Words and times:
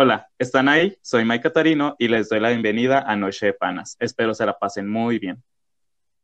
Hola, 0.00 0.30
¿están 0.38 0.68
ahí? 0.68 0.96
Soy 1.02 1.24
Mike 1.24 1.42
Catarino 1.42 1.96
y 1.98 2.06
les 2.06 2.28
doy 2.28 2.38
la 2.38 2.50
bienvenida 2.50 3.00
a 3.00 3.16
Noche 3.16 3.46
de 3.46 3.52
Panas. 3.52 3.96
Espero 3.98 4.32
se 4.32 4.46
la 4.46 4.56
pasen 4.56 4.88
muy 4.88 5.18
bien. 5.18 5.42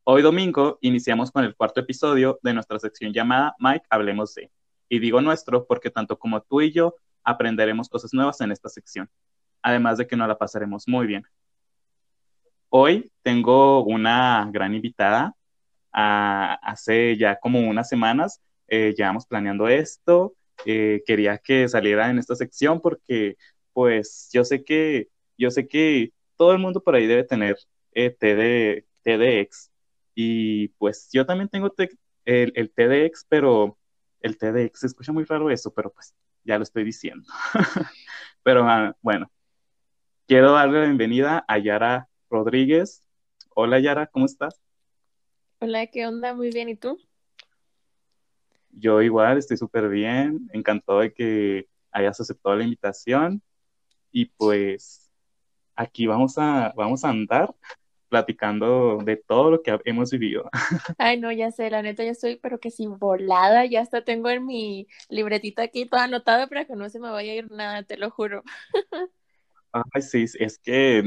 Hoy 0.05 0.23
domingo 0.23 0.79
iniciamos 0.81 1.33
con 1.33 1.43
el 1.43 1.57
cuarto 1.57 1.81
episodio 1.81 2.39
de 2.45 2.55
nuestra 2.55 2.79
sección 2.79 3.13
llamada 3.13 3.57
Mike 3.59 3.85
Hablemos 3.91 4.33
de. 4.37 4.53
Y 4.89 5.01
digo 5.01 5.21
nuestro 5.21 5.67
porque 5.67 5.91
tanto 5.91 6.17
como 6.17 6.41
tú 6.41 6.61
y 6.61 6.71
yo 6.71 6.95
aprenderemos 7.25 7.89
cosas 7.89 8.15
nuevas 8.15 8.41
en 8.43 8.53
esta 8.53 8.69
sección, 8.69 9.11
además 9.61 9.99
de 9.99 10.07
que 10.07 10.15
nos 10.15 10.29
la 10.29 10.39
pasaremos 10.39 10.87
muy 10.87 11.09
bien. 11.09 11.25
Hoy 12.69 13.11
tengo 13.23 13.83
una 13.83 14.49
gran 14.53 14.73
invitada. 14.73 15.35
Ah, 15.93 16.61
hace 16.63 17.17
ya 17.17 17.41
como 17.41 17.59
unas 17.59 17.89
semanas 17.89 18.41
eh, 18.69 18.95
llevamos 18.97 19.27
planeando 19.27 19.67
esto. 19.67 20.37
Eh, 20.65 21.03
quería 21.05 21.39
que 21.39 21.69
saliera 21.69 22.09
en 22.09 22.19
esta 22.19 22.37
sección 22.37 22.81
porque 22.81 23.37
pues 23.75 24.31
yo 24.33 24.45
sé 24.45 24.65
que 24.65 25.11
yo 25.37 25.51
sé 25.51 25.69
que 25.69 26.13
todo 26.37 26.53
el 26.53 26.59
mundo 26.59 26.83
por 26.83 26.95
ahí 26.95 27.07
debe 27.07 27.25
tener 27.25 27.59
eh, 27.93 28.11
TD, 28.11 28.87
TDX 29.03 29.71
y 30.15 30.69
pues 30.69 31.11
yo 31.13 31.27
también 31.27 31.49
tengo 31.49 31.75
el, 32.25 32.53
el 32.55 32.71
TDX, 32.71 33.27
pero 33.29 33.77
el 34.21 34.39
TDX 34.39 34.81
se 34.81 34.87
escucha 34.87 35.13
muy 35.13 35.25
raro 35.25 35.51
eso, 35.51 35.75
pero 35.75 35.93
pues 35.93 36.15
ya 36.45 36.57
lo 36.57 36.63
estoy 36.63 36.85
diciendo. 36.85 37.27
pero 38.43 38.67
ah, 38.69 38.97
bueno, 39.03 39.31
quiero 40.27 40.53
darle 40.53 40.81
la 40.81 40.85
bienvenida 40.87 41.45
a 41.47 41.59
Yara 41.59 42.09
Rodríguez. 42.31 43.03
Hola 43.51 43.81
Yara, 43.81 44.07
¿cómo 44.07 44.27
estás? 44.27 44.61
Hola, 45.61 45.87
¿qué 45.89 46.07
onda? 46.07 46.35
Muy 46.35 46.51
bien, 46.51 46.69
¿y 46.69 46.77
tú? 46.77 46.99
Yo 48.71 49.03
igual, 49.03 49.39
estoy 49.39 49.57
súper 49.57 49.89
bien, 49.89 50.49
encantado 50.53 51.01
de 51.01 51.13
que 51.13 51.69
hayas 51.91 52.21
aceptado 52.21 52.57
la 52.57 52.65
invitación 52.65 53.43
y 54.15 54.27
pues 54.27 55.11
aquí 55.75 56.07
vamos 56.07 56.39
a, 56.39 56.73
vamos 56.77 57.05
a 57.05 57.11
andar 57.11 57.53
platicando 58.09 58.99
de 58.99 59.17
todo 59.17 59.51
lo 59.51 59.63
que 59.63 59.77
hemos 59.85 60.13
vivido. 60.13 60.49
Ay, 60.99 61.19
no, 61.19 61.33
ya 61.33 61.51
sé, 61.51 61.69
la 61.69 61.83
neta, 61.83 62.05
ya 62.05 62.13
estoy, 62.13 62.37
pero 62.37 62.61
que 62.61 62.71
sin 62.71 62.97
volada, 62.97 63.67
ya 63.67 63.81
hasta 63.81 64.05
tengo 64.05 64.31
en 64.31 64.47
mi 64.47 64.87
libretita 65.09 65.63
aquí 65.63 65.85
todo 65.87 66.01
anotado 66.01 66.49
para 66.49 66.65
que 66.65 66.77
no 66.77 66.89
se 66.89 67.01
me 67.01 67.11
vaya 67.11 67.33
a 67.33 67.35
ir 67.35 67.51
nada, 67.51 67.83
te 67.83 67.97
lo 67.97 68.11
juro. 68.11 68.45
Ay, 69.73 70.03
sí, 70.03 70.25
es 70.39 70.59
que 70.59 71.03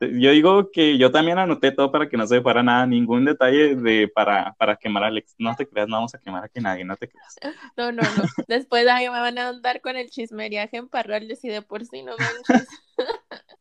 yo 0.00 0.30
digo 0.30 0.70
que 0.70 0.96
yo 0.96 1.10
también 1.10 1.38
anoté 1.38 1.72
todo 1.72 1.92
para 1.92 2.08
que 2.08 2.16
no 2.16 2.26
se 2.26 2.40
para 2.40 2.62
nada, 2.62 2.86
ningún 2.86 3.26
detalle 3.26 3.76
de 3.76 4.08
para, 4.08 4.54
para 4.54 4.76
quemar 4.76 5.04
a 5.04 5.06
Alex. 5.08 5.34
No 5.38 5.54
te 5.54 5.66
creas, 5.66 5.88
no 5.88 5.96
vamos 5.96 6.14
a 6.14 6.18
quemar 6.18 6.44
a 6.44 6.48
que 6.48 6.60
nadie, 6.60 6.84
no 6.84 6.96
te 6.96 7.08
creas. 7.08 7.36
No, 7.76 7.92
no, 7.92 8.02
no. 8.02 8.24
Después 8.48 8.84
me 8.84 9.08
van 9.08 9.38
a 9.38 9.48
andar 9.48 9.80
con 9.80 9.96
el 9.96 10.08
chismeriaje 10.10 10.78
en 10.78 10.88
parrales 10.88 11.44
y 11.44 11.48
de 11.48 11.62
por 11.62 11.84
sí 11.84 12.02
no 12.02 12.12
manches. 12.16 12.68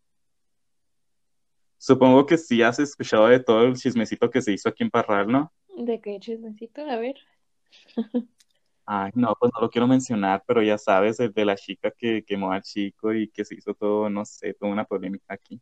Supongo 1.78 2.26
que 2.26 2.38
sí 2.38 2.62
has 2.62 2.80
escuchado 2.80 3.28
de 3.28 3.40
todo 3.40 3.64
el 3.64 3.76
chismecito 3.76 4.30
que 4.30 4.42
se 4.42 4.52
hizo 4.52 4.70
aquí 4.70 4.84
en 4.84 4.90
Parral, 4.90 5.28
¿no? 5.28 5.54
¿De 5.78 6.02
qué 6.02 6.20
chismecito? 6.20 6.82
A 6.82 6.98
ver. 6.98 7.16
Ay, 8.86 9.12
no, 9.14 9.34
pues 9.40 9.52
no 9.54 9.62
lo 9.62 9.70
quiero 9.70 9.88
mencionar, 9.88 10.44
pero 10.48 10.62
ya 10.62 10.78
sabes, 10.78 11.20
el 11.20 11.32
de 11.32 11.46
la 11.46 11.56
chica 11.56 11.92
que 11.92 12.24
quemó 12.26 12.52
al 12.52 12.64
chico 12.64 13.14
y 13.14 13.30
que 13.30 13.46
se 13.46 13.56
hizo 13.56 13.74
todo, 13.76 14.10
no 14.10 14.26
sé, 14.26 14.54
toda 14.56 14.72
una 14.72 14.84
polémica 14.84 15.34
aquí. 15.34 15.62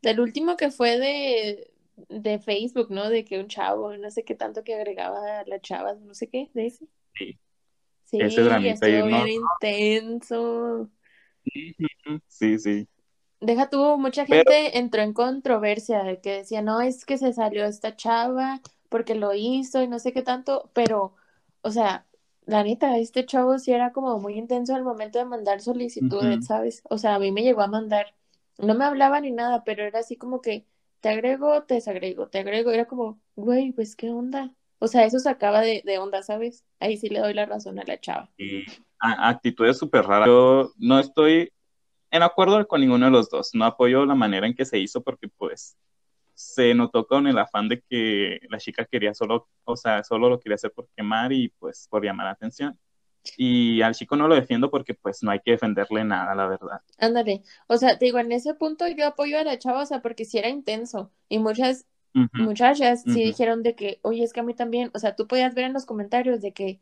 Del 0.00 0.20
último 0.20 0.56
que 0.56 0.70
fue 0.70 0.98
de, 0.98 1.72
de 2.08 2.38
Facebook, 2.38 2.90
¿no? 2.90 3.10
De 3.10 3.24
que 3.24 3.38
un 3.38 3.48
chavo, 3.48 3.96
no 3.96 4.10
sé 4.10 4.24
qué 4.24 4.34
tanto 4.34 4.64
que 4.64 4.74
agregaba 4.74 5.40
a 5.40 5.44
la 5.44 5.60
chava, 5.60 5.94
no 5.94 6.14
sé 6.14 6.28
qué, 6.28 6.50
de 6.54 6.66
ese. 6.66 6.86
Sí. 7.14 7.38
Sí, 8.04 8.18
ese 8.20 8.42
dramita 8.42 8.86
estuvo 8.86 9.06
bien 9.06 9.28
intenso. 9.28 10.90
Sí, 12.28 12.58
sí. 12.58 12.88
Deja 13.40 13.68
tuvo 13.68 13.98
mucha 13.98 14.24
gente 14.24 14.78
entró 14.78 15.02
en 15.02 15.12
controversia 15.12 16.04
de 16.04 16.20
que 16.20 16.38
decía, 16.38 16.62
no, 16.62 16.80
es 16.80 17.04
que 17.04 17.18
se 17.18 17.32
salió 17.32 17.64
esta 17.64 17.96
chava 17.96 18.60
porque 18.88 19.14
lo 19.14 19.34
hizo 19.34 19.82
y 19.82 19.88
no 19.88 19.98
sé 19.98 20.12
qué 20.12 20.22
tanto, 20.22 20.70
pero, 20.74 21.14
o 21.62 21.70
sea, 21.70 22.06
la 22.44 22.62
neta, 22.62 22.98
este 22.98 23.24
chavo 23.24 23.58
sí 23.58 23.72
era 23.72 23.92
como 23.92 24.18
muy 24.18 24.34
intenso 24.34 24.74
al 24.74 24.84
momento 24.84 25.18
de 25.18 25.24
mandar 25.24 25.60
solicitudes, 25.60 26.46
¿sabes? 26.46 26.82
O 26.90 26.98
sea, 26.98 27.14
a 27.14 27.18
mí 27.18 27.32
me 27.32 27.42
llegó 27.42 27.62
a 27.62 27.66
mandar, 27.66 28.14
no 28.58 28.74
me 28.74 28.84
hablaba 28.84 29.20
ni 29.20 29.30
nada, 29.30 29.64
pero 29.64 29.84
era 29.84 30.00
así 30.00 30.16
como 30.16 30.40
que 30.40 30.66
te 31.00 31.08
agrego, 31.08 31.64
te 31.64 31.74
desagrego, 31.74 32.28
te 32.28 32.38
agrego, 32.38 32.70
era 32.70 32.86
como, 32.86 33.20
güey, 33.34 33.72
pues 33.72 33.96
qué 33.96 34.10
onda. 34.10 34.52
O 34.78 34.88
sea, 34.88 35.04
eso 35.04 35.18
sacaba 35.18 35.60
de, 35.60 35.82
de 35.84 35.98
onda, 35.98 36.22
¿sabes? 36.22 36.64
Ahí 36.80 36.96
sí 36.96 37.08
le 37.08 37.20
doy 37.20 37.34
la 37.34 37.46
razón 37.46 37.78
a 37.78 37.84
la 37.84 38.00
chava. 38.00 38.30
Y 38.36 38.64
actitudes 38.98 39.78
súper 39.78 40.04
raras. 40.04 40.26
Yo 40.26 40.72
no 40.78 40.98
estoy 40.98 41.52
en 42.10 42.22
acuerdo 42.22 42.66
con 42.66 42.80
ninguno 42.80 43.06
de 43.06 43.12
los 43.12 43.30
dos. 43.30 43.50
No 43.54 43.64
apoyo 43.64 44.04
la 44.06 44.14
manera 44.14 44.46
en 44.46 44.54
que 44.54 44.64
se 44.64 44.78
hizo 44.78 45.02
porque 45.02 45.28
pues 45.28 45.76
se 46.34 46.74
notó 46.74 47.06
con 47.06 47.26
el 47.26 47.38
afán 47.38 47.68
de 47.68 47.82
que 47.88 48.40
la 48.48 48.58
chica 48.58 48.84
quería 48.84 49.14
solo, 49.14 49.48
o 49.64 49.76
sea, 49.76 50.02
solo 50.04 50.28
lo 50.28 50.40
quería 50.40 50.56
hacer 50.56 50.72
por 50.72 50.88
quemar 50.96 51.32
y 51.32 51.48
pues 51.58 51.86
por 51.90 52.04
llamar 52.04 52.26
la 52.26 52.32
atención. 52.32 52.78
Y 53.36 53.82
al 53.82 53.94
chico 53.94 54.16
no 54.16 54.28
lo 54.28 54.34
defiendo 54.34 54.70
porque 54.70 54.94
pues 54.94 55.22
no 55.22 55.30
hay 55.30 55.40
que 55.40 55.52
defenderle 55.52 56.04
nada, 56.04 56.34
la 56.34 56.46
verdad. 56.46 56.80
Ándale, 56.98 57.42
o 57.68 57.76
sea, 57.76 57.98
te 57.98 58.06
digo, 58.06 58.18
en 58.18 58.32
ese 58.32 58.54
punto 58.54 58.86
yo 58.88 59.06
apoyo 59.06 59.38
a 59.38 59.44
la 59.44 59.58
chava, 59.58 59.82
o 59.82 59.86
sea, 59.86 60.02
porque 60.02 60.24
si 60.24 60.38
era 60.38 60.48
intenso 60.48 61.12
y 61.28 61.38
muchas 61.38 61.86
muchachas 62.14 63.02
sí 63.04 63.24
dijeron 63.24 63.62
de 63.62 63.74
que, 63.74 63.98
oye, 64.02 64.22
es 64.22 64.32
que 64.32 64.40
a 64.40 64.42
mí 64.42 64.54
también, 64.54 64.90
o 64.94 64.98
sea, 64.98 65.16
tú 65.16 65.26
podías 65.26 65.54
ver 65.54 65.64
en 65.64 65.72
los 65.72 65.86
comentarios 65.86 66.40
de 66.40 66.52
que 66.52 66.80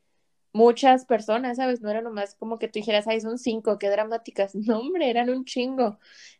muchas 0.52 1.04
personas, 1.04 1.56
¿sabes? 1.56 1.80
No 1.80 1.90
era 1.90 2.02
nomás 2.02 2.34
como 2.34 2.58
que 2.58 2.68
tú 2.68 2.78
dijeras, 2.80 3.06
ay, 3.06 3.20
son 3.20 3.38
cinco, 3.38 3.78
qué 3.78 3.88
dramáticas. 3.88 4.54
No, 4.66 4.80
hombre, 4.80 5.10
eran 5.10 5.30
un 5.30 5.44
chingo. 5.44 5.98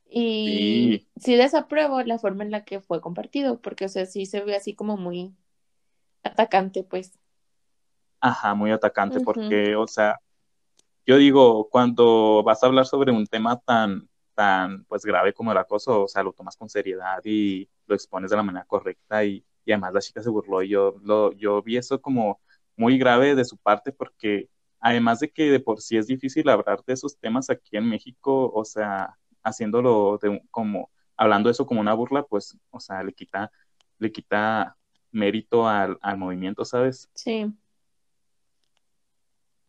Y 0.09 1.06
sí. 1.21 1.37
desapruebo 1.37 2.03
la 2.03 2.19
forma 2.19 2.43
en 2.43 2.50
la 2.50 2.65
que 2.65 2.81
fue 2.81 3.00
compartido, 3.00 3.60
porque, 3.60 3.84
o 3.84 3.89
sea, 3.89 4.06
sí 4.06 4.27
se 4.27 4.41
ve 4.41 4.56
así 4.56 4.75
como 4.75 4.97
muy 4.97 5.34
atacante, 6.22 6.83
pues. 6.83 7.20
Ajá, 8.21 8.55
muy 8.55 8.71
atacante, 8.71 9.21
porque, 9.21 9.75
o 9.77 9.87
sea, 9.87 10.19
yo 11.07 11.17
digo, 11.17 11.69
cuando 11.71 12.43
vas 12.45 12.63
a 12.63 12.67
hablar 12.67 12.87
sobre 12.87 13.13
un 13.13 13.27
tema 13.27 13.59
tan, 13.59 14.09
tan, 14.35 14.85
pues, 14.85 15.05
grave 15.05 15.33
como 15.33 15.53
el 15.53 15.59
acoso, 15.59 16.05
o 16.05 16.09
sea, 16.09 16.23
lo 16.23 16.33
tomas 16.33 16.57
con 16.57 16.69
seriedad 16.69 17.21
y 17.25 17.69
lo 17.87 17.95
expones 17.95 18.31
de 18.31 18.37
la 18.37 18.43
manera 18.43 18.65
correcta 18.67 19.25
y, 19.25 19.45
y 19.65 19.73
además 19.73 19.95
la 19.95 20.01
chica 20.01 20.23
se 20.23 20.31
burló 20.31 20.63
y 20.63 20.69
yo, 20.69 20.97
lo, 21.03 21.33
yo 21.33 21.63
vi 21.63 21.77
eso 21.77 22.01
como 22.01 22.41
muy 22.77 22.99
grave 22.99 23.35
de 23.35 23.45
su 23.45 23.57
parte 23.57 23.93
porque 23.93 24.49
además 24.81 25.21
de 25.21 25.31
que 25.31 25.51
de 25.51 25.61
por 25.61 25.81
sí 25.81 25.97
es 25.97 26.07
difícil 26.07 26.49
hablar 26.49 26.83
de 26.87 26.95
esos 26.95 27.19
temas 27.19 27.51
aquí 27.51 27.77
en 27.77 27.89
México, 27.89 28.51
o 28.53 28.65
sea, 28.65 29.17
haciéndolo 29.43 30.19
de, 30.21 30.43
como, 30.51 30.91
hablando 31.17 31.51
eso 31.51 31.67
como 31.67 31.81
una 31.81 31.95
burla, 31.95 32.23
pues, 32.23 32.57
o 32.71 32.81
sea, 32.81 33.03
le 33.03 33.13
quita, 33.13 33.53
le 33.99 34.11
quita 34.11 34.77
mérito 35.13 35.69
al, 35.69 35.99
movimiento, 36.17 36.65
¿sabes? 36.65 37.11
Sí. 37.15 37.53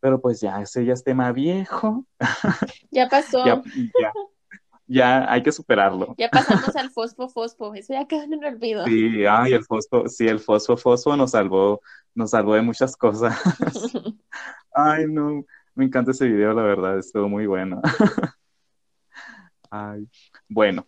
Pero 0.01 0.19
pues 0.19 0.41
ya, 0.41 0.61
ese 0.61 0.83
ya 0.83 0.93
es 0.93 1.03
tema 1.03 1.31
viejo. 1.31 2.05
Ya 2.91 3.07
pasó. 3.07 3.45
ya, 3.45 3.61
ya 4.85 5.31
hay 5.31 5.41
que 5.41 5.53
superarlo. 5.53 6.13
Ya 6.17 6.29
pasamos 6.29 6.75
al 6.75 6.89
fosfo 6.91 7.29
fosfo, 7.29 7.73
eso 7.73 7.93
ya 7.93 8.05
quedó 8.05 8.23
en 8.23 8.33
el 8.33 8.43
olvido. 8.43 8.83
Sí, 8.85 9.25
ay, 9.25 9.53
el 9.53 9.63
fosfo, 9.63 10.09
sí, 10.09 10.27
el 10.27 10.39
fosfo 10.39 10.75
fosfo 10.75 11.15
nos 11.15 11.31
salvó, 11.31 11.79
nos 12.13 12.31
salvó 12.31 12.55
de 12.55 12.61
muchas 12.61 12.97
cosas. 12.97 13.39
ay, 14.73 15.05
no, 15.07 15.45
me 15.75 15.85
encanta 15.85 16.11
ese 16.11 16.27
video, 16.27 16.51
la 16.53 16.63
verdad, 16.63 16.99
estuvo 16.99 17.29
muy 17.29 17.45
bueno. 17.45 17.81
ay, 19.69 20.09
bueno, 20.49 20.85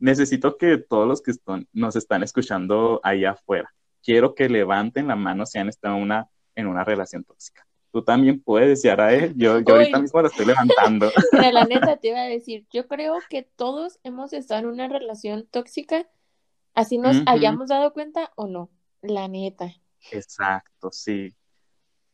necesito 0.00 0.56
que 0.56 0.78
todos 0.78 1.06
los 1.06 1.22
que 1.22 1.30
están, 1.30 1.68
nos 1.72 1.94
están 1.94 2.24
escuchando 2.24 3.00
ahí 3.04 3.24
afuera, 3.24 3.72
quiero 4.02 4.34
que 4.34 4.48
levanten 4.48 5.06
la 5.06 5.14
mano 5.14 5.46
si 5.46 5.60
han 5.60 5.68
estado 5.68 5.94
una, 5.94 6.26
en 6.56 6.66
una 6.66 6.82
relación 6.82 7.22
tóxica 7.22 7.64
tú 7.92 8.02
también 8.02 8.40
puedes, 8.40 8.82
Yara, 8.82 9.14
¿eh? 9.14 9.32
Yo, 9.36 9.60
yo 9.60 9.74
ahorita 9.74 10.00
mismo 10.00 10.22
la 10.22 10.28
estoy 10.28 10.46
levantando. 10.46 11.10
Pero 11.32 11.52
la 11.52 11.64
neta 11.66 11.96
te 11.96 12.08
iba 12.08 12.20
a 12.20 12.24
decir, 12.24 12.66
yo 12.72 12.86
creo 12.86 13.18
que 13.28 13.42
todos 13.42 13.98
hemos 14.02 14.32
estado 14.32 14.60
en 14.60 14.66
una 14.66 14.88
relación 14.88 15.46
tóxica, 15.50 16.06
así 16.74 16.98
nos 16.98 17.22
hayamos 17.26 17.68
dado 17.68 17.92
cuenta 17.92 18.32
o 18.36 18.46
no, 18.46 18.70
la 19.02 19.28
neta. 19.28 19.72
Exacto, 20.10 20.90
sí. 20.92 21.34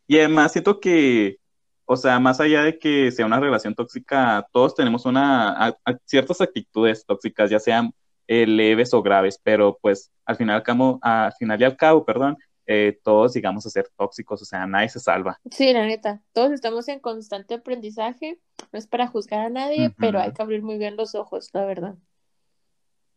Y 0.07 0.19
además 0.19 0.53
siento 0.53 0.81
que, 0.81 1.39
o 1.85 1.97
sea, 1.97 2.19
más 2.19 2.41
allá 2.41 2.63
de 2.63 2.79
que 2.79 3.11
sea 3.11 3.27
una 3.27 3.41
relación 3.41 3.75
tóxica, 3.75 4.47
todos 4.53 4.75
tenemos 4.75 5.05
una, 5.05 5.77
ciertas 6.05 6.41
actitudes 6.41 7.05
tóxicas, 7.05 7.51
ya 7.51 7.59
sean 7.59 7.93
eh, 8.29 8.47
leves 8.47 8.93
o 8.95 9.03
graves, 9.03 9.41
pero 9.43 9.79
pues 9.81 10.11
al 10.25 10.37
final, 10.37 10.57
al 10.57 10.63
cabo, 10.63 10.99
al 11.03 11.33
final 11.35 11.61
y 11.61 11.65
al 11.65 11.77
cabo, 11.77 12.05
perdón, 12.05 12.37
eh, 12.67 12.99
todos 13.03 13.33
digamos 13.33 13.65
a 13.67 13.71
ser 13.71 13.89
tóxicos, 13.97 14.43
o 14.43 14.45
sea, 14.45 14.67
nadie 14.67 14.89
se 14.89 15.01
salva. 15.01 15.41
Sí, 15.51 15.73
la 15.73 15.87
neta, 15.87 16.23
todos 16.33 16.53
estamos 16.53 16.89
en 16.89 17.01
constante 17.01 17.55
aprendizaje, 17.55 18.41
no 18.73 18.79
es 18.79 18.87
para 18.87 19.07
juzgar 19.07 19.41
a 19.47 19.51
nadie, 19.51 19.95
pero 19.99 20.21
hay 20.21 20.33
que 20.33 20.43
abrir 20.43 20.63
muy 20.63 20.79
bien 20.79 20.97
los 20.97 21.15
ojos, 21.15 21.51
la 21.53 21.65
verdad. 21.65 21.95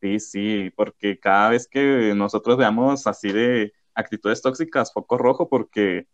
Sí, 0.02 0.20
sí, 0.20 0.72
porque 0.76 1.20
cada 1.20 1.50
vez 1.50 1.68
que 1.68 2.14
nosotros 2.16 2.58
veamos 2.58 3.06
así 3.06 3.32
de 3.32 3.74
actitudes 3.94 4.42
tóxicas, 4.42 4.94
foco 4.94 5.18
rojo, 5.18 5.50
porque 5.50 6.08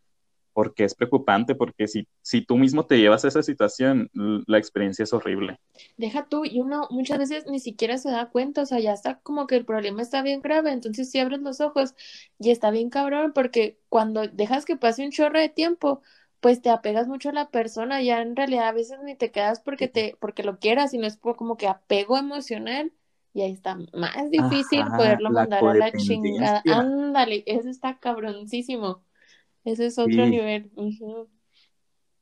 porque 0.55 0.85
es 0.85 0.95
preocupante, 0.95 1.53
porque 1.53 1.85
si, 1.89 2.07
si 2.21 2.39
tú 2.39 2.55
mismo 2.55 2.85
te 2.85 2.97
llevas 2.97 3.25
a 3.25 3.27
esa 3.27 3.43
situación, 3.43 4.09
la 4.13 4.57
experiencia 4.57 5.03
es 5.03 5.11
horrible. 5.11 5.59
Deja 5.97 6.27
tú, 6.29 6.45
y 6.45 6.61
uno 6.61 6.87
muchas 6.91 7.17
veces 7.19 7.45
ni 7.45 7.59
siquiera 7.59 7.97
se 7.97 8.09
da 8.09 8.29
cuenta, 8.29 8.61
o 8.61 8.65
sea, 8.65 8.79
ya 8.79 8.93
está 8.93 9.19
como 9.19 9.47
que 9.47 9.57
el 9.57 9.65
problema 9.65 10.01
está 10.01 10.21
bien 10.21 10.39
grave, 10.41 10.71
entonces 10.71 11.11
si 11.11 11.19
abres 11.19 11.41
los 11.41 11.59
ojos 11.59 11.93
y 12.39 12.51
está 12.51 12.71
bien 12.71 12.89
cabrón, 12.89 13.33
porque 13.35 13.81
cuando 13.89 14.29
dejas 14.29 14.63
que 14.63 14.77
pase 14.77 15.03
un 15.03 15.11
chorro 15.11 15.41
de 15.41 15.49
tiempo, 15.49 16.01
pues 16.39 16.61
te 16.61 16.69
apegas 16.69 17.09
mucho 17.09 17.31
a 17.31 17.33
la 17.33 17.49
persona, 17.49 18.01
ya 18.01 18.21
en 18.21 18.37
realidad 18.37 18.69
a 18.69 18.71
veces 18.71 18.97
ni 19.03 19.15
te 19.15 19.31
quedas 19.31 19.59
porque 19.59 19.89
te, 19.89 20.15
porque 20.21 20.43
lo 20.43 20.57
quieras, 20.59 20.91
sino 20.91 21.05
es 21.05 21.17
como 21.17 21.57
que 21.57 21.67
apego 21.67 22.17
emocional, 22.17 22.93
y 23.33 23.41
ahí 23.41 23.51
está 23.51 23.77
más 23.93 24.31
difícil 24.31 24.85
poderlo 24.95 25.31
mandar 25.31 25.65
a 25.65 25.73
la 25.73 25.91
chingada. 25.91 26.63
Ándale, 26.65 27.43
eso 27.45 27.67
está 27.67 27.99
cabroncísimo. 27.99 29.03
Ese 29.65 29.87
es 29.87 29.97
otro 29.97 30.25
nivel. 30.27 30.71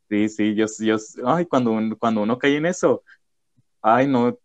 Sí, 0.09 0.29
sí, 0.29 0.55
yo, 0.55 0.65
yo, 0.79 0.95
ay, 1.25 1.45
cuando, 1.45 1.77
cuando 1.99 2.21
uno 2.21 2.37
cae 2.37 2.55
en 2.57 2.65
eso, 2.65 3.03
ay, 3.81 4.07
no, 4.07 4.37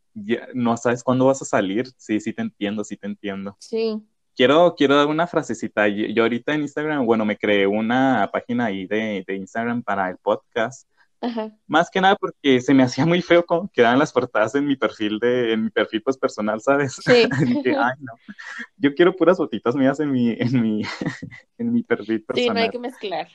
no 0.54 0.76
sabes 0.76 1.04
cuándo 1.04 1.26
vas 1.26 1.40
a 1.42 1.44
salir. 1.44 1.88
Sí, 1.96 2.20
sí 2.20 2.32
te 2.32 2.42
entiendo, 2.42 2.84
sí 2.84 2.96
te 2.96 3.06
entiendo. 3.06 3.56
Sí. 3.60 4.02
Quiero, 4.34 4.74
quiero 4.76 4.96
dar 4.96 5.06
una 5.06 5.26
frasecita. 5.26 5.88
Yo, 5.88 6.22
ahorita 6.22 6.54
en 6.54 6.62
Instagram, 6.62 7.04
bueno, 7.04 7.24
me 7.24 7.36
creé 7.36 7.66
una 7.66 8.28
página 8.32 8.66
ahí 8.66 8.86
de, 8.86 9.24
de 9.26 9.36
Instagram 9.36 9.82
para 9.82 10.10
el 10.10 10.16
podcast. 10.16 10.87
Ajá. 11.20 11.50
Más 11.66 11.90
que 11.90 12.00
nada 12.00 12.16
porque 12.16 12.60
se 12.60 12.72
me 12.74 12.82
hacía 12.82 13.04
muy 13.04 13.22
feo 13.22 13.44
cómo 13.44 13.68
quedaban 13.72 13.98
las 13.98 14.12
portadas 14.12 14.54
en 14.54 14.66
mi 14.66 14.76
perfil 14.76 15.18
de, 15.18 15.52
en 15.52 15.64
mi 15.64 15.70
perfil 15.70 16.02
pues 16.02 16.16
personal, 16.16 16.60
¿sabes? 16.60 16.94
Sí. 16.94 17.28
Ay 17.76 17.94
no, 18.00 18.12
yo 18.76 18.94
quiero 18.94 19.14
puras 19.16 19.36
fotitos 19.36 19.74
mías 19.74 19.98
en 20.00 20.12
mi, 20.12 20.30
en 20.30 20.62
mi, 20.62 20.82
en 21.58 21.72
mi 21.72 21.82
perfil 21.82 22.22
personal. 22.22 22.48
Sí, 22.48 22.54
no 22.54 22.60
hay 22.60 22.70
que 22.70 22.78
mezclar. 22.78 23.28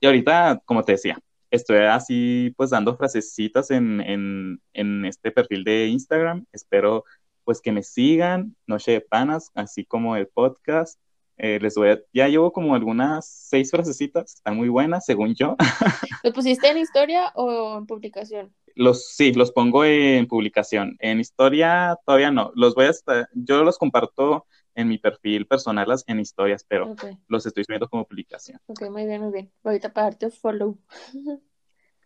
y 0.00 0.06
ahorita, 0.06 0.60
como 0.64 0.82
te 0.82 0.92
decía, 0.92 1.18
estoy 1.50 1.78
así 1.78 2.52
pues 2.56 2.70
dando 2.70 2.96
frasecitas 2.96 3.70
en, 3.70 4.00
en, 4.00 4.60
en 4.72 5.04
este 5.04 5.30
perfil 5.30 5.62
de 5.62 5.86
Instagram. 5.86 6.44
Espero 6.52 7.04
pues 7.44 7.60
que 7.60 7.72
me 7.72 7.82
sigan, 7.82 8.56
Noche 8.66 8.92
de 8.92 9.00
Panas, 9.00 9.50
así 9.54 9.84
como 9.84 10.16
el 10.16 10.26
podcast. 10.28 10.98
Eh, 11.44 11.58
les 11.60 11.74
voy 11.74 11.88
a, 11.88 12.00
ya 12.12 12.28
llevo 12.28 12.52
como 12.52 12.76
algunas 12.76 13.26
seis 13.26 13.72
frasecitas, 13.72 14.36
están 14.36 14.56
muy 14.56 14.68
buenas, 14.68 15.04
según 15.04 15.34
yo. 15.34 15.56
¿Los 16.22 16.32
pusiste 16.32 16.68
en 16.68 16.78
historia 16.78 17.32
o 17.34 17.78
en 17.78 17.86
publicación? 17.86 18.54
Los, 18.76 19.08
sí, 19.08 19.32
los 19.32 19.50
pongo 19.50 19.84
en 19.84 20.28
publicación. 20.28 20.96
En 21.00 21.18
historia 21.18 21.98
todavía 22.06 22.30
no. 22.30 22.52
Los 22.54 22.76
voy 22.76 22.84
a 22.84 22.90
estar, 22.90 23.28
yo 23.34 23.64
los 23.64 23.76
comparto 23.76 24.46
en 24.76 24.86
mi 24.86 24.98
perfil 24.98 25.48
personal 25.48 25.92
en 26.06 26.20
historias, 26.20 26.64
pero 26.64 26.94
los 27.26 27.44
estoy 27.44 27.64
subiendo 27.64 27.88
como 27.88 28.06
publicación. 28.06 28.60
Ok, 28.66 28.88
muy 28.88 29.04
bien, 29.04 29.22
muy 29.22 29.32
bien. 29.32 29.52
Ahorita 29.64 29.92
para 29.92 30.10
darte 30.10 30.30
follow. 30.30 30.78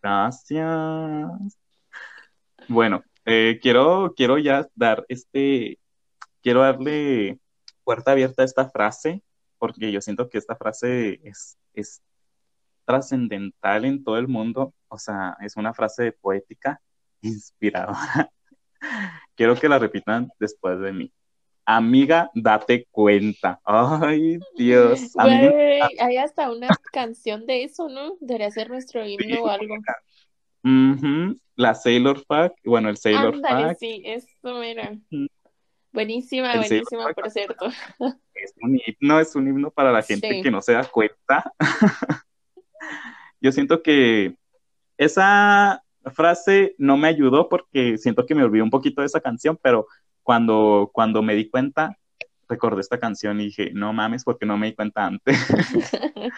Gracias. 0.03 1.59
Bueno, 2.69 3.05
eh, 3.27 3.59
quiero, 3.61 4.15
quiero 4.17 4.39
ya 4.39 4.67
dar 4.75 5.05
este, 5.11 5.79
quiero 6.41 6.63
darle 6.63 7.39
puerta 7.85 8.13
abierta 8.13 8.43
a 8.43 8.45
esta 8.47 8.71
frase, 8.71 9.23
porque 9.59 9.93
yo 9.93 10.01
siento 10.01 10.29
que 10.29 10.39
esta 10.39 10.57
frase 10.57 11.21
es, 11.25 11.59
es 11.75 12.03
trascendental 12.85 13.85
en 13.85 14.03
todo 14.03 14.19
el 14.19 14.29
mundo, 14.29 14.73
o 14.89 14.99
sea, 14.99 15.37
es 15.41 15.57
una 15.57 15.75
frase 15.75 16.13
poética, 16.13 16.81
inspiradora. 17.21 18.31
Quiero 19.35 19.57
que 19.57 19.69
la 19.69 19.79
repitan 19.79 20.31
después 20.39 20.81
de 20.81 20.93
mí. 20.93 21.13
Amiga, 21.69 22.31
date 22.33 22.87
cuenta. 22.93 23.61
Ay, 23.65 24.39
Dios. 24.57 25.15
hay 25.19 26.17
hasta 26.17 26.51
una 26.51 26.69
canción 26.93 27.45
de 27.45 27.65
eso, 27.65 27.89
¿no? 27.89 28.17
Debería 28.21 28.53
ser 28.53 28.71
nuestro 28.71 29.05
himno 29.05 29.43
o 29.43 29.49
algo. 29.49 29.75
La 31.57 31.75
Sailor 31.75 32.25
Pack, 32.27 32.55
bueno, 32.65 32.89
el 32.89 32.97
Sailor 32.97 33.35
Ándale, 33.35 33.75
Sí, 33.75 34.03
eso 34.05 34.27
mira. 34.61 34.97
Buenísima, 35.93 36.55
buenísima, 36.57 37.13
por 37.15 37.31
cierto. 37.31 37.67
Es 38.43 38.55
un 38.61 38.79
himno, 38.85 39.21
es 39.21 39.35
un 39.35 39.49
himno 39.49 39.71
para 39.71 39.93
la 39.93 40.03
gente 40.03 40.43
que 40.43 40.51
no 40.51 40.61
se 40.63 40.73
da 40.73 40.85
cuenta. 40.85 41.53
Yo 43.41 43.53
siento 43.53 43.83
que 43.83 44.37
esa 44.97 45.83
frase 46.15 46.75
no 46.79 46.97
me 46.97 47.09
ayudó 47.09 47.49
porque 47.49 47.99
siento 47.99 48.27
que 48.27 48.35
me 48.35 48.45
olvidé 48.45 48.63
un 48.63 48.71
poquito 48.71 49.01
de 49.01 49.07
esa 49.07 49.21
canción, 49.21 49.59
pero 49.61 49.87
cuando, 50.23 50.91
cuando 50.93 51.23
me 51.23 51.35
di 51.35 51.49
cuenta, 51.49 51.99
recordé 52.49 52.81
esta 52.81 52.99
canción 52.99 53.41
y 53.41 53.47
dije, 53.47 53.71
no 53.73 53.93
mames, 53.93 54.25
porque 54.25 54.47
no 54.47 54.57
me 54.57 54.67
di 54.67 54.75
cuenta 54.75 55.07
antes. 55.07 55.37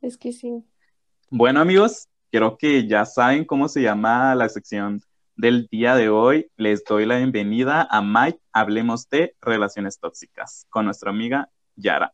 es 0.00 0.16
que 0.16 0.32
sí. 0.32 0.64
Bueno, 1.30 1.60
amigos, 1.60 2.08
creo 2.30 2.56
que 2.56 2.86
ya 2.86 3.04
saben 3.04 3.44
cómo 3.44 3.68
se 3.68 3.82
llama 3.82 4.34
la 4.34 4.48
sección 4.48 5.00
del 5.36 5.68
día 5.70 5.94
de 5.94 6.08
hoy. 6.08 6.50
Les 6.56 6.84
doy 6.84 7.06
la 7.06 7.16
bienvenida 7.16 7.86
a 7.90 8.02
Mike, 8.02 8.40
hablemos 8.52 9.08
de 9.08 9.34
relaciones 9.40 9.98
tóxicas 9.98 10.66
con 10.70 10.84
nuestra 10.84 11.10
amiga 11.10 11.50
Yara. 11.76 12.12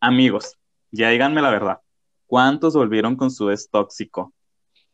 Amigos, 0.00 0.56
ya 0.90 1.10
díganme 1.10 1.42
la 1.42 1.50
verdad, 1.50 1.80
¿cuántos 2.26 2.74
volvieron 2.74 3.16
con 3.16 3.30
su 3.30 3.50
ex 3.50 3.68
tóxico? 3.70 4.32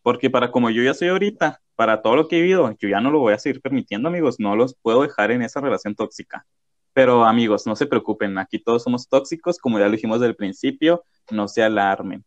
Porque 0.03 0.31
para 0.31 0.51
como 0.51 0.71
yo 0.71 0.83
ya 0.83 0.95
soy 0.95 1.09
ahorita, 1.09 1.61
para 1.77 2.03
todo 2.03 2.17
lo 2.17 2.29
que 2.29 2.39
he 2.39 2.43
vivido, 2.43 2.71
yo 2.79 2.89
ya 2.89 3.01
no 3.01 3.11
lo 3.11 3.21
voy 3.21 3.35
a 3.35 3.39
seguir 3.39 3.61
permitiendo, 3.61 4.09
amigos, 4.09 4.37
no 4.39 4.57
los 4.57 4.75
puedo 4.75 5.03
dejar 5.03 5.31
en 5.31 5.43
esa 5.43 5.61
relación 5.61 5.95
tóxica. 5.95 6.47
Pero 6.93 7.25
amigos, 7.25 7.67
no 7.67 7.77
se 7.77 7.87
preocupen, 7.87 8.39
aquí 8.39 8.59
todos 8.59 8.83
somos 8.83 9.09
tóxicos, 9.09 9.59
como 9.59 9.79
ya 9.79 9.87
lo 9.87 9.93
dijimos 9.93 10.21
desde 10.21 10.31
el 10.31 10.37
principio, 10.37 11.05
no 11.31 11.49
se 11.49 11.63
alarmen. 11.63 12.25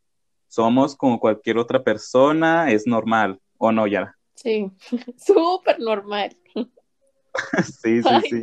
Somos 0.48 0.96
como 0.96 1.20
cualquier 1.20 1.58
otra 1.58 1.84
persona, 1.84 2.72
es 2.72 2.88
normal, 2.88 3.40
¿o 3.58 3.72
no, 3.72 3.88
Yara? 3.88 4.18
Sí, 4.36 4.72
súper 5.18 5.80
normal. 5.80 6.36
sí, 7.82 8.02
sí, 8.02 8.10
sí. 8.30 8.42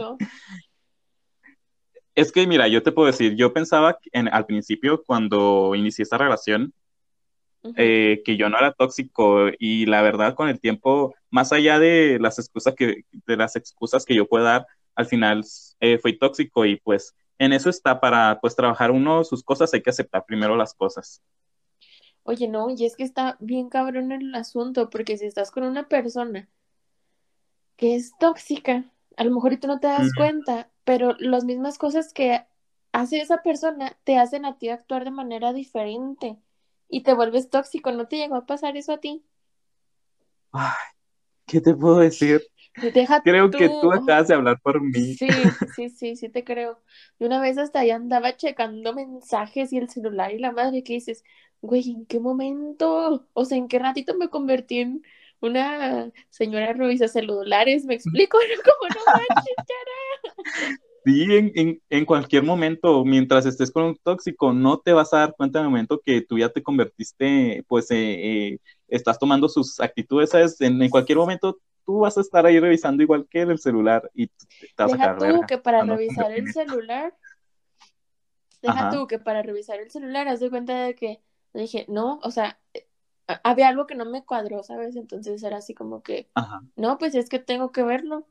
Es 2.14 2.32
que, 2.32 2.46
mira, 2.46 2.68
yo 2.68 2.82
te 2.82 2.92
puedo 2.92 3.06
decir, 3.06 3.34
yo 3.36 3.52
pensaba 3.52 3.98
en, 4.12 4.28
al 4.28 4.46
principio, 4.46 5.02
cuando 5.04 5.74
inicié 5.74 6.02
esta 6.02 6.18
relación, 6.18 6.74
eh, 7.76 8.22
que 8.24 8.36
yo 8.36 8.48
no 8.48 8.58
era 8.58 8.72
tóxico 8.72 9.48
y 9.58 9.84
la 9.86 10.00
verdad 10.02 10.34
con 10.34 10.48
el 10.48 10.60
tiempo, 10.60 11.14
más 11.30 11.52
allá 11.52 11.78
de 11.78 12.18
las 12.20 12.38
excusas 12.38 12.74
que, 12.74 13.04
de 13.26 13.36
las 13.36 13.54
excusas 13.54 14.04
que 14.04 14.14
yo 14.14 14.26
pueda 14.26 14.44
dar, 14.44 14.66
al 14.94 15.06
final 15.06 15.44
eh, 15.80 15.98
fui 15.98 16.18
tóxico 16.18 16.64
y 16.64 16.76
pues 16.76 17.14
en 17.38 17.52
eso 17.52 17.70
está 17.70 18.00
para 18.00 18.38
pues 18.40 18.56
trabajar 18.56 18.90
uno 18.90 19.24
sus 19.24 19.42
cosas, 19.42 19.72
hay 19.72 19.82
que 19.82 19.90
aceptar 19.90 20.24
primero 20.26 20.56
las 20.56 20.74
cosas. 20.74 21.22
Oye, 22.22 22.48
no, 22.48 22.70
y 22.70 22.84
es 22.86 22.96
que 22.96 23.02
está 23.04 23.36
bien 23.40 23.68
cabrón 23.68 24.12
el 24.12 24.34
asunto, 24.34 24.90
porque 24.90 25.16
si 25.18 25.26
estás 25.26 25.50
con 25.50 25.64
una 25.64 25.88
persona 25.88 26.48
que 27.76 27.96
es 27.96 28.12
tóxica, 28.18 28.84
a 29.16 29.24
lo 29.24 29.30
mejor 29.32 29.56
tú 29.58 29.66
no 29.66 29.80
te 29.80 29.86
das 29.88 30.12
cuenta, 30.14 30.70
pero 30.84 31.14
las 31.18 31.44
mismas 31.44 31.78
cosas 31.78 32.12
que 32.12 32.44
hace 32.92 33.20
esa 33.20 33.42
persona 33.42 33.96
te 34.04 34.18
hacen 34.18 34.44
a 34.44 34.58
ti 34.58 34.68
actuar 34.68 35.04
de 35.04 35.10
manera 35.10 35.52
diferente 35.52 36.38
y 36.88 37.02
te 37.02 37.14
vuelves 37.14 37.50
tóxico. 37.50 37.92
¿No 37.92 38.06
te 38.08 38.16
llegó 38.16 38.36
a 38.36 38.46
pasar 38.46 38.76
eso 38.76 38.92
a 38.92 38.98
ti? 39.00 39.24
Ay, 40.52 40.72
¿qué 41.46 41.60
te 41.60 41.74
puedo 41.74 41.98
decir? 41.98 42.42
creo 43.24 43.50
que 43.50 43.68
tú 43.68 43.92
acabas 43.92 44.28
de 44.28 44.34
hablar 44.34 44.60
por 44.60 44.80
mí. 44.80 45.14
Sí, 45.14 45.30
sí, 45.74 45.90
sí, 45.90 46.16
sí 46.16 46.28
te 46.28 46.44
creo. 46.44 46.82
Y 47.18 47.24
una 47.24 47.40
vez 47.40 47.58
hasta 47.58 47.80
ahí 47.80 47.90
andaba 47.90 48.36
checando 48.36 48.94
mensajes 48.94 49.72
y 49.72 49.78
el 49.78 49.88
celular 49.88 50.32
y 50.32 50.38
la 50.38 50.52
madre 50.52 50.82
que 50.82 50.94
dices, 50.94 51.24
güey, 51.60 51.90
¿en 51.90 52.06
qué 52.06 52.20
momento? 52.20 53.26
O 53.32 53.44
sea, 53.44 53.58
¿en 53.58 53.68
qué 53.68 53.78
ratito 53.78 54.16
me 54.16 54.28
convertí 54.28 54.80
en 54.80 55.02
una 55.40 56.10
señora 56.28 56.72
revisa 56.72 57.08
celulares? 57.08 57.84
¿Me 57.84 57.94
explico? 57.94 58.38
Como 58.64 58.88
no 58.88 59.12
manches, 59.12 60.80
Sí, 61.02 61.24
en, 61.30 61.80
en, 61.88 62.04
cualquier 62.04 62.42
momento, 62.42 63.06
mientras 63.06 63.46
estés 63.46 63.70
con 63.70 63.84
un 63.84 63.96
tóxico, 63.96 64.52
no 64.52 64.80
te 64.80 64.92
vas 64.92 65.14
a 65.14 65.20
dar 65.20 65.34
cuenta 65.34 65.58
en 65.58 65.64
el 65.64 65.70
momento 65.70 65.98
que 66.04 66.20
tú 66.20 66.36
ya 66.36 66.50
te 66.50 66.62
convertiste, 66.62 67.64
pues, 67.68 67.90
eh, 67.90 68.48
eh, 68.52 68.58
estás 68.86 69.18
tomando 69.18 69.48
sus 69.48 69.80
actitudes, 69.80 70.28
¿sabes? 70.28 70.60
En, 70.60 70.80
en, 70.82 70.90
cualquier 70.90 71.16
momento 71.16 71.58
tú 71.86 72.00
vas 72.00 72.18
a 72.18 72.20
estar 72.20 72.44
ahí 72.44 72.60
revisando 72.60 73.02
igual 73.02 73.26
que 73.30 73.40
en 73.40 73.50
el 73.50 73.58
celular 73.58 74.10
y 74.14 74.26
te 74.26 74.36
vas 74.76 74.92
Deja 74.92 75.12
a 75.12 75.16
tú 75.16 75.46
que 75.48 75.56
para 75.56 75.82
revisar 75.84 76.32
el 76.32 76.52
celular, 76.52 77.14
deja 78.60 78.90
tú 78.90 79.06
que 79.06 79.18
para 79.18 79.42
revisar 79.42 79.80
el 79.80 79.90
celular, 79.90 80.28
haz 80.28 80.40
de 80.40 80.50
cuenta 80.50 80.84
de 80.84 80.94
que 80.94 81.22
dije, 81.58 81.86
no, 81.88 82.20
o 82.22 82.30
sea, 82.30 82.60
eh, 82.74 82.86
había 83.44 83.68
algo 83.68 83.86
que 83.86 83.94
no 83.94 84.04
me 84.04 84.24
cuadró, 84.24 84.62
¿sabes? 84.62 84.96
Entonces 84.96 85.42
era 85.42 85.58
así 85.58 85.74
como 85.74 86.02
que, 86.02 86.30
no, 86.76 86.98
pues 86.98 87.14
es 87.14 87.28
que 87.28 87.38
tengo 87.38 87.72
que 87.72 87.82
verlo. 87.82 88.26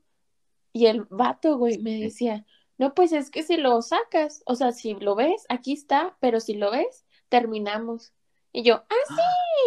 Y 0.72 0.86
el 0.86 1.02
vato, 1.10 1.58
güey, 1.58 1.78
me 1.78 1.98
decía, 1.98 2.46
no, 2.78 2.94
pues 2.94 3.12
es 3.12 3.30
que 3.30 3.42
si 3.42 3.56
lo 3.56 3.82
sacas, 3.82 4.42
o 4.46 4.54
sea, 4.54 4.72
si 4.72 4.94
lo 4.94 5.14
ves, 5.14 5.44
aquí 5.48 5.72
está, 5.72 6.16
pero 6.20 6.40
si 6.40 6.54
lo 6.54 6.70
ves, 6.70 7.04
terminamos. 7.28 8.12
Y 8.52 8.62
yo, 8.62 8.76
¡ah, 8.88 9.14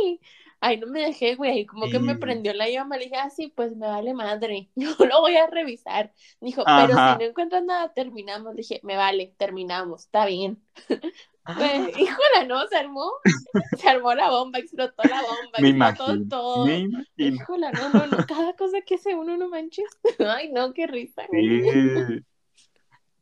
sí! 0.02 0.20
Ay, 0.66 0.80
no 0.80 0.88
me 0.88 1.02
dejé, 1.02 1.36
güey, 1.36 1.66
como 1.66 1.90
que 1.90 2.00
me 2.00 2.16
prendió 2.16 2.54
la 2.54 2.70
llama, 2.70 2.96
le 2.96 3.04
dije, 3.04 3.18
ah, 3.18 3.30
sí, 3.30 3.52
pues 3.54 3.76
me 3.76 3.86
vale 3.86 4.14
madre, 4.14 4.70
yo 4.76 4.92
lo 4.98 5.20
voy 5.20 5.36
a 5.36 5.48
revisar. 5.48 6.14
Dijo, 6.40 6.64
pero 6.64 6.88
si 6.88 6.94
no 6.94 7.22
encuentras 7.22 7.66
nada, 7.66 7.92
terminamos. 7.92 8.56
Le 8.56 8.62
dije, 8.62 8.80
me 8.82 8.96
vale, 8.96 9.34
terminamos, 9.38 10.06
está 10.06 10.26
bien. 10.26 10.64
Pues, 11.46 11.90
híjole, 12.00 12.48
no, 12.48 12.66
se 12.68 12.78
armó, 12.78 13.12
se 13.78 13.90
armó 13.90 14.14
la 14.14 14.30
bomba, 14.30 14.60
explotó 14.60 15.04
la 15.04 15.22
bomba, 15.22 15.60
Me 15.60 15.70
explotó 15.72 16.14
imagino, 16.14 16.30
todo. 16.30 16.66
me 16.66 16.78
imagino. 16.78 17.06
Híjole, 17.18 17.68
no, 17.74 17.90
no, 17.90 18.08
no, 18.08 18.26
cada 18.26 18.54
cosa 18.54 18.80
que 18.80 18.96
hace 18.96 19.14
uno 19.14 19.36
no 19.36 19.50
manches. 19.50 19.90
Ay, 20.20 20.54
no, 20.54 20.74
qué 20.74 20.88
risa. 20.88 21.24
Sí. 21.30 22.22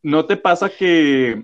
¿No 0.02 0.24
te 0.24 0.36
pasa 0.36 0.70
que, 0.70 1.42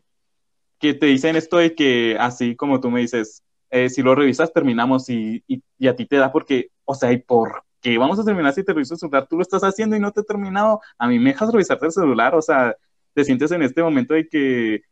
que 0.79 0.95
te 0.95 1.07
dicen 1.07 1.35
esto 1.35 1.57
de 1.57 1.75
que, 1.75 2.17
así 2.21 2.55
como 2.55 2.81
tú 2.81 2.93
me 2.93 3.01
dices, 3.01 3.43
eh, 3.71 3.89
si 3.91 4.03
lo 4.03 4.15
revisas, 4.15 4.53
terminamos 4.53 5.09
y, 5.11 5.43
y, 5.47 5.63
y 5.79 5.89
a 5.89 5.97
ti 5.97 6.07
te 6.07 6.17
da 6.17 6.33
porque, 6.33 6.71
o 6.85 6.95
sea, 6.95 7.13
¿y 7.13 7.19
por 7.19 7.65
qué 7.81 7.99
vamos 7.99 8.19
a 8.19 8.25
terminar 8.25 8.53
si 8.53 8.65
te 8.65 8.73
reviso 8.73 8.95
el 8.95 9.01
celular? 9.01 9.27
Tú 9.29 9.37
lo 9.37 9.43
estás 9.43 9.63
haciendo 9.63 9.97
y 9.97 10.01
no 10.01 10.11
te 10.13 10.21
he 10.21 10.25
terminado. 10.25 10.81
A 10.99 11.07
mí 11.09 11.19
me 11.19 11.31
dejas 11.33 11.53
revisarte 11.53 11.87
el 11.87 11.93
celular, 11.93 12.35
o 12.35 12.43
sea, 12.43 12.75
te 13.15 13.25
sientes 13.25 13.51
en 13.53 13.63
este 13.63 13.83
momento 13.83 14.15
de 14.15 14.29
que 14.29 14.83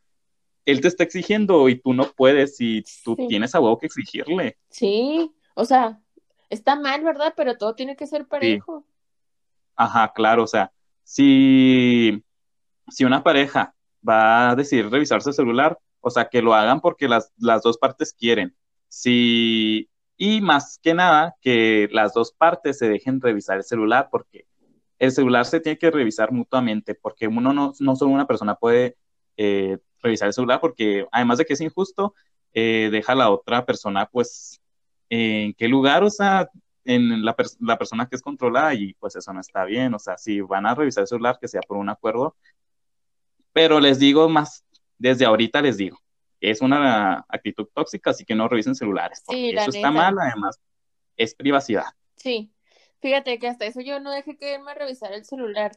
él 0.64 0.80
te 0.80 0.88
está 0.88 1.04
exigiendo 1.04 1.68
y 1.68 1.76
tú 1.80 1.94
no 1.94 2.04
puedes 2.16 2.56
y 2.60 2.82
tú 3.04 3.14
Sí. 3.16 3.28
tienes 3.28 3.54
a 3.54 3.60
huevo 3.60 3.78
que 3.78 3.86
exigirle. 3.86 4.58
Sí, 4.68 5.32
o 5.54 5.64
sea, 5.64 6.00
está 6.50 6.74
mal, 6.76 7.02
¿verdad? 7.04 7.34
Pero 7.36 7.56
todo 7.56 7.74
tiene 7.74 7.96
que 7.96 8.06
ser 8.06 8.26
parejo. 8.26 8.84
Ajá, 9.76 10.12
claro, 10.14 10.42
o 10.42 10.46
sea, 10.46 10.72
si, 11.04 12.22
si 12.88 13.04
una 13.04 13.22
pareja 13.22 13.74
va 14.06 14.50
a 14.50 14.56
decidir 14.56 14.88
revisarse 14.90 15.30
el 15.30 15.34
celular, 15.36 15.78
o 16.00 16.10
sea, 16.10 16.28
que 16.28 16.42
lo 16.42 16.54
hagan 16.54 16.80
porque 16.80 17.08
las, 17.08 17.32
las 17.38 17.62
dos 17.62 17.78
partes 17.78 18.12
quieren. 18.12 18.54
Si, 18.88 19.88
y 20.16 20.40
más 20.40 20.78
que 20.82 20.94
nada, 20.94 21.36
que 21.40 21.88
las 21.92 22.14
dos 22.14 22.32
partes 22.32 22.78
se 22.78 22.88
dejen 22.88 23.20
revisar 23.20 23.58
el 23.58 23.64
celular 23.64 24.08
porque 24.10 24.46
el 24.98 25.12
celular 25.12 25.44
se 25.46 25.60
tiene 25.60 25.78
que 25.78 25.90
revisar 25.90 26.32
mutuamente 26.32 26.94
porque 26.94 27.28
uno 27.28 27.52
no, 27.52 27.72
no 27.80 27.96
solo 27.96 28.12
una 28.12 28.26
persona 28.26 28.54
puede 28.54 28.96
eh, 29.36 29.78
revisar 30.02 30.28
el 30.28 30.34
celular 30.34 30.60
porque 30.60 31.06
además 31.12 31.38
de 31.38 31.44
que 31.44 31.54
es 31.54 31.60
injusto, 31.60 32.14
eh, 32.54 32.88
deja 32.90 33.12
a 33.12 33.16
la 33.16 33.30
otra 33.30 33.66
persona 33.66 34.06
pues 34.06 34.60
en 35.10 35.54
qué 35.54 35.68
lugar, 35.68 36.02
o 36.04 36.10
sea, 36.10 36.48
en 36.84 37.24
la, 37.24 37.36
la 37.60 37.78
persona 37.78 38.08
que 38.08 38.16
es 38.16 38.22
controlada 38.22 38.74
y 38.74 38.94
pues 38.94 39.16
eso 39.16 39.32
no 39.32 39.40
está 39.40 39.64
bien, 39.64 39.92
o 39.94 39.98
sea, 39.98 40.16
si 40.16 40.40
van 40.40 40.66
a 40.66 40.74
revisar 40.74 41.02
el 41.02 41.08
celular, 41.08 41.38
que 41.40 41.48
sea 41.48 41.60
por 41.60 41.76
un 41.76 41.88
acuerdo, 41.88 42.36
pero 43.52 43.80
les 43.80 43.98
digo 43.98 44.28
más, 44.28 44.64
desde 44.98 45.26
ahorita 45.26 45.60
les 45.62 45.76
digo, 45.76 45.98
es 46.50 46.60
una 46.60 47.24
actitud 47.28 47.68
tóxica, 47.74 48.10
así 48.10 48.24
que 48.24 48.34
no 48.34 48.48
revisen 48.48 48.74
celulares, 48.74 49.22
porque 49.26 49.42
Sí, 49.42 49.52
la 49.52 49.62
eso 49.62 49.70
está 49.70 49.90
mal, 49.90 50.16
además 50.18 50.60
es 51.16 51.34
privacidad. 51.34 51.84
Sí, 52.16 52.52
fíjate 53.00 53.38
que 53.38 53.48
hasta 53.48 53.66
eso 53.66 53.80
yo 53.80 54.00
no 54.00 54.10
dejé 54.10 54.36
que 54.36 54.54
él 54.54 54.62
me 54.62 54.74
revisara 54.74 55.16
el 55.16 55.24
celular, 55.24 55.72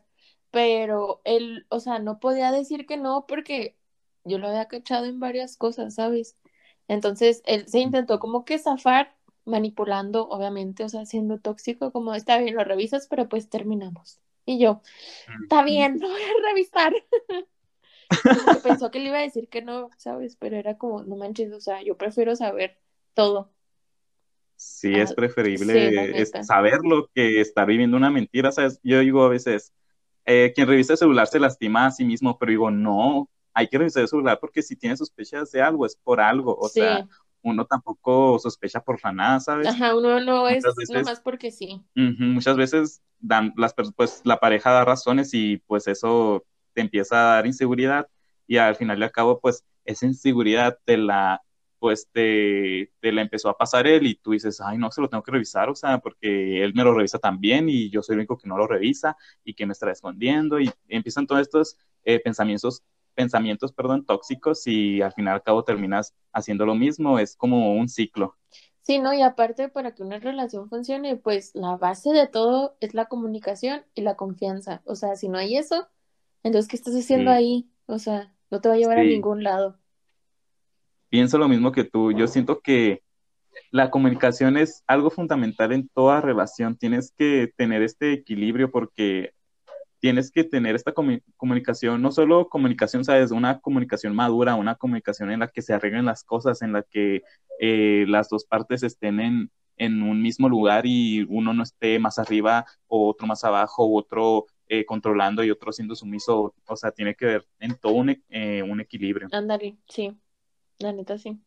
pero 0.51 1.21
él, 1.25 1.65
o 1.69 1.79
sea, 1.79 1.99
no 1.99 2.19
podía 2.19 2.51
decir 2.51 2.85
que 2.85 2.97
no 2.97 3.25
porque 3.27 3.77
yo 4.23 4.37
lo 4.37 4.47
había 4.47 4.67
cachado 4.67 5.05
en 5.05 5.19
varias 5.19 5.57
cosas, 5.57 5.95
¿sabes? 5.95 6.37
Entonces 6.87 7.41
él 7.45 7.67
se 7.67 7.79
intentó 7.79 8.19
como 8.19 8.45
que 8.45 8.57
zafar, 8.59 9.15
manipulando, 9.45 10.27
obviamente, 10.29 10.83
o 10.83 10.89
sea, 10.89 11.05
siendo 11.05 11.39
tóxico, 11.39 11.91
como 11.91 12.13
está 12.15 12.37
bien, 12.37 12.55
lo 12.55 12.63
revisas, 12.63 13.07
pero 13.07 13.29
pues 13.29 13.49
terminamos. 13.49 14.19
Y 14.45 14.59
yo, 14.59 14.81
está 15.43 15.63
bien, 15.63 15.99
lo 16.01 16.09
voy 16.09 16.21
a 16.21 16.47
revisar. 16.49 16.93
Pensó 18.63 18.91
que 18.91 18.99
le 18.99 19.09
iba 19.09 19.17
a 19.19 19.21
decir 19.21 19.49
que 19.49 19.61
no, 19.61 19.89
¿sabes? 19.97 20.35
Pero 20.35 20.55
era 20.57 20.77
como, 20.77 21.03
no 21.03 21.15
manches, 21.15 21.51
o 21.53 21.59
sea, 21.61 21.81
yo 21.83 21.97
prefiero 21.97 22.35
saber 22.35 22.79
todo. 23.13 23.51
Sí, 24.55 24.93
Ah, 24.93 25.03
es 25.03 25.13
preferible 25.13 26.25
sí, 26.25 26.43
saberlo 26.43 27.09
que 27.13 27.39
estar 27.39 27.65
viviendo 27.65 27.95
una 27.95 28.09
mentira, 28.09 28.51
¿sabes? 28.51 28.79
Yo 28.83 28.99
digo 28.99 29.23
a 29.23 29.29
veces, 29.29 29.73
eh, 30.25 30.51
quien 30.53 30.67
revisa 30.67 30.93
el 30.93 30.97
celular 30.99 31.27
se 31.27 31.39
lastima 31.39 31.85
a 31.85 31.91
sí 31.91 32.03
mismo, 32.03 32.37
pero 32.37 32.49
digo, 32.49 32.69
no, 32.71 33.29
hay 33.53 33.67
que 33.69 33.77
revisar 33.77 34.03
el 34.03 34.09
celular 34.09 34.37
porque 34.41 34.61
si 34.61 34.75
tiene 34.75 34.97
sospechas 34.97 35.51
de 35.51 35.61
algo, 35.61 35.85
es 35.85 35.95
por 35.95 36.19
algo, 36.19 36.55
o 36.57 36.67
Sí. 36.67 36.81
sea, 36.81 37.07
uno 37.41 37.65
tampoco 37.65 38.37
sospecha 38.37 38.81
por 38.81 38.99
la 39.01 39.13
nada, 39.13 39.39
¿sabes? 39.39 39.69
Ajá, 39.69 39.95
uno 39.95 40.19
no 40.19 40.47
es 40.49 40.63
veces- 40.65 40.89
nomás 40.89 41.21
porque 41.21 41.51
sí. 41.51 41.81
Ujú, 41.95 42.23
Muchas 42.23 42.57
veces 42.57 43.01
dan 43.19 43.53
las 43.55 43.73
pues 43.95 44.21
la 44.25 44.39
pareja 44.39 44.71
da 44.71 44.83
razones 44.83 45.33
y 45.33 45.57
pues 45.67 45.87
eso 45.87 46.45
te 46.79 46.81
empieza 46.81 47.33
a 47.33 47.35
dar 47.35 47.45
inseguridad 47.45 48.07
y 48.47 48.55
al 48.57 48.75
final 48.77 48.97
y 48.99 49.03
al 49.03 49.11
cabo 49.11 49.39
pues 49.41 49.65
esa 49.83 50.05
inseguridad 50.05 50.79
te 50.85 50.95
la 50.97 51.41
pues 51.77 52.07
te, 52.11 52.91
te 53.01 53.11
la 53.11 53.21
empezó 53.21 53.49
a 53.49 53.57
pasar 53.57 53.85
él 53.87 54.07
y 54.07 54.15
tú 54.15 54.31
dices, 54.31 54.61
ay 54.61 54.77
no, 54.77 54.91
se 54.91 55.01
lo 55.01 55.09
tengo 55.09 55.23
que 55.23 55.31
revisar, 55.31 55.69
o 55.69 55.75
sea, 55.75 55.99
porque 55.99 56.63
él 56.63 56.73
me 56.73 56.83
lo 56.83 56.93
revisa 56.93 57.19
también 57.19 57.67
y 57.69 57.89
yo 57.89 58.01
soy 58.01 58.13
el 58.13 58.19
único 58.19 58.37
que 58.37 58.47
no 58.47 58.57
lo 58.57 58.67
revisa 58.67 59.17
y 59.43 59.53
que 59.53 59.65
me 59.65 59.73
estará 59.73 59.91
escondiendo 59.91 60.59
y 60.59 60.71
empiezan 60.87 61.27
todos 61.27 61.41
estos 61.41 61.77
eh, 62.03 62.19
pensamientos 62.19 62.83
pensamientos, 63.13 63.73
perdón, 63.73 64.05
tóxicos 64.05 64.65
y 64.65 65.01
al 65.01 65.11
final 65.11 65.33
al 65.33 65.43
cabo 65.43 65.65
terminas 65.65 66.15
haciendo 66.31 66.65
lo 66.65 66.73
mismo, 66.73 67.19
es 67.19 67.35
como 67.35 67.73
un 67.73 67.89
ciclo. 67.89 68.37
Sí, 68.81 68.99
¿no? 68.99 69.13
Y 69.13 69.21
aparte, 69.21 69.67
para 69.67 69.93
que 69.93 70.03
una 70.03 70.19
relación 70.19 70.69
funcione, 70.69 71.17
pues 71.17 71.51
la 71.53 71.75
base 71.75 72.11
de 72.11 72.27
todo 72.27 72.77
es 72.79 72.93
la 72.93 73.05
comunicación 73.05 73.83
y 73.93 74.01
la 74.01 74.15
confianza. 74.15 74.81
O 74.85 74.95
sea, 74.95 75.15
si 75.15 75.27
no 75.27 75.37
hay 75.37 75.57
eso, 75.57 75.89
entonces, 76.43 76.69
¿qué 76.69 76.75
estás 76.77 76.93
haciendo 76.95 77.31
Sí. 77.31 77.37
ahí? 77.37 77.69
O 77.87 77.99
sea, 77.99 78.33
no 78.51 78.61
te 78.61 78.69
va 78.69 78.75
a 78.75 78.77
llevar 78.77 78.99
a 78.99 79.03
ningún 79.03 79.43
lado. 79.43 79.77
pienso 81.09 81.37
lo 81.37 81.47
mismo 81.47 81.71
que 81.71 81.83
tú. 81.83 82.11
Yo 82.11 82.27
siento 82.27 82.59
que 82.61 83.01
la 83.71 83.89
comunicación 83.89 84.57
es 84.57 84.83
algo 84.87 85.09
fundamental 85.09 85.71
en 85.71 85.87
toda 85.89 86.21
relación. 86.21 86.77
Tienes 86.77 87.13
que 87.17 87.51
tener 87.57 87.81
este 87.81 88.13
equilibrio 88.13 88.71
porque 88.71 89.31
tienes 89.99 90.31
que 90.31 90.43
tener 90.43 90.75
esta 90.75 90.93
comu- 90.93 91.21
comunicación, 91.35 92.01
no 92.01 92.11
solo 92.11 92.47
comunicación, 92.47 93.03
sabes, 93.03 93.31
una 93.31 93.59
comunicación 93.59 94.15
madura, 94.15 94.55
una 94.55 94.75
comunicación 94.75 95.31
en 95.31 95.39
la 95.41 95.47
que 95.49 95.61
se 95.61 95.73
arreglen 95.73 96.05
las 96.05 96.23
cosas, 96.23 96.61
en 96.61 96.73
la 96.73 96.83
que 96.83 97.23
eh, 97.59 98.05
las 98.07 98.29
dos 98.29 98.45
partes 98.45 98.83
estén 98.83 99.19
en, 99.19 99.51
en 99.77 100.01
un 100.03 100.21
mismo 100.21 100.47
lugar 100.47 100.85
y 100.85 101.25
uno 101.29 101.53
no 101.53 101.63
esté 101.63 101.99
más 101.99 102.17
arriba 102.19 102.65
o 102.87 103.09
otro 103.09 103.27
más 103.27 103.43
abajo 103.43 103.83
o 103.83 103.97
otro 103.97 104.45
eh, 104.69 104.85
controlando 104.85 105.43
y 105.43 105.51
otro 105.51 105.71
siendo 105.71 105.95
sumiso. 105.95 106.53
O 106.67 106.75
sea, 106.75 106.91
tiene 106.91 107.15
que 107.15 107.25
ver 107.25 107.47
en 107.59 107.75
todo 107.75 107.93
un, 107.93 108.23
eh, 108.29 108.63
un 108.63 108.79
equilibrio. 108.79 109.27
Ándale, 109.31 109.77
sí. 109.87 110.15
La 110.77 110.93
neta, 110.93 111.17
sí. 111.17 111.41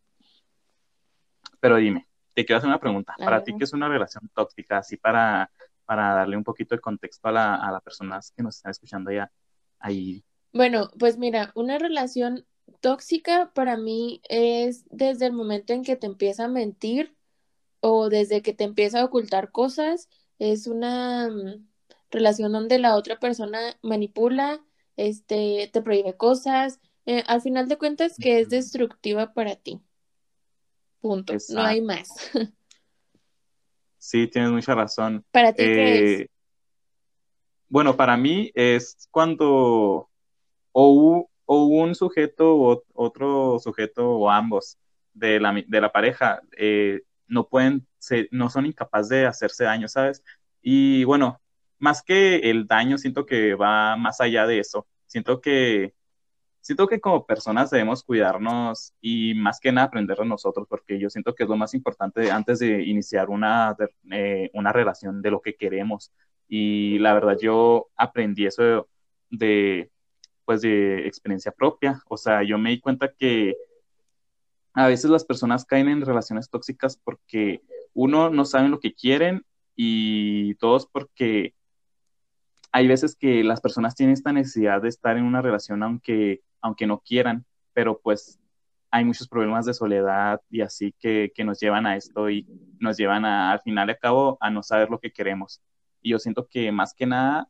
Pero 1.60 1.76
dime, 1.76 2.08
te 2.34 2.44
quiero 2.44 2.58
hacer 2.58 2.68
una 2.68 2.80
pregunta. 2.80 3.14
Para 3.16 3.44
ti, 3.44 3.54
¿qué 3.56 3.64
es 3.64 3.72
una 3.72 3.88
relación 3.88 4.28
tóxica? 4.34 4.78
Así 4.78 4.96
para, 4.96 5.50
para 5.84 6.14
darle 6.14 6.36
un 6.36 6.42
poquito 6.42 6.74
de 6.74 6.80
contexto 6.80 7.28
a, 7.28 7.32
la, 7.32 7.54
a 7.54 7.70
las 7.70 7.82
personas 7.82 8.32
que 8.36 8.42
nos 8.42 8.56
están 8.56 8.72
escuchando 8.72 9.12
ya 9.12 9.30
ahí. 9.78 10.24
Bueno, 10.52 10.90
pues 10.98 11.16
mira, 11.16 11.52
una 11.54 11.78
relación 11.78 12.44
tóxica 12.80 13.52
para 13.54 13.76
mí 13.76 14.20
es 14.28 14.84
desde 14.90 15.26
el 15.26 15.32
momento 15.32 15.72
en 15.72 15.84
que 15.84 15.94
te 15.94 16.06
empieza 16.06 16.46
a 16.46 16.48
mentir 16.48 17.14
o 17.80 18.08
desde 18.08 18.42
que 18.42 18.52
te 18.52 18.64
empieza 18.64 19.00
a 19.00 19.04
ocultar 19.04 19.52
cosas. 19.52 20.08
Es 20.38 20.66
una 20.66 21.28
mm, 21.28 21.71
relación 22.12 22.52
donde 22.52 22.78
la 22.78 22.94
otra 22.96 23.18
persona 23.18 23.58
manipula, 23.82 24.60
este, 24.96 25.68
te 25.72 25.82
prohíbe 25.82 26.16
cosas. 26.16 26.78
Eh, 27.06 27.24
al 27.26 27.40
final 27.40 27.66
de 27.68 27.78
cuentas, 27.78 28.16
que 28.16 28.38
es 28.38 28.48
destructiva 28.48 29.34
para 29.34 29.56
ti. 29.56 29.80
Punto. 31.00 31.34
No 31.50 31.62
hay 31.62 31.80
más. 31.80 32.08
Sí, 33.98 34.26
tienes 34.26 34.50
mucha 34.50 34.74
razón. 34.74 35.24
¿Para 35.30 35.52
ti 35.52 35.62
qué 35.62 35.94
es? 36.14 36.20
Eh, 36.22 36.28
bueno, 37.68 37.96
para 37.96 38.16
mí 38.16 38.50
es 38.54 39.08
cuando 39.10 40.10
o, 40.72 41.30
o 41.46 41.64
un 41.66 41.94
sujeto 41.94 42.56
o 42.56 42.76
ot- 42.76 42.84
otro 42.94 43.58
sujeto 43.60 44.10
o 44.10 44.30
ambos 44.30 44.78
de 45.14 45.40
la, 45.40 45.52
de 45.66 45.80
la 45.80 45.92
pareja 45.92 46.40
eh, 46.56 47.02
no 47.26 47.48
pueden, 47.48 47.86
se- 47.98 48.28
no 48.30 48.50
son 48.50 48.66
incapaces 48.66 49.08
de 49.10 49.26
hacerse 49.26 49.64
daño, 49.64 49.88
¿sabes? 49.88 50.22
Y 50.62 51.04
bueno, 51.04 51.41
más 51.82 52.02
que 52.04 52.38
el 52.50 52.66
daño, 52.68 52.98
siento 52.98 53.26
que 53.26 53.54
va 53.56 53.96
más 53.96 54.20
allá 54.22 54.46
de 54.46 54.60
eso. 54.60 54.86
Siento 55.06 55.40
que, 55.42 55.94
siento 56.60 56.86
que 56.88 57.00
como 57.00 57.26
personas 57.26 57.70
debemos 57.70 58.04
cuidarnos 58.04 58.94
y 59.00 59.34
más 59.34 59.60
que 59.60 59.72
nada 59.72 59.88
aprender 59.88 60.18
de 60.18 60.26
nosotros, 60.26 60.66
porque 60.68 60.98
yo 60.98 61.10
siento 61.10 61.34
que 61.34 61.44
es 61.44 61.48
lo 61.48 61.56
más 61.56 61.74
importante 61.74 62.30
antes 62.30 62.60
de 62.60 62.82
iniciar 62.84 63.30
una, 63.30 63.74
de- 63.78 63.90
eh, 64.12 64.50
una 64.54 64.72
relación 64.72 65.22
de 65.22 65.30
lo 65.32 65.40
que 65.42 65.56
queremos. 65.56 66.12
Y 66.48 66.98
la 67.00 67.14
verdad, 67.14 67.38
yo 67.40 67.88
aprendí 67.96 68.46
eso 68.46 68.88
de, 69.30 69.90
pues, 70.44 70.62
de 70.62 71.06
experiencia 71.06 71.52
propia. 71.52 72.02
O 72.08 72.16
sea, 72.16 72.42
yo 72.44 72.58
me 72.58 72.70
di 72.70 72.80
cuenta 72.80 73.12
que 73.12 73.56
a 74.74 74.86
veces 74.88 75.10
las 75.10 75.24
personas 75.24 75.64
caen 75.64 75.88
en 75.88 76.00
relaciones 76.04 76.48
tóxicas 76.50 76.96
porque 77.02 77.62
uno 77.94 78.30
no 78.30 78.44
saben 78.44 78.70
lo 78.70 78.80
que 78.80 78.94
quieren 78.94 79.44
y 79.76 80.54
dos 80.54 80.86
porque 80.90 81.54
hay 82.72 82.88
veces 82.88 83.14
que 83.14 83.44
las 83.44 83.60
personas 83.60 83.94
tienen 83.94 84.14
esta 84.14 84.32
necesidad 84.32 84.80
de 84.80 84.88
estar 84.88 85.16
en 85.16 85.24
una 85.24 85.42
relación 85.42 85.82
aunque, 85.82 86.42
aunque 86.62 86.86
no 86.86 87.00
quieran, 87.00 87.44
pero 87.74 88.00
pues 88.00 88.40
hay 88.90 89.04
muchos 89.04 89.28
problemas 89.28 89.66
de 89.66 89.74
soledad 89.74 90.40
y 90.50 90.62
así 90.62 90.94
que, 90.98 91.32
que 91.34 91.44
nos 91.44 91.60
llevan 91.60 91.86
a 91.86 91.96
esto 91.96 92.30
y 92.30 92.46
nos 92.80 92.96
llevan 92.96 93.24
a, 93.24 93.52
al 93.52 93.60
final 93.60 93.90
y 93.90 93.96
cabo 93.96 94.38
a 94.40 94.50
no 94.50 94.62
saber 94.62 94.90
lo 94.90 94.98
que 94.98 95.12
queremos. 95.12 95.62
Y 96.00 96.10
yo 96.10 96.18
siento 96.18 96.46
que 96.48 96.72
más 96.72 96.94
que 96.94 97.06
nada 97.06 97.48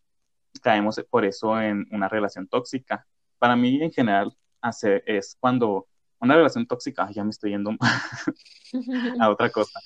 caemos 0.60 1.00
por 1.08 1.24
eso 1.24 1.60
en 1.60 1.86
una 1.90 2.08
relación 2.08 2.48
tóxica. 2.48 3.06
Para 3.38 3.56
mí 3.56 3.82
en 3.82 3.92
general 3.92 4.36
hace, 4.60 5.02
es 5.06 5.36
cuando 5.38 5.88
una 6.20 6.36
relación 6.36 6.66
tóxica, 6.66 7.10
ya 7.10 7.24
me 7.24 7.30
estoy 7.30 7.50
yendo 7.50 7.72
a 9.20 9.30
otra 9.30 9.50
cosa. 9.50 9.80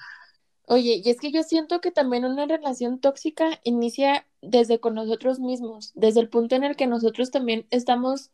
Oye, 0.66 1.00
y 1.04 1.11
es 1.11 1.18
que 1.20 1.30
yo 1.30 1.44
siento 1.44 1.80
que 1.80 1.92
también 1.92 2.25
una 2.25 2.46
relación 2.46 2.99
tóxica 2.99 3.61
inicia 3.62 4.26
desde 4.42 4.80
con 4.80 4.94
nosotros 4.94 5.38
mismos, 5.38 5.92
desde 5.94 6.20
el 6.20 6.28
punto 6.28 6.56
en 6.56 6.64
el 6.64 6.75
que 6.75 6.88
nosotros 6.88 7.30
también 7.30 7.66
estamos 7.70 8.32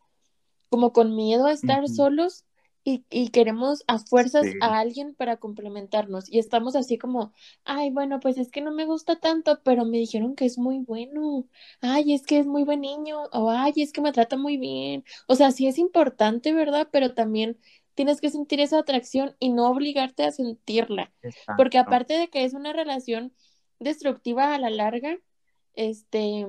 como 0.71 0.95
con 0.95 1.15
miedo 1.15 1.47
a 1.47 1.53
estar 1.53 1.87
solos 1.89 2.47
y, 2.85 3.05
y, 3.11 3.29
queremos 3.29 3.85
a 3.87 3.99
fuerzas 3.99 4.47
a 4.61 4.79
alguien 4.79 5.15
para 5.15 5.37
complementarnos. 5.37 6.33
Y 6.33 6.39
estamos 6.39 6.75
así 6.75 6.99
como, 6.99 7.33
ay, 7.65 7.91
bueno, 7.91 8.19
pues 8.19 8.39
es 8.39 8.51
que 8.51 8.61
no 8.63 8.73
me 8.73 8.87
gusta 8.87 9.21
tanto, 9.21 9.61
pero 9.63 9.85
me 9.85 9.99
dijeron 9.99 10.35
que 10.35 10.47
es 10.47 10.59
muy 10.59 10.79
bueno, 10.79 11.47
ay, 11.81 12.15
es 12.15 12.27
que 12.27 12.39
es 12.39 12.47
muy 12.47 12.65
buen 12.65 12.81
niño, 12.81 13.25
o 13.33 13.51
ay, 13.51 13.75
es 13.77 13.93
que 13.93 14.01
me 14.01 14.13
trata 14.13 14.37
muy 14.37 14.57
bien, 14.57 15.05
o 15.29 15.35
sea, 15.37 15.53
sí 15.53 15.67
es 15.69 15.79
importante, 15.79 16.53
¿verdad? 16.55 16.89
Pero 16.91 17.15
también 17.15 17.59
tienes 17.95 18.21
que 18.21 18.31
sentir 18.31 18.61
esa 18.61 18.79
atracción 18.79 19.37
y 19.39 19.51
no 19.51 19.71
obligarte 19.71 20.25
a 20.25 20.33
sentirla. 20.33 21.13
Porque 21.57 21.79
aparte 21.79 22.15
de 22.15 22.29
que 22.29 22.45
es 22.45 22.55
una 22.55 22.73
relación 22.73 23.33
destructiva 23.79 24.55
a 24.55 24.59
la 24.59 24.71
larga, 24.71 25.19
este, 25.75 26.47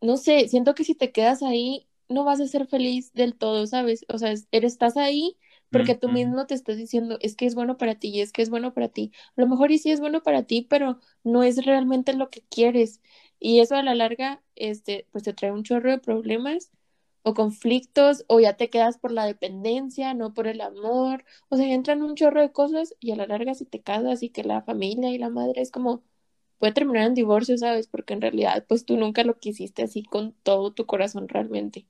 no 0.00 0.16
sé, 0.16 0.48
siento 0.48 0.74
que 0.74 0.84
si 0.84 0.94
te 0.94 1.12
quedas 1.12 1.42
ahí, 1.42 1.88
no 2.08 2.24
vas 2.24 2.40
a 2.40 2.46
ser 2.46 2.66
feliz 2.66 3.12
del 3.14 3.34
todo, 3.36 3.66
¿sabes? 3.66 4.04
O 4.08 4.18
sea, 4.18 4.34
eres, 4.50 4.72
estás 4.72 4.96
ahí 4.96 5.36
porque 5.70 5.94
tú 5.94 6.10
mismo 6.10 6.46
te 6.46 6.54
estás 6.54 6.76
diciendo, 6.76 7.16
es 7.22 7.34
que 7.34 7.46
es 7.46 7.54
bueno 7.54 7.78
para 7.78 7.94
ti 7.94 8.08
y 8.08 8.20
es 8.20 8.30
que 8.30 8.42
es 8.42 8.50
bueno 8.50 8.74
para 8.74 8.88
ti. 8.88 9.10
A 9.36 9.40
lo 9.40 9.48
mejor 9.48 9.72
y 9.72 9.78
sí 9.78 9.90
es 9.90 10.00
bueno 10.00 10.22
para 10.22 10.42
ti, 10.42 10.66
pero 10.68 11.00
no 11.24 11.42
es 11.42 11.64
realmente 11.64 12.12
lo 12.12 12.28
que 12.28 12.42
quieres. 12.42 13.00
Y 13.40 13.60
eso 13.60 13.76
a 13.76 13.82
la 13.82 13.94
larga, 13.94 14.42
este, 14.54 15.06
pues 15.12 15.24
te 15.24 15.32
trae 15.32 15.50
un 15.50 15.64
chorro 15.64 15.90
de 15.90 15.98
problemas 15.98 16.70
o 17.22 17.34
conflictos 17.34 18.24
o 18.28 18.40
ya 18.40 18.56
te 18.56 18.70
quedas 18.70 18.98
por 18.98 19.12
la 19.12 19.26
dependencia, 19.26 20.14
no 20.14 20.34
por 20.34 20.46
el 20.46 20.60
amor, 20.60 21.24
o 21.48 21.56
sea, 21.56 21.72
entran 21.72 22.02
un 22.02 22.14
chorro 22.16 22.40
de 22.40 22.52
cosas 22.52 22.94
y 23.00 23.12
a 23.12 23.16
la 23.16 23.26
larga 23.26 23.54
si 23.54 23.64
te 23.64 23.80
casas 23.80 24.22
y 24.22 24.30
que 24.30 24.44
la 24.44 24.62
familia 24.62 25.10
y 25.10 25.18
la 25.18 25.30
madre 25.30 25.62
es 25.62 25.70
como 25.70 26.02
puede 26.58 26.72
terminar 26.72 27.06
en 27.08 27.14
divorcio, 27.14 27.58
¿sabes? 27.58 27.88
Porque 27.88 28.14
en 28.14 28.20
realidad 28.20 28.64
pues 28.68 28.84
tú 28.84 28.96
nunca 28.96 29.24
lo 29.24 29.38
quisiste 29.38 29.82
así 29.82 30.02
con 30.04 30.32
todo 30.42 30.72
tu 30.72 30.86
corazón 30.86 31.28
realmente. 31.28 31.86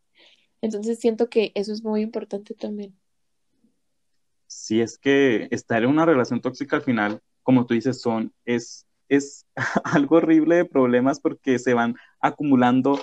Entonces 0.62 0.98
siento 0.98 1.28
que 1.28 1.52
eso 1.54 1.72
es 1.72 1.82
muy 1.82 2.02
importante 2.02 2.54
también. 2.54 2.96
Si 4.46 4.80
es 4.80 4.98
que 4.98 5.48
estar 5.50 5.82
en 5.82 5.90
una 5.90 6.06
relación 6.06 6.40
tóxica 6.40 6.76
al 6.76 6.82
final, 6.82 7.20
como 7.42 7.66
tú 7.66 7.74
dices, 7.74 8.00
son 8.00 8.32
es 8.44 8.86
es 9.12 9.46
algo 9.84 10.16
horrible 10.16 10.56
de 10.56 10.64
problemas 10.64 11.20
porque 11.20 11.58
se 11.58 11.74
van 11.74 11.96
acumulando 12.20 12.98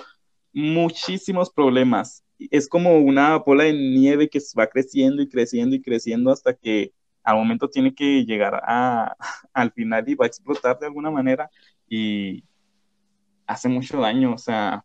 muchísimos 0.52 1.50
problemas. 1.50 2.24
Es 2.50 2.68
como 2.68 2.98
una 2.98 3.36
bola 3.36 3.64
de 3.64 3.72
nieve 3.72 4.28
que 4.28 4.40
va 4.58 4.66
creciendo 4.66 5.22
y 5.22 5.28
creciendo 5.28 5.76
y 5.76 5.82
creciendo 5.82 6.30
hasta 6.30 6.54
que 6.54 6.92
al 7.22 7.36
momento 7.36 7.68
tiene 7.68 7.94
que 7.94 8.24
llegar 8.24 8.60
a, 8.64 9.14
al 9.52 9.72
final 9.72 10.08
y 10.08 10.14
va 10.14 10.24
a 10.24 10.28
explotar 10.28 10.78
de 10.78 10.86
alguna 10.86 11.10
manera 11.10 11.50
y 11.88 12.44
hace 13.46 13.68
mucho 13.68 14.00
daño. 14.00 14.34
O 14.34 14.38
sea, 14.38 14.84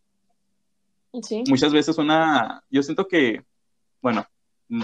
muchas 1.47 1.71
veces 1.71 1.97
una, 1.97 2.63
yo 2.69 2.83
siento 2.83 3.07
que, 3.07 3.43
bueno, 4.01 4.25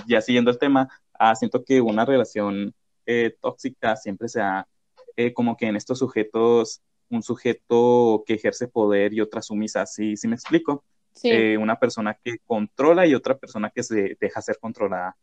ya 0.08 0.22
siguiendo 0.22 0.52
el 0.52 0.60
tema, 0.60 0.88
ah, 1.14 1.36
siento 1.36 1.64
que 1.64 1.82
una 1.82 2.06
relación 2.06 2.74
eh, 3.06 3.36
tóxica 3.42 3.96
siempre 3.96 4.30
sea 4.30 4.68
eh, 5.18 5.34
como 5.34 5.58
que 5.58 5.66
en 5.68 5.76
estos 5.76 6.00
sujetos 6.00 6.82
un 7.12 7.24
sujeto 7.24 8.24
que 8.26 8.34
ejerce 8.34 8.68
poder 8.68 9.14
y 9.14 9.22
otra 9.22 9.42
sumisa, 9.42 9.86
¿sí, 9.86 10.18
sí 10.18 10.28
me 10.28 10.36
explico? 10.36 10.84
Eh, 11.24 11.58
una 11.58 11.78
persona 11.78 12.18
que 12.24 12.40
controla 12.46 13.06
y 13.06 13.14
otra 13.14 13.38
persona 13.38 13.70
que 13.70 13.84
se 13.84 14.18
deja 14.20 14.42
ser 14.42 14.58
controlada. 14.60 15.18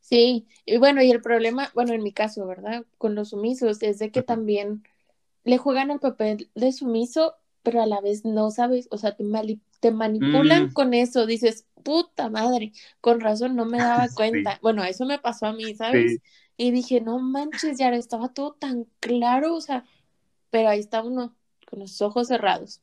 Sí, 0.00 0.46
y 0.64 0.78
bueno, 0.78 1.02
y 1.02 1.10
el 1.10 1.20
problema, 1.20 1.70
bueno, 1.74 1.92
en 1.92 2.02
mi 2.02 2.12
caso, 2.12 2.46
¿verdad? 2.46 2.84
Con 2.98 3.14
los 3.14 3.30
sumisos 3.30 3.82
es 3.82 3.98
de 3.98 4.10
que 4.10 4.22
también 4.22 4.82
le 5.44 5.58
juegan 5.58 5.90
el 5.90 6.00
papel 6.00 6.50
de 6.54 6.72
sumiso, 6.72 7.34
pero 7.62 7.82
a 7.82 7.86
la 7.86 8.00
vez 8.00 8.24
no 8.24 8.50
sabes, 8.50 8.88
o 8.90 8.98
sea, 8.98 9.16
te, 9.16 9.24
te 9.80 9.90
manipulan 9.90 10.66
mm. 10.66 10.72
con 10.72 10.94
eso, 10.94 11.26
dices, 11.26 11.66
puta 11.82 12.28
madre, 12.28 12.72
con 13.00 13.20
razón 13.20 13.56
no 13.56 13.66
me 13.66 13.78
daba 13.78 14.06
cuenta. 14.14 14.58
Bueno, 14.62 14.84
eso 14.84 15.06
me 15.06 15.18
pasó 15.18 15.46
a 15.46 15.52
mí, 15.52 15.74
¿sabes? 15.74 16.18
Y 16.56 16.72
dije, 16.72 17.00
no 17.00 17.18
manches, 17.18 17.78
ya 17.78 17.88
estaba 17.90 18.28
todo 18.28 18.52
tan 18.52 18.86
claro, 19.00 19.54
o 19.54 19.60
sea, 19.60 19.84
pero 20.50 20.68
ahí 20.68 20.80
está 20.80 21.02
uno 21.02 21.34
con 21.68 21.78
los 21.78 22.02
ojos 22.02 22.28
cerrados. 22.28 22.80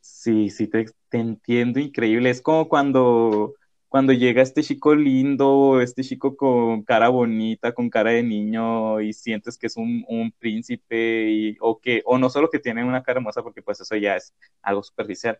Sí, 0.00 0.50
sí, 0.50 0.68
te, 0.68 0.86
entiendo, 1.12 1.80
increíble. 1.80 2.30
Es 2.30 2.40
como 2.40 2.68
cuando, 2.68 3.54
cuando 3.88 4.12
llega 4.12 4.42
este 4.42 4.62
chico 4.62 4.94
lindo, 4.94 5.80
este 5.80 6.02
chico 6.02 6.36
con 6.36 6.82
cara 6.82 7.08
bonita, 7.08 7.72
con 7.72 7.90
cara 7.90 8.10
de 8.10 8.22
niño, 8.22 9.00
y 9.00 9.12
sientes 9.12 9.58
que 9.58 9.66
es 9.66 9.76
un, 9.76 10.32
príncipe, 10.38 11.30
y, 11.30 11.56
o 11.60 11.80
que, 11.80 12.02
o 12.04 12.18
no 12.18 12.30
solo 12.30 12.50
que 12.50 12.58
tiene 12.58 12.84
una 12.84 13.02
cara 13.02 13.18
hermosa, 13.18 13.42
porque 13.42 13.62
pues 13.62 13.80
eso 13.80 13.96
ya 13.96 14.16
es 14.16 14.34
algo 14.62 14.82
superficial. 14.82 15.38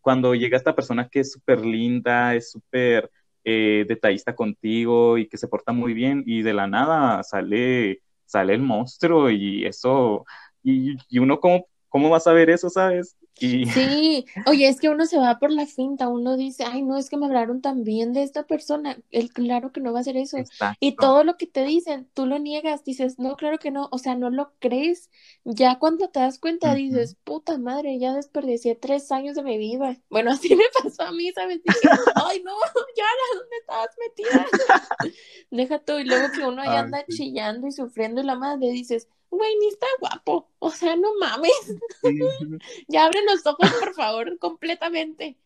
Cuando 0.00 0.34
llega 0.34 0.56
esta 0.56 0.74
persona 0.74 1.08
que 1.08 1.20
es 1.20 1.32
súper 1.32 1.64
linda, 1.64 2.34
es 2.34 2.50
súper 2.50 3.10
eh, 3.44 3.84
detallista 3.86 4.34
contigo 4.34 5.18
y 5.18 5.28
que 5.28 5.36
se 5.38 5.48
porta 5.48 5.72
muy 5.72 5.94
bien, 5.94 6.22
y 6.26 6.42
de 6.42 6.54
la 6.54 6.66
nada 6.66 7.22
sale 7.22 8.02
sale 8.26 8.54
el 8.54 8.60
monstruo 8.62 9.30
y 9.30 9.64
eso, 9.66 10.24
y, 10.62 10.96
y 11.08 11.18
uno 11.18 11.40
como, 11.40 11.66
¿cómo 11.88 12.10
vas 12.10 12.26
a 12.26 12.32
ver 12.32 12.50
eso, 12.50 12.70
sabes? 12.70 13.16
Sí, 13.38 14.24
oye, 14.46 14.66
es 14.66 14.80
que 14.80 14.88
uno 14.88 15.04
se 15.04 15.18
va 15.18 15.38
por 15.38 15.50
la 15.50 15.66
finta, 15.66 16.08
uno 16.08 16.38
dice, 16.38 16.64
ay, 16.64 16.82
no, 16.82 16.96
es 16.96 17.10
que 17.10 17.18
me 17.18 17.26
hablaron 17.26 17.60
tan 17.60 17.84
bien 17.84 18.14
de 18.14 18.22
esta 18.22 18.44
persona, 18.44 18.98
él 19.10 19.30
claro 19.30 19.72
que 19.72 19.80
no 19.82 19.92
va 19.92 19.98
a 19.98 20.00
hacer 20.00 20.16
eso. 20.16 20.38
Y 20.80 20.96
todo 20.96 21.22
lo 21.22 21.36
que 21.36 21.46
te 21.46 21.64
dicen, 21.64 22.08
tú 22.14 22.24
lo 22.24 22.38
niegas, 22.38 22.82
dices, 22.84 23.18
no, 23.18 23.36
claro 23.36 23.58
que 23.58 23.70
no, 23.70 23.88
o 23.92 23.98
sea, 23.98 24.14
no 24.14 24.30
lo 24.30 24.52
crees. 24.58 25.10
Ya 25.44 25.78
cuando 25.78 26.08
te 26.08 26.20
das 26.20 26.38
cuenta 26.38 26.74
dices, 26.74 27.16
puta 27.24 27.58
madre, 27.58 27.98
ya 27.98 28.14
desperdicié 28.14 28.74
tres 28.74 29.12
años 29.12 29.36
de 29.36 29.42
mi 29.42 29.58
vida. 29.58 29.98
Bueno, 30.08 30.30
así 30.32 30.56
me 30.56 30.64
pasó 30.82 31.02
a 31.02 31.12
mí, 31.12 31.30
¿sabes? 31.32 31.62
Dije, 31.62 31.88
ay, 32.14 32.42
no, 32.42 32.52
ya, 32.96 33.04
¿dónde 33.34 33.56
estabas 33.60 33.90
metida? 33.98 34.46
Deja 35.50 35.78
todo, 35.78 36.00
y 36.00 36.04
luego 36.04 36.28
que 36.32 36.46
uno 36.46 36.64
ya 36.64 36.80
anda 36.80 37.04
chillando 37.06 37.66
y 37.66 37.72
sufriendo 37.72 38.22
y 38.22 38.24
la 38.24 38.36
madre 38.36 38.70
dices, 38.70 39.08
güey, 39.30 39.56
ni 39.60 39.68
está 39.68 39.86
guapo. 40.00 40.50
O 40.58 40.70
sea, 40.70 40.96
no 40.96 41.08
mames. 41.20 41.76
ya 42.88 43.06
abre 43.06 43.20
los 43.24 43.46
ojos, 43.46 43.70
por 43.80 43.94
favor, 43.94 44.38
completamente. 44.38 45.38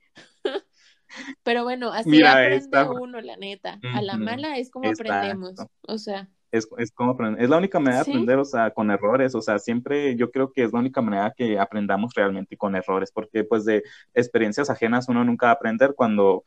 Pero 1.43 1.65
bueno, 1.65 1.93
así 1.93 2.23
aprende 2.25 2.69
uno, 3.01 3.21
la 3.21 3.37
neta. 3.37 3.79
A 3.95 4.03
la 4.03 4.17
mala 4.17 4.59
es 4.59 4.71
como 4.71 4.89
aprendemos. 4.89 5.55
O 5.83 5.99
sea. 5.99 6.29
Es, 6.53 6.69
es 6.79 6.91
como 6.91 7.13
aprender. 7.13 7.43
Es 7.43 7.49
la 7.49 7.59
única 7.59 7.79
manera 7.79 8.03
de 8.03 8.11
aprender, 8.11 8.39
o 8.39 8.45
sea, 8.45 8.73
con 8.73 8.91
errores. 8.91 9.35
O 9.37 9.41
sea, 9.41 9.59
siempre 9.59 10.17
yo 10.17 10.31
creo 10.33 10.53
que 10.53 10.65
es 10.65 10.73
la 10.73 10.81
única 10.81 11.01
manera 11.01 11.33
que 11.37 11.59
aprendamos 11.59 12.13
realmente 12.15 12.57
con 12.57 12.75
errores, 12.75 13.13
porque 13.13 13.45
pues 13.45 13.65
de 13.65 13.85
experiencias 14.15 14.69
ajenas 14.69 15.09
uno 15.09 15.25
nunca 15.25 15.47
va 15.47 15.53
a 15.53 15.55
aprender 15.55 15.95
cuando. 15.95 16.45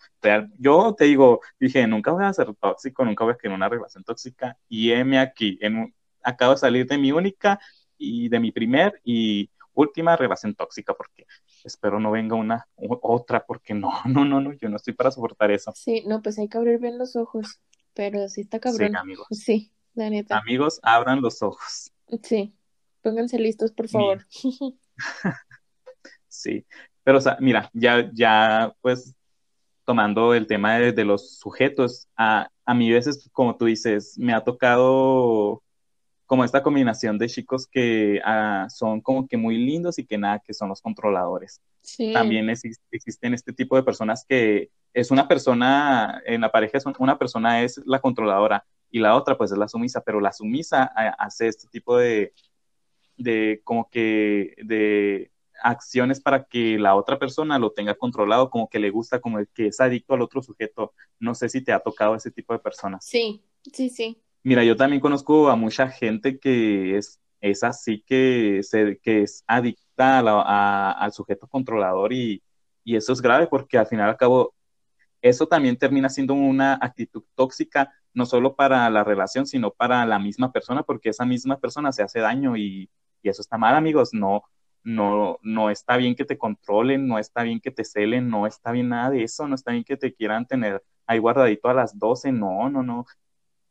Yo 0.57 0.93
te 0.97 1.05
digo, 1.05 1.39
dije, 1.59 1.87
nunca 1.87 2.11
voy 2.11 2.25
a 2.25 2.33
ser 2.33 2.53
tóxico, 2.55 3.05
nunca 3.05 3.23
voy 3.23 3.33
a 3.33 3.37
tener 3.37 3.55
una 3.55 3.69
relación 3.69 4.03
tóxica, 4.03 4.57
y 4.67 4.91
heme 4.91 5.19
aquí, 5.19 5.57
en, 5.61 5.93
acabo 6.23 6.53
de 6.53 6.57
salir 6.57 6.87
de 6.87 6.97
mi 6.97 7.11
única 7.11 7.59
y 7.97 8.29
de 8.29 8.39
mi 8.39 8.51
primer 8.51 8.99
y 9.03 9.49
última 9.73 10.15
relación 10.15 10.55
tóxica, 10.55 10.93
porque 10.93 11.25
espero 11.63 11.99
no 11.99 12.11
venga 12.11 12.35
una 12.35 12.67
otra, 12.75 13.45
porque 13.45 13.73
no, 13.73 13.91
no, 14.05 14.25
no, 14.25 14.41
no, 14.41 14.53
yo 14.53 14.69
no 14.69 14.77
estoy 14.77 14.93
para 14.93 15.11
soportar 15.11 15.51
eso. 15.51 15.71
Sí, 15.75 16.03
no, 16.05 16.21
pues 16.21 16.39
hay 16.39 16.47
que 16.47 16.57
abrir 16.57 16.79
bien 16.79 16.97
los 16.97 17.15
ojos, 17.15 17.59
pero 17.93 18.27
sí 18.29 18.41
está 18.41 18.59
cabrón. 18.59 18.91
Sí, 18.91 18.97
amigos. 18.97 19.27
Sí, 19.31 19.71
la 19.93 20.09
neta. 20.09 20.37
Amigos, 20.37 20.79
abran 20.83 21.21
los 21.21 21.41
ojos. 21.41 21.91
Sí, 22.23 22.55
pónganse 23.01 23.39
listos, 23.39 23.71
por 23.71 23.87
favor. 23.87 24.25
sí, 26.27 26.65
pero 27.03 27.17
o 27.17 27.21
sea, 27.21 27.37
mira, 27.39 27.69
ya, 27.73 28.09
ya, 28.13 28.73
pues, 28.81 29.15
tomando 29.85 30.33
el 30.33 30.47
tema 30.47 30.79
de, 30.79 31.03
los 31.03 31.37
sujetos, 31.37 32.07
a, 32.15 32.49
a 32.65 32.73
mí 32.73 32.91
veces, 32.91 33.29
como 33.33 33.57
tú 33.57 33.65
dices, 33.65 34.17
me 34.17 34.33
ha 34.33 34.43
tocado 34.43 35.62
como 36.33 36.43
esta 36.43 36.63
combinación 36.63 37.19
de 37.19 37.29
chicos 37.29 37.67
que 37.67 38.19
ah, 38.25 38.65
son 38.67 39.01
como 39.01 39.27
que 39.27 39.37
muy 39.37 39.55
lindos 39.55 39.99
y 39.99 40.03
que 40.03 40.17
nada, 40.17 40.39
que 40.39 40.55
son 40.55 40.67
los 40.67 40.81
controladores. 40.81 41.61
También 42.11 42.49
existen 42.49 43.35
este 43.35 43.53
tipo 43.53 43.75
de 43.75 43.83
personas 43.83 44.25
que 44.27 44.71
es 44.95 45.11
una 45.11 45.27
persona, 45.27 46.23
en 46.25 46.41
la 46.41 46.51
pareja 46.51 46.79
es 46.79 46.85
una 46.97 47.19
persona 47.19 47.61
es 47.61 47.79
la 47.85 48.01
controladora 48.01 48.65
y 48.89 48.97
la 48.97 49.15
otra 49.15 49.37
pues 49.37 49.51
es 49.51 49.59
la 49.59 49.67
sumisa, 49.67 50.01
pero 50.01 50.19
la 50.19 50.33
sumisa 50.33 50.91
ah, 50.95 51.13
hace 51.19 51.49
este 51.49 51.67
tipo 51.67 51.97
de, 51.97 52.33
de 53.15 53.61
como 53.63 53.87
que 53.91 54.55
de 54.57 55.29
acciones 55.61 56.19
para 56.19 56.45
que 56.45 56.79
la 56.79 56.95
otra 56.95 57.19
persona 57.19 57.59
lo 57.59 57.73
tenga 57.73 57.93
controlado, 57.93 58.49
como 58.49 58.67
que 58.67 58.79
le 58.79 58.89
gusta, 58.89 59.21
como 59.21 59.37
que 59.53 59.67
es 59.67 59.79
adicto 59.79 60.15
al 60.15 60.23
otro 60.23 60.41
sujeto. 60.41 60.95
No 61.19 61.35
sé 61.35 61.47
si 61.47 61.61
te 61.61 61.73
ha 61.73 61.79
tocado 61.79 62.15
ese 62.15 62.31
tipo 62.31 62.53
de 62.53 62.59
personas. 62.59 63.05
Sí, 63.05 63.43
sí, 63.71 63.91
sí. 63.91 64.19
Mira, 64.43 64.63
yo 64.63 64.75
también 64.75 64.99
conozco 65.01 65.49
a 65.49 65.55
mucha 65.55 65.87
gente 65.89 66.37
que 66.39 66.97
es, 66.97 67.19
es 67.39 67.63
así, 67.63 68.03
que, 68.05 68.59
se, 68.63 68.99
que 68.99 69.23
es 69.23 69.43
adicta 69.47 70.19
al 70.19 71.11
sujeto 71.13 71.47
controlador 71.47 72.13
y, 72.13 72.43
eso 72.85 73.13
es 73.13 73.21
grave 73.21 73.47
porque 73.47 73.77
al 73.77 73.87
final 73.87 74.07
y 74.07 74.09
al 74.11 74.17
cabo 74.17 74.53
eso 75.21 75.47
también 75.47 75.77
termina 75.77 76.09
siendo 76.09 76.33
una 76.33 76.75
actitud 76.81 77.23
tóxica, 77.35 77.93
no 78.13 78.25
solo 78.25 78.55
para 78.55 78.89
la 78.89 79.03
relación, 79.05 79.47
sino 79.47 79.71
para 79.71 80.05
la 80.05 80.19
misma 80.19 80.51
persona, 80.51 80.83
porque 80.83 81.09
esa 81.09 81.25
misma 81.25 81.59
persona 81.59 81.91
se 81.93 82.03
hace 82.03 82.19
daño 82.19 82.57
y, 82.57 82.89
y 83.21 83.29
eso 83.29 83.41
está 83.41 83.57
mal, 83.57 83.75
amigos. 83.75 84.09
No, 84.13 84.43
no, 84.83 85.39
no 85.41 85.69
está 85.69 85.97
bien 85.97 86.15
que 86.15 86.25
te 86.25 86.37
controlen, 86.37 87.07
no 87.07 87.19
está 87.19 87.43
bien 87.43 87.61
que 87.61 87.71
te 87.71 87.85
celen, 87.85 88.29
no 88.29 88.47
está 88.47 88.71
bien 88.71 88.89
nada 88.89 89.09
de 89.11 89.23
eso, 89.23 89.47
no 89.47 89.55
está 89.55 89.71
bien 89.71 89.83
que 89.85 89.97
te 89.97 90.13
quieran 90.13 90.45
tener 90.47 90.83
ahí 91.07 91.19
guardadito 91.19 91.69
a 91.69 91.73
las 91.73 91.97
12, 91.97 92.31
no, 92.31 92.69
no, 92.69 92.83
no. 92.83 93.05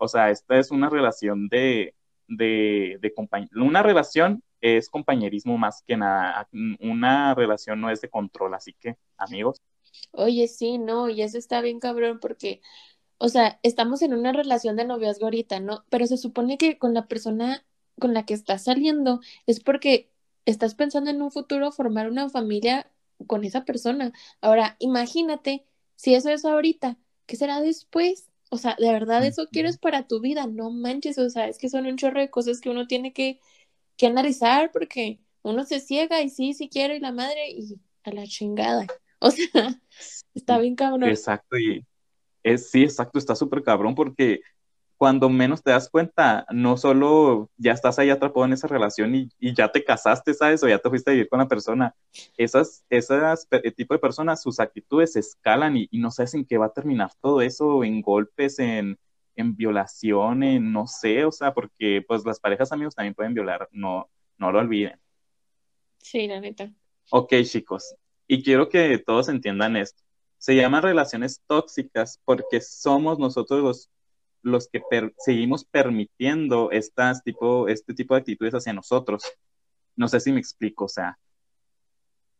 O 0.03 0.09
sea, 0.09 0.31
esta 0.31 0.59
es 0.59 0.73
una 0.73 0.91
relación 0.91 1.49
de, 1.49 1.95
de, 2.27 2.99
de 3.01 3.15
Una 3.55 3.83
relación 3.85 4.43
es 4.61 4.91
compañerismo 4.91 5.59
más 5.59 5.83
que 5.87 5.97
nada, 5.97 6.49
una 6.81 7.35
relación 7.35 7.81
no 7.81 7.89
es 7.91 8.01
de 8.01 8.11
control, 8.11 8.55
así 8.55 8.75
que, 8.81 8.97
amigos. 9.17 9.61
Oye, 10.13 10.49
sí, 10.49 10.79
no, 10.79 11.09
y 11.09 11.23
eso 11.23 11.39
está 11.39 11.61
bien 11.61 11.81
cabrón 11.81 12.19
porque, 12.21 12.61
o 13.19 13.29
sea, 13.29 13.61
estamos 13.63 14.03
en 14.03 14.15
una 14.15 14.33
relación 14.33 14.77
de 14.77 14.85
noviazgo 14.85 15.27
ahorita, 15.27 15.61
¿no? 15.61 15.85
Pero 15.91 16.07
se 16.09 16.19
supone 16.19 16.59
que 16.59 16.79
con 16.79 16.95
la 16.95 17.09
persona 17.09 17.65
con 18.01 18.15
la 18.15 18.27
que 18.27 18.35
estás 18.35 18.65
saliendo 18.65 19.21
es 19.47 19.61
porque 19.61 20.11
estás 20.47 20.75
pensando 20.75 21.11
en 21.11 21.23
un 21.23 21.31
futuro 21.33 21.73
formar 21.73 22.11
una 22.11 22.29
familia 22.31 22.91
con 23.29 23.45
esa 23.45 23.65
persona. 23.65 24.13
Ahora, 24.41 24.77
imagínate 24.81 25.67
si 25.97 26.15
eso 26.15 26.31
es 26.31 26.45
ahorita, 26.45 26.99
¿qué 27.27 27.37
será 27.37 27.61
después? 27.61 28.32
O 28.53 28.59
sea, 28.59 28.77
de 28.79 28.93
verdad 28.93 29.25
eso 29.25 29.49
quieres 29.51 29.79
para 29.79 30.07
tu 30.07 30.21
vida, 30.21 30.47
no 30.47 30.71
manches, 30.71 31.17
o 31.17 31.31
sea, 31.31 31.49
es 31.49 31.57
que 31.57 31.71
son 31.71 31.87
un 31.87 31.97
chorro 31.97 32.21
de 32.21 32.29
cosas 32.29 32.61
que 32.61 32.69
uno 32.69 32.87
tiene 32.87 33.15
que, 33.15 33.41
que 33.97 34.07
analizar 34.07 34.71
porque 34.73 35.21
uno 35.41 35.65
se 35.65 35.81
ciega 35.81 36.21
y 36.21 36.29
sí, 36.29 36.53
sí 36.53 36.69
quiero 36.69 36.95
y 36.95 37.01
la 37.01 37.13
madre 37.13 37.49
y 37.49 37.81
a 38.05 38.13
la 38.13 38.27
chingada. 38.27 38.87
O 39.25 39.31
sea, 39.31 39.81
está 40.35 40.59
bien 40.59 40.75
cabrón. 40.75 41.09
Exacto, 41.09 41.57
y 41.57 41.87
es, 42.43 42.71
sí, 42.71 42.83
exacto, 42.83 43.21
está 43.21 43.37
súper 43.37 43.63
cabrón 43.63 43.95
porque 43.95 44.41
cuando 45.03 45.29
menos 45.29 45.65
te 45.65 45.73
das 45.73 45.91
cuenta, 45.91 46.47
no 46.53 46.77
solo 46.77 47.51
ya 47.57 47.73
estás 47.73 47.99
ahí 47.99 48.09
atrapado 48.09 48.47
en 48.47 48.53
esa 48.53 48.69
relación 48.69 49.13
y, 49.17 49.29
ya 49.41 49.73
te 49.73 49.83
casaste, 49.83 50.33
¿sabes? 50.33 50.63
O 50.63 50.69
ya 50.69 50.79
te 50.79 50.89
fuiste 50.89 51.11
a 51.11 51.13
vivir 51.13 51.29
con 51.29 51.41
la 51.41 51.49
persona. 51.49 51.93
Esas, 52.37 52.85
esas 52.89 53.49
tipo 53.77 53.95
de 53.95 53.99
personas, 53.99 54.41
sus 54.41 54.61
actitudes 54.61 55.17
escalan 55.17 55.77
y, 55.77 55.89
no 55.91 56.13
sabes 56.13 56.35
en 56.35 56.45
qué 56.45 56.57
va 56.57 56.67
a 56.67 56.73
terminar 56.73 57.11
todo 57.21 57.41
eso, 57.41 57.83
en 57.83 58.01
golpes, 58.01 58.61
en, 58.61 58.97
en 59.35 59.57
violación, 59.57 60.45
en 60.45 60.73
no 60.73 60.87
sé, 60.87 61.25
o 61.25 61.33
sea, 61.33 61.53
porque 61.53 62.05
pues 62.07 62.25
las 62.25 62.39
parejas 62.39 62.71
amigos 62.71 62.95
también 62.95 63.15
pueden 63.15 63.35
violar, 63.35 63.69
no, 63.73 64.09
no 64.39 64.53
lo 64.53 64.61
olviden. 64.61 65.01
Sí, 65.99 66.29
la 66.29 66.41
neta. 66.41 66.71
Ok, 67.11 67.35
chicos, 67.43 67.97
y 68.29 68.45
quiero 68.45 68.69
que 68.69 68.99
todos 68.99 69.29
entiendan 69.29 69.77
esto. 69.77 70.01
Se 70.39 70.55
llaman 70.55 70.85
relaciones 70.85 71.43
tóxicas 71.49 72.21
porque 72.25 72.61
somos 72.61 73.19
nosotros 73.19 73.65
los 73.65 73.91
los 74.43 74.69
que 74.69 74.83
seguimos 75.19 75.65
permitiendo 75.65 76.71
estas 76.71 77.23
tipo, 77.23 77.69
este 77.69 77.95
tipo 77.95 78.15
de 78.15 78.21
actitudes 78.21 78.55
hacia 78.55 78.73
nosotros. 78.73 79.25
No 79.97 80.09
sé 80.09 80.21
si 80.21 80.33
me 80.33 80.41
explico, 80.41 80.85
o 80.87 80.89
sea, 80.89 81.19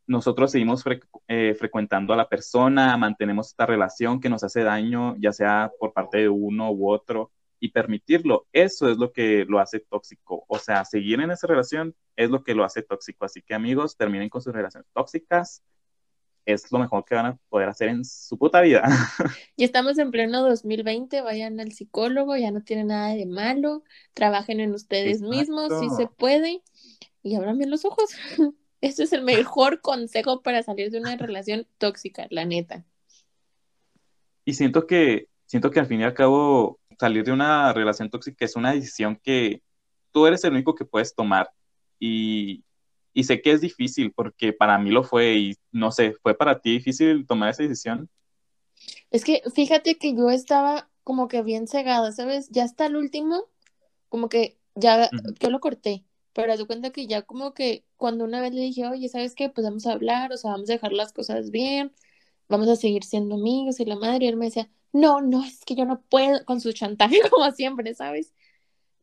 nosotros 0.07 0.51
seguimos 0.51 0.85
eh, 1.29 1.55
frecuentando 1.55 2.13
a 2.13 2.17
la 2.17 2.29
persona, 2.29 2.97
mantenemos 2.97 3.49
esta 3.49 3.67
relación 3.67 4.21
que 4.21 4.29
nos 4.29 4.43
hace 4.45 4.63
daño, 4.63 5.17
ya 5.19 5.33
sea 5.33 5.71
por 5.79 5.93
parte 5.93 6.19
de 6.19 6.29
uno 6.29 6.71
u 6.73 6.91
otro, 6.91 7.31
y 7.61 7.71
permitirlo, 7.71 8.49
eso 8.53 8.91
es 8.91 8.99
lo 8.99 9.13
que 9.13 9.45
lo 9.49 9.61
hace 9.61 9.79
tóxico. 9.79 10.45
O 10.49 10.59
sea, 10.59 10.85
seguir 10.85 11.21
en 11.21 11.31
esa 11.31 11.47
relación 11.47 11.95
es 12.17 12.29
lo 12.29 12.43
que 12.43 12.57
lo 12.57 12.65
hace 12.65 12.83
tóxico. 12.83 13.25
Así 13.25 13.41
que 13.41 13.55
amigos, 13.55 13.97
terminen 13.97 14.29
con 14.29 14.43
sus 14.43 14.53
relaciones 14.53 14.89
tóxicas, 14.93 15.63
es 16.45 16.71
lo 16.73 16.79
mejor 16.79 17.05
que 17.05 17.15
van 17.15 17.27
a 17.27 17.39
poder 17.49 17.69
hacer 17.69 17.89
en 17.89 18.05
su 18.05 18.39
puta 18.39 18.61
vida. 18.61 18.83
Y 19.57 19.65
estamos 19.65 19.99
en 19.99 20.11
pleno 20.11 20.43
2020, 20.43 21.21
vayan 21.23 21.61
al 21.61 21.73
psicólogo, 21.73 22.37
ya 22.37 22.51
no 22.51 22.63
tiene 22.63 22.85
nada 22.85 23.15
de 23.15 23.27
malo, 23.27 23.85
trabajen 24.15 24.61
en 24.61 24.73
ustedes 24.75 25.21
mismos, 25.23 25.73
si 25.81 25.89
se 25.91 26.07
puede, 26.07 26.63
y 27.23 27.35
abran 27.37 27.59
bien 27.59 27.71
los 27.71 27.85
ojos. 27.85 28.11
Este 28.81 29.05
es 29.05 29.13
el 29.13 29.23
mejor 29.23 29.81
consejo 29.81 30.43
para 30.43 30.65
salir 30.65 30.91
de 30.91 30.99
una 30.99 31.17
relación 31.17 31.69
tóxica, 31.79 32.27
la 32.31 32.45
neta. 32.45 32.85
Y 34.45 34.55
siento 34.55 34.89
que, 34.89 35.29
siento 35.47 35.71
que 35.71 35.79
al 35.79 35.87
fin 35.87 36.01
y 36.01 36.05
al 36.05 36.15
cabo, 36.15 36.81
salir 36.99 37.23
de 37.23 37.31
una 37.31 37.73
relación 37.73 38.11
tóxica 38.11 38.45
es 38.45 38.57
una 38.57 38.73
decisión 38.73 39.21
que 39.23 39.63
tú 40.11 40.27
eres 40.27 40.43
el 40.43 40.55
único 40.55 40.75
que 40.75 40.85
puedes 40.85 41.15
tomar. 41.15 41.53
Y, 42.01 42.65
y 43.15 43.25
sé 43.25 43.43
que 43.43 43.53
es 43.53 43.61
difícil 43.61 44.13
porque 44.13 44.53
para 44.53 44.79
mí 44.79 44.91
lo 44.91 45.05
fue 45.05 45.35
y 45.35 45.57
no 45.71 45.93
sé, 45.93 46.15
¿fue 46.23 46.35
para 46.37 46.61
ti 46.61 46.73
difícil 46.73 47.27
tomar 47.27 47.51
esa 47.51 47.63
decisión? 47.63 48.09
Es 49.11 49.25
que 49.25 49.43
fíjate 49.55 49.97
que 49.97 50.15
yo 50.15 50.31
estaba 50.31 50.89
como 51.05 51.29
que 51.29 51.43
bien 51.43 51.67
cegada, 51.67 52.13
¿sabes? 52.13 52.49
Ya 52.51 52.65
hasta 52.65 52.87
el 52.87 52.97
último, 52.97 53.45
como 54.09 54.29
que 54.29 54.59
ya 54.75 55.11
yo 55.41 55.51
lo 55.51 55.61
corté, 55.61 56.05
pero 56.33 56.53
haz 56.53 56.65
cuenta 56.65 56.91
que 56.91 57.07
ya 57.07 57.23
como 57.23 57.55
que 57.55 57.85
cuando 57.97 58.25
una 58.25 58.41
vez 58.41 58.55
le 58.55 58.63
dije, 58.63 58.87
oye, 58.87 59.09
¿sabes 59.09 59.35
qué? 59.35 59.49
Pues 59.51 59.65
vamos 59.67 59.87
a 59.87 59.93
hablar, 59.93 60.33
o 60.33 60.37
sea, 60.37 60.53
vamos 60.53 60.71
a 60.71 60.75
dejar 60.75 60.93
las 60.93 61.13
cosas 61.13 61.51
bien, 61.51 61.93
vamos 62.49 62.69
a 62.69 62.77
seguir 62.77 63.05
siendo 63.05 63.35
amigos 63.35 63.81
y 63.81 63.85
la 63.85 63.97
madre, 63.97 64.27
y 64.27 64.29
él 64.29 64.37
me 64.37 64.47
decía, 64.47 64.71
no, 64.93 65.21
no, 65.21 65.45
es 65.45 65.65
que 65.65 65.75
yo 65.75 65.85
no 65.85 66.01
puedo 66.03 66.45
con 66.45 66.61
su 66.61 66.73
chantaje 66.73 67.21
como 67.31 67.51
siempre, 67.53 67.95
¿sabes? 67.95 68.33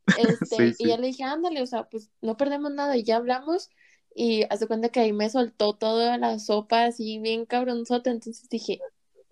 Este, 0.18 0.74
Y 0.78 0.88
ya 0.88 0.96
le 0.96 1.08
dije, 1.08 1.22
ándale, 1.22 1.62
o 1.62 1.66
sea, 1.66 1.88
pues 1.88 2.10
no 2.20 2.36
perdemos 2.36 2.72
nada 2.72 2.96
y 2.96 3.04
ya 3.04 3.16
hablamos 3.16 3.70
y 4.22 4.44
hace 4.50 4.66
cuenta 4.66 4.90
que 4.90 5.00
ahí 5.00 5.14
me 5.14 5.30
soltó 5.30 5.72
toda 5.72 6.18
la 6.18 6.38
sopa 6.38 6.84
así 6.84 7.18
bien 7.20 7.46
cabronzota. 7.46 8.10
Entonces 8.10 8.50
dije, 8.50 8.78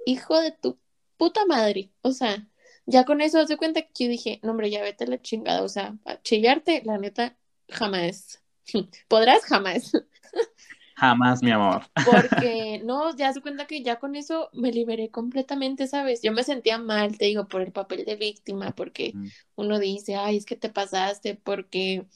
hijo 0.07 0.41
de 0.41 0.51
tu 0.51 0.79
puta 1.19 1.45
madre. 1.45 1.93
O 2.01 2.13
sea, 2.13 2.49
ya 2.87 3.05
con 3.05 3.21
eso 3.21 3.39
hace 3.39 3.59
cuenta 3.59 3.83
que 3.83 4.05
yo 4.05 4.09
dije, 4.09 4.41
no, 4.43 4.53
hombre, 4.53 4.71
ya 4.71 4.83
vete 4.83 5.05
a 5.05 5.09
la 5.09 5.21
chingada. 5.21 5.63
O 5.63 5.69
sea, 5.69 5.95
chillarte, 6.23 6.81
la 6.87 6.97
neta, 6.97 7.37
jamás. 7.69 8.43
Podrás 9.09 9.45
jamás. 9.45 9.93
Jamás, 10.97 11.45
mi 11.45 11.53
amor. 11.53 11.83
Porque, 12.51 12.81
no, 12.83 13.15
ya 13.15 13.33
se 13.33 13.41
cuenta 13.41 13.69
que 13.69 13.85
ya 13.85 14.01
con 14.01 14.17
eso 14.17 14.51
me 14.53 14.73
liberé 14.73 15.11
completamente, 15.11 15.87
¿sabes? 15.87 16.23
Yo 16.23 16.33
me 16.33 16.43
sentía 16.43 16.77
mal, 16.79 17.17
te 17.17 17.27
digo, 17.27 17.47
por 17.47 17.61
el 17.61 17.71
papel 17.71 18.05
de 18.05 18.17
víctima, 18.17 18.73
porque 18.73 19.13
uno 19.55 19.79
dice, 19.79 20.17
ay, 20.17 20.39
es 20.39 20.45
que 20.45 20.57
te 20.57 20.71
pasaste, 20.71 21.37
porque 21.37 22.09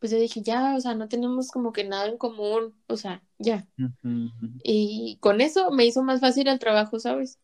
pues 0.00 0.10
yo 0.10 0.18
dije, 0.18 0.40
ya, 0.42 0.74
o 0.76 0.80
sea, 0.80 0.94
no 0.94 1.08
tenemos 1.08 1.50
como 1.50 1.72
que 1.72 1.84
nada 1.84 2.06
en 2.06 2.16
común, 2.16 2.74
o 2.86 2.96
sea, 2.96 3.22
ya. 3.38 3.68
Y 4.64 5.18
con 5.20 5.42
eso 5.42 5.70
me 5.70 5.84
hizo 5.84 6.02
más 6.02 6.20
fácil 6.20 6.48
el 6.48 6.58
trabajo, 6.58 6.98
¿sabes? 6.98 7.38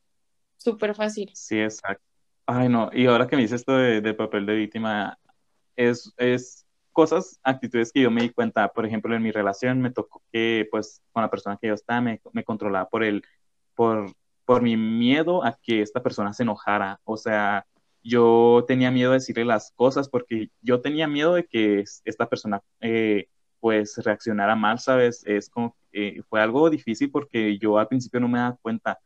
Súper 0.56 0.94
fácil. 0.94 1.30
Sí, 1.34 1.60
exacto. 1.60 2.02
Ay, 2.46 2.70
no, 2.70 2.90
y 2.94 3.06
ahora 3.06 3.26
que 3.26 3.36
me 3.36 3.42
dices 3.42 3.60
esto 3.60 3.76
de, 3.76 4.14
papel 4.14 4.46
de 4.46 4.54
víctima, 4.54 5.18
es, 5.76 6.14
es 6.16 6.64
cosas, 6.92 7.38
actitudes 7.42 7.92
que 7.92 8.00
yo 8.00 8.10
me 8.10 8.22
di 8.22 8.30
cuenta, 8.30 8.68
por 8.68 8.86
ejemplo, 8.86 9.14
en 9.14 9.22
mi 9.22 9.32
relación 9.32 9.82
me 9.82 9.90
tocó 9.90 10.22
que, 10.32 10.66
pues, 10.70 11.02
con 11.12 11.22
la 11.22 11.30
persona 11.30 11.58
que 11.60 11.68
yo 11.68 11.74
estaba, 11.74 12.00
me, 12.00 12.22
me 12.32 12.42
controlaba 12.42 12.88
por 12.88 13.04
el, 13.04 13.22
por, 13.74 14.10
por 14.46 14.62
mi 14.62 14.78
miedo 14.78 15.44
a 15.44 15.58
que 15.60 15.82
esta 15.82 16.02
persona 16.02 16.32
se 16.32 16.44
enojara, 16.44 17.00
o 17.04 17.18
sea, 17.18 17.66
yo 18.06 18.64
tenía 18.68 18.90
miedo 18.90 19.10
de 19.10 19.18
decirle 19.18 19.44
las 19.44 19.72
cosas 19.72 20.08
porque 20.08 20.50
yo 20.60 20.80
tenía 20.80 21.08
miedo 21.08 21.34
de 21.34 21.44
que 21.44 21.84
esta 22.04 22.28
persona 22.28 22.62
eh, 22.80 23.28
pues 23.58 23.96
reaccionara 23.98 24.54
mal, 24.54 24.78
¿sabes? 24.78 25.24
Es 25.26 25.50
como, 25.50 25.76
eh, 25.92 26.22
fue 26.28 26.40
algo 26.40 26.70
difícil 26.70 27.10
porque 27.10 27.58
yo 27.58 27.78
al 27.78 27.88
principio 27.88 28.20
no 28.20 28.28
me 28.28 28.38
daba 28.38 28.58
cuenta 28.62 28.98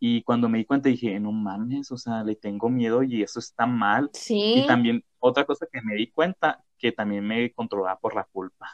y 0.00 0.22
cuando 0.22 0.48
me 0.48 0.58
di 0.58 0.64
cuenta 0.64 0.88
dije, 0.88 1.18
no 1.18 1.32
mames, 1.32 1.90
o 1.90 1.96
sea, 1.96 2.22
le 2.22 2.36
tengo 2.36 2.68
miedo 2.68 3.02
y 3.02 3.22
eso 3.22 3.40
está 3.40 3.66
mal. 3.66 4.10
Sí. 4.12 4.54
Y 4.56 4.66
también 4.66 5.04
otra 5.18 5.44
cosa 5.44 5.66
que 5.70 5.80
me 5.82 5.96
di 5.96 6.10
cuenta, 6.10 6.62
que 6.78 6.92
también 6.92 7.26
me 7.26 7.52
controlaba 7.52 7.98
por 7.98 8.14
la 8.14 8.24
culpa. 8.24 8.68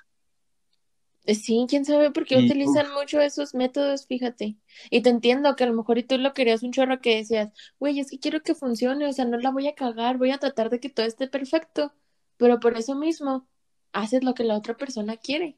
Sí, 1.26 1.64
quién 1.68 1.86
sabe 1.86 2.10
por 2.10 2.26
qué 2.26 2.36
utilizan 2.36 2.92
mucho 2.92 3.18
esos 3.20 3.54
métodos, 3.54 4.06
fíjate. 4.06 4.56
Y 4.90 5.00
te 5.00 5.08
entiendo 5.08 5.56
que 5.56 5.64
a 5.64 5.66
lo 5.66 5.72
mejor 5.72 5.96
y 5.96 6.02
tú 6.02 6.18
lo 6.18 6.34
querías 6.34 6.62
un 6.62 6.72
chorro 6.72 7.00
que 7.00 7.16
decías, 7.16 7.50
güey, 7.78 7.98
es 7.98 8.10
que 8.10 8.18
quiero 8.18 8.42
que 8.42 8.54
funcione, 8.54 9.06
o 9.06 9.12
sea, 9.12 9.24
no 9.24 9.38
la 9.38 9.50
voy 9.50 9.66
a 9.66 9.74
cagar, 9.74 10.18
voy 10.18 10.32
a 10.32 10.38
tratar 10.38 10.68
de 10.68 10.80
que 10.80 10.90
todo 10.90 11.06
esté 11.06 11.26
perfecto, 11.26 11.94
pero 12.36 12.60
por 12.60 12.76
eso 12.76 12.94
mismo 12.94 13.48
haces 13.92 14.22
lo 14.22 14.34
que 14.34 14.44
la 14.44 14.56
otra 14.56 14.76
persona 14.76 15.16
quiere. 15.16 15.56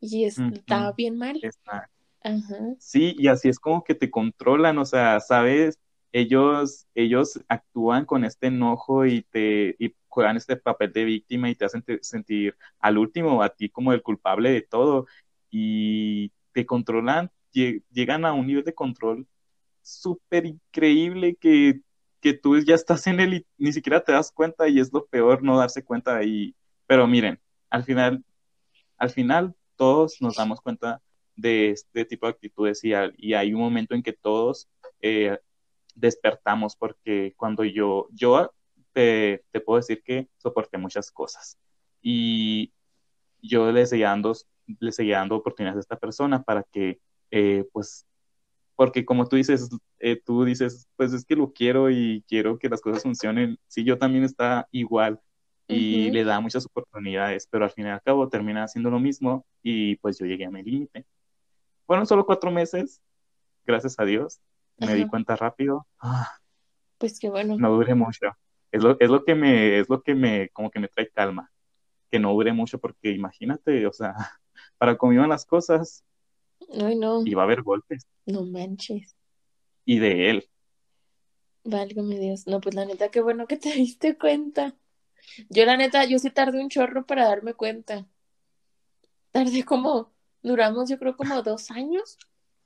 Y 0.00 0.24
está 0.24 0.92
bien 0.92 1.16
mal. 1.16 1.40
Ajá. 2.22 2.74
Sí, 2.78 3.14
y 3.18 3.28
así 3.28 3.48
es 3.48 3.58
como 3.58 3.82
que 3.84 3.94
te 3.94 4.10
controlan, 4.10 4.76
o 4.78 4.84
sea, 4.84 5.20
sabes, 5.20 5.78
ellos, 6.12 6.86
ellos 6.94 7.40
actúan 7.48 8.04
con 8.04 8.24
este 8.24 8.48
enojo 8.48 9.06
y 9.06 9.22
te, 9.22 9.74
juegan 10.12 10.36
este 10.36 10.56
papel 10.56 10.92
de 10.92 11.04
víctima 11.04 11.48
y 11.48 11.54
te 11.54 11.64
hacen 11.64 11.82
sentir 12.02 12.54
al 12.78 12.98
último 12.98 13.42
a 13.42 13.48
ti 13.48 13.70
como 13.70 13.94
el 13.94 14.02
culpable 14.02 14.50
de 14.50 14.60
todo 14.60 15.06
y 15.50 16.30
te 16.52 16.66
controlan, 16.66 17.30
llegan 17.52 18.26
a 18.26 18.34
un 18.34 18.46
nivel 18.46 18.64
de 18.64 18.74
control 18.74 19.26
súper 19.80 20.44
increíble 20.44 21.34
que, 21.36 21.80
que 22.20 22.34
tú 22.34 22.58
ya 22.60 22.74
estás 22.74 23.06
en 23.06 23.20
él 23.20 23.34
y 23.34 23.46
ni 23.56 23.72
siquiera 23.72 24.04
te 24.04 24.12
das 24.12 24.30
cuenta 24.30 24.68
y 24.68 24.80
es 24.80 24.92
lo 24.92 25.06
peor 25.06 25.42
no 25.42 25.58
darse 25.58 25.82
cuenta 25.82 26.16
ahí. 26.16 26.54
Pero 26.86 27.06
miren, 27.06 27.40
al 27.70 27.84
final, 27.84 28.22
al 28.98 29.10
final 29.10 29.54
todos 29.76 30.20
nos 30.20 30.36
damos 30.36 30.60
cuenta 30.60 31.00
de 31.36 31.70
este 31.70 32.04
tipo 32.04 32.26
de 32.26 32.32
actitudes 32.32 32.84
y, 32.84 32.92
y 33.16 33.32
hay 33.32 33.54
un 33.54 33.60
momento 33.60 33.94
en 33.94 34.02
que 34.02 34.12
todos 34.12 34.68
eh, 35.00 35.38
despertamos 35.94 36.76
porque 36.76 37.32
cuando 37.38 37.64
yo, 37.64 38.08
yo 38.12 38.52
te, 38.92 39.44
te 39.50 39.60
puedo 39.60 39.78
decir 39.78 40.02
que 40.02 40.28
soporté 40.38 40.78
muchas 40.78 41.10
cosas 41.10 41.58
y 42.02 42.72
yo 43.40 43.70
le 43.72 43.86
seguía 43.86 44.08
dando, 44.08 44.34
le 44.66 44.92
seguía 44.92 45.18
dando 45.18 45.36
oportunidades 45.36 45.78
a 45.78 45.80
esta 45.80 45.98
persona 45.98 46.42
para 46.42 46.64
que, 46.64 47.00
eh, 47.30 47.64
pues, 47.72 48.06
porque 48.76 49.04
como 49.04 49.28
tú 49.28 49.36
dices, 49.36 49.68
eh, 49.98 50.20
tú 50.24 50.44
dices, 50.44 50.88
pues 50.96 51.12
es 51.12 51.24
que 51.24 51.36
lo 51.36 51.52
quiero 51.52 51.90
y 51.90 52.24
quiero 52.26 52.58
que 52.58 52.68
las 52.68 52.80
cosas 52.80 53.02
funcionen. 53.02 53.58
Sí, 53.68 53.84
yo 53.84 53.98
también 53.98 54.24
está 54.24 54.68
igual 54.72 55.20
y 55.68 56.10
le 56.10 56.24
da 56.24 56.40
muchas 56.40 56.66
oportunidades, 56.66 57.46
pero 57.50 57.64
al 57.64 57.70
fin 57.70 57.86
y 57.86 57.90
al 57.90 58.02
cabo 58.02 58.28
termina 58.28 58.64
haciendo 58.64 58.90
lo 58.90 58.98
mismo 58.98 59.46
y 59.62 59.96
pues 59.96 60.18
yo 60.18 60.26
llegué 60.26 60.44
a 60.44 60.50
mi 60.50 60.62
límite. 60.62 61.06
Fueron 61.86 62.06
solo 62.06 62.26
cuatro 62.26 62.50
meses, 62.50 63.00
gracias 63.64 63.98
a 63.98 64.04
Dios, 64.04 64.40
me 64.78 64.94
di 64.94 65.06
cuenta 65.06 65.36
rápido. 65.36 65.86
Ah, 65.98 66.32
pues 66.98 67.18
qué 67.18 67.30
bueno. 67.30 67.56
No 67.58 67.72
dure 67.72 67.94
mucho. 67.94 68.26
Es 68.72 68.82
lo, 68.82 68.98
es 68.98 69.10
lo 69.10 69.24
que 69.24 69.34
me, 69.34 69.78
es 69.78 69.88
lo 69.88 70.02
que 70.02 70.14
me, 70.14 70.48
como 70.48 70.70
que 70.70 70.80
me 70.80 70.88
trae 70.88 71.08
calma, 71.10 71.52
que 72.10 72.18
no 72.18 72.32
dure 72.32 72.52
mucho 72.52 72.78
porque 72.78 73.10
imagínate, 73.10 73.86
o 73.86 73.92
sea, 73.92 74.14
para 74.78 74.96
cómo 74.96 75.12
iban 75.12 75.28
las 75.28 75.46
cosas, 75.46 76.04
Ay, 76.80 76.96
no. 76.96 77.22
iba 77.24 77.42
a 77.42 77.44
haber 77.44 77.62
golpes. 77.62 78.06
No 78.26 78.44
manches. 78.44 79.14
Y 79.84 79.98
de 79.98 80.30
él. 80.30 80.48
Válgame 81.64 82.18
Dios. 82.18 82.46
No, 82.46 82.60
pues 82.60 82.74
la 82.74 82.84
neta, 82.84 83.10
qué 83.10 83.20
bueno 83.20 83.46
que 83.46 83.56
te 83.56 83.72
diste 83.74 84.16
cuenta. 84.16 84.74
Yo 85.48 85.64
la 85.64 85.76
neta, 85.76 86.04
yo 86.04 86.18
sí 86.18 86.30
tardé 86.30 86.60
un 86.60 86.68
chorro 86.68 87.06
para 87.06 87.26
darme 87.26 87.54
cuenta. 87.54 88.06
Tardé 89.30 89.64
como, 89.64 90.12
duramos 90.42 90.88
yo 90.90 90.98
creo 90.98 91.16
como 91.16 91.42
dos 91.42 91.70
años, 91.70 92.18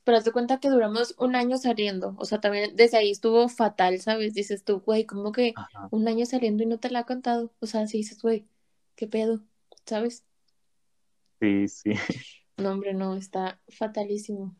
pero 0.07 0.23
te 0.23 0.31
cuenta 0.31 0.61
que 0.61 0.71
duramos 0.71 1.17
un 1.19 1.35
año 1.35 1.57
saliendo. 1.59 2.15
O 2.19 2.25
sea, 2.27 2.41
también 2.41 2.77
desde 2.77 2.97
ahí 2.97 3.11
estuvo 3.11 3.49
fatal, 3.49 3.99
¿sabes? 3.99 4.35
Dices 4.35 4.63
tú, 4.63 4.79
güey, 4.79 5.05
¿cómo 5.05 5.33
que 5.33 5.53
un 5.91 6.07
año 6.07 6.25
saliendo 6.27 6.63
y 6.63 6.67
no 6.67 6.79
te 6.79 6.91
la 6.91 7.01
ha 7.01 7.05
contado? 7.05 7.53
O 7.59 7.67
sea, 7.67 7.89
sí 7.89 7.99
dices, 7.99 8.23
güey, 8.23 8.47
¿qué 8.95 9.09
pedo? 9.09 9.41
¿Sabes? 9.85 10.25
Sí, 11.41 11.67
sí. 11.69 11.91
No, 12.59 12.71
hombre, 12.71 12.95
no, 12.95 13.17
está 13.17 13.61
fatalísimo. 13.69 14.57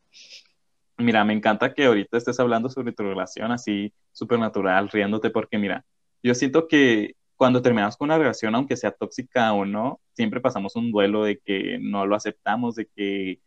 Mira, 0.99 1.25
me 1.25 1.33
encanta 1.33 1.73
que 1.73 1.87
ahorita 1.87 2.19
estés 2.19 2.39
hablando 2.39 2.69
sobre 2.69 2.93
tu 2.93 3.05
relación 3.05 3.53
así 3.53 3.95
súper 4.13 4.39
natural, 4.39 4.91
riéndote, 4.91 5.31
porque 5.31 5.57
mira, 5.57 5.87
yo 6.23 6.35
siento 6.35 6.69
que 6.69 7.15
cuando 7.37 7.63
terminamos 7.63 7.97
con 7.97 8.09
una 8.09 8.19
relación, 8.19 8.55
aunque 8.55 8.77
sea 8.77 8.91
tóxica 8.91 9.55
o 9.55 9.65
no, 9.65 9.99
siempre 10.13 10.43
pasamos 10.43 10.77
un 10.77 10.91
duelo 10.93 11.25
de 11.25 11.39
que 11.39 11.79
no 11.81 12.05
lo 12.05 12.17
aceptamos, 12.17 12.75
de 12.75 12.87
que 12.95 13.41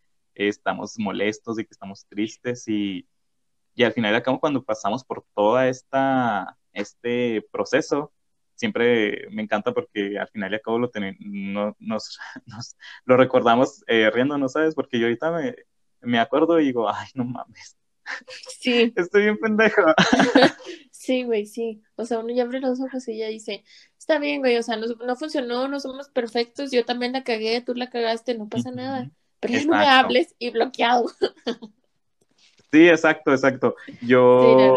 estamos 0.47 0.97
molestos, 0.97 1.55
de 1.57 1.65
que 1.65 1.71
estamos 1.71 2.05
tristes 2.07 2.67
y, 2.67 3.07
y 3.75 3.83
al 3.83 3.93
final 3.93 4.13
de 4.13 4.21
cabo 4.23 4.39
cuando 4.39 4.63
pasamos 4.63 5.03
por 5.03 5.25
toda 5.35 5.67
esta 5.67 6.57
este 6.73 7.41
proceso, 7.51 8.13
siempre 8.55 9.27
me 9.31 9.41
encanta 9.41 9.73
porque 9.73 10.17
al 10.19 10.27
final 10.29 10.59
cabo 10.63 10.79
lo 10.79 10.91
no, 11.19 11.75
nos, 11.79 12.19
nos, 12.45 12.75
lo 13.05 13.17
recordamos 13.17 13.83
eh, 13.87 14.09
riendo, 14.11 14.47
¿sabes? 14.49 14.75
Porque 14.75 14.99
yo 14.99 15.05
ahorita 15.05 15.31
me, 15.31 15.55
me 16.01 16.19
acuerdo 16.19 16.59
y 16.59 16.65
digo, 16.65 16.89
ay, 16.89 17.07
no 17.13 17.25
mames. 17.25 17.77
Sí. 18.59 18.93
Estoy 18.95 19.23
bien 19.23 19.37
pendejo. 19.37 19.81
Sí, 20.91 21.23
güey, 21.23 21.45
sí. 21.45 21.81
O 21.95 22.05
sea, 22.05 22.19
uno 22.19 22.31
ya 22.33 22.43
abre 22.43 22.59
los 22.59 22.79
ojos 22.81 23.07
y 23.07 23.17
ya 23.17 23.29
dice, 23.29 23.63
está 23.97 24.19
bien, 24.19 24.41
güey, 24.41 24.57
o 24.57 24.63
sea, 24.63 24.75
no, 24.75 24.85
no 24.85 25.15
funcionó, 25.15 25.69
no 25.69 25.79
somos 25.79 26.09
perfectos, 26.09 26.71
yo 26.71 26.83
también 26.83 27.13
la 27.13 27.23
cagué, 27.23 27.61
tú 27.61 27.73
la 27.73 27.89
cagaste, 27.89 28.37
no 28.37 28.49
pasa 28.49 28.69
nada. 28.69 29.09
Pero 29.39 29.53
ya 29.53 29.65
no 29.65 29.77
me 29.77 29.87
hables 29.87 30.35
y 30.39 30.49
bloqueado. 30.49 31.05
Sí, 32.71 32.87
exacto, 32.87 33.31
exacto. 33.31 33.75
Yo, 33.99 34.75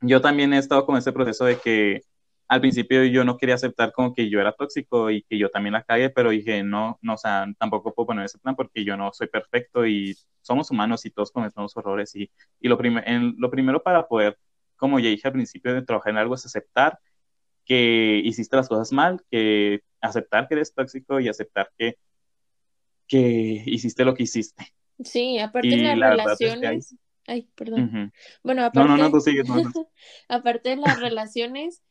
yo 0.00 0.20
también 0.20 0.52
he 0.52 0.58
estado 0.58 0.84
con 0.84 0.96
ese 0.96 1.12
proceso 1.12 1.44
de 1.44 1.56
que 1.56 2.02
al 2.48 2.60
principio 2.60 3.04
yo 3.04 3.24
no 3.24 3.36
quería 3.36 3.56
aceptar 3.56 3.92
como 3.92 4.14
que 4.14 4.28
yo 4.28 4.40
era 4.40 4.52
tóxico 4.52 5.10
y 5.10 5.22
que 5.22 5.38
yo 5.38 5.50
también 5.50 5.72
la 5.72 5.82
cagué, 5.82 6.10
pero 6.10 6.30
dije, 6.30 6.62
no, 6.62 6.98
no, 7.02 7.14
o 7.14 7.16
sea, 7.16 7.46
tampoco 7.58 7.94
puedo 7.94 8.08
poner 8.08 8.24
ese 8.24 8.38
plan 8.38 8.54
porque 8.54 8.84
yo 8.84 8.96
no 8.96 9.12
soy 9.12 9.26
perfecto 9.28 9.86
y 9.86 10.16
somos 10.42 10.70
humanos 10.70 11.04
y 11.06 11.10
todos 11.10 11.32
cometemos 11.32 11.76
errores 11.76 12.14
y, 12.14 12.30
y 12.60 12.68
lo, 12.68 12.78
en, 12.82 13.34
lo 13.38 13.50
primero 13.50 13.82
para 13.82 14.06
poder, 14.06 14.38
como 14.76 14.98
ya 15.00 15.08
dije 15.08 15.26
al 15.26 15.34
principio, 15.34 15.74
de 15.74 15.82
trabajar 15.82 16.12
en 16.12 16.18
algo 16.18 16.34
es 16.34 16.46
aceptar 16.46 16.98
que 17.64 18.20
hiciste 18.24 18.56
las 18.56 18.68
cosas 18.68 18.92
mal, 18.92 19.22
que 19.28 19.80
aceptar 20.00 20.46
que 20.46 20.54
eres 20.54 20.72
tóxico 20.72 21.18
y 21.18 21.28
aceptar 21.28 21.70
que, 21.76 21.98
que 23.06 23.62
hiciste 23.66 24.04
lo 24.04 24.14
que 24.14 24.24
hiciste. 24.24 24.74
Sí, 25.02 25.38
aparte 25.38 25.68
de 25.68 25.96
las 25.96 26.10
relaciones... 26.10 26.96
Ay, 27.28 27.48
perdón. 27.56 28.12
Bueno, 28.42 28.64
aparte... 28.64 28.88
No, 28.88 28.96
no, 28.96 29.02
no, 29.02 29.10
tú 29.10 29.20
sigues. 29.20 29.46
aparte 30.28 30.70
de 30.70 30.76
las 30.76 31.00
relaciones 31.00 31.82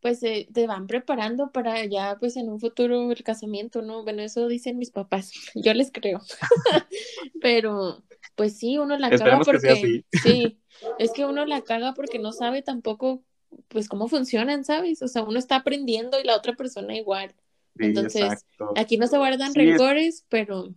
pues 0.00 0.22
eh, 0.22 0.48
te 0.52 0.66
van 0.66 0.86
preparando 0.86 1.50
para 1.50 1.84
ya 1.84 2.16
pues 2.18 2.36
en 2.36 2.48
un 2.48 2.60
futuro 2.60 3.10
el 3.10 3.22
casamiento, 3.22 3.82
¿no? 3.82 4.04
Bueno, 4.04 4.22
eso 4.22 4.46
dicen 4.48 4.78
mis 4.78 4.90
papás, 4.90 5.32
yo 5.54 5.74
les 5.74 5.90
creo. 5.90 6.20
Pero 7.40 8.04
pues 8.34 8.56
sí, 8.56 8.78
uno 8.78 8.96
la 8.98 9.10
caga 9.10 9.40
porque 9.40 10.02
sí, 10.22 10.60
es 10.98 11.12
que 11.12 11.24
uno 11.24 11.44
la 11.44 11.62
caga 11.62 11.94
porque 11.94 12.18
no 12.18 12.32
sabe 12.32 12.62
tampoco 12.62 13.24
pues 13.68 13.88
cómo 13.88 14.08
funcionan, 14.08 14.64
¿sabes? 14.64 15.02
O 15.02 15.08
sea, 15.08 15.22
uno 15.22 15.38
está 15.38 15.56
aprendiendo 15.56 16.20
y 16.20 16.24
la 16.24 16.36
otra 16.36 16.54
persona 16.54 16.94
igual. 16.96 17.34
Entonces, 17.78 18.44
aquí 18.76 18.96
no 18.96 19.06
se 19.06 19.18
guardan 19.18 19.54
rencores, 19.54 20.24
pero 20.28 20.74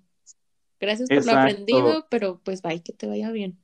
gracias 0.79 1.09
por 1.09 1.25
lo 1.25 1.31
aprendido, 1.31 2.07
pero 2.09 2.41
pues 2.43 2.61
bye, 2.61 2.81
que 2.81 2.93
te 2.93 3.07
vaya 3.07 3.31
bien. 3.31 3.57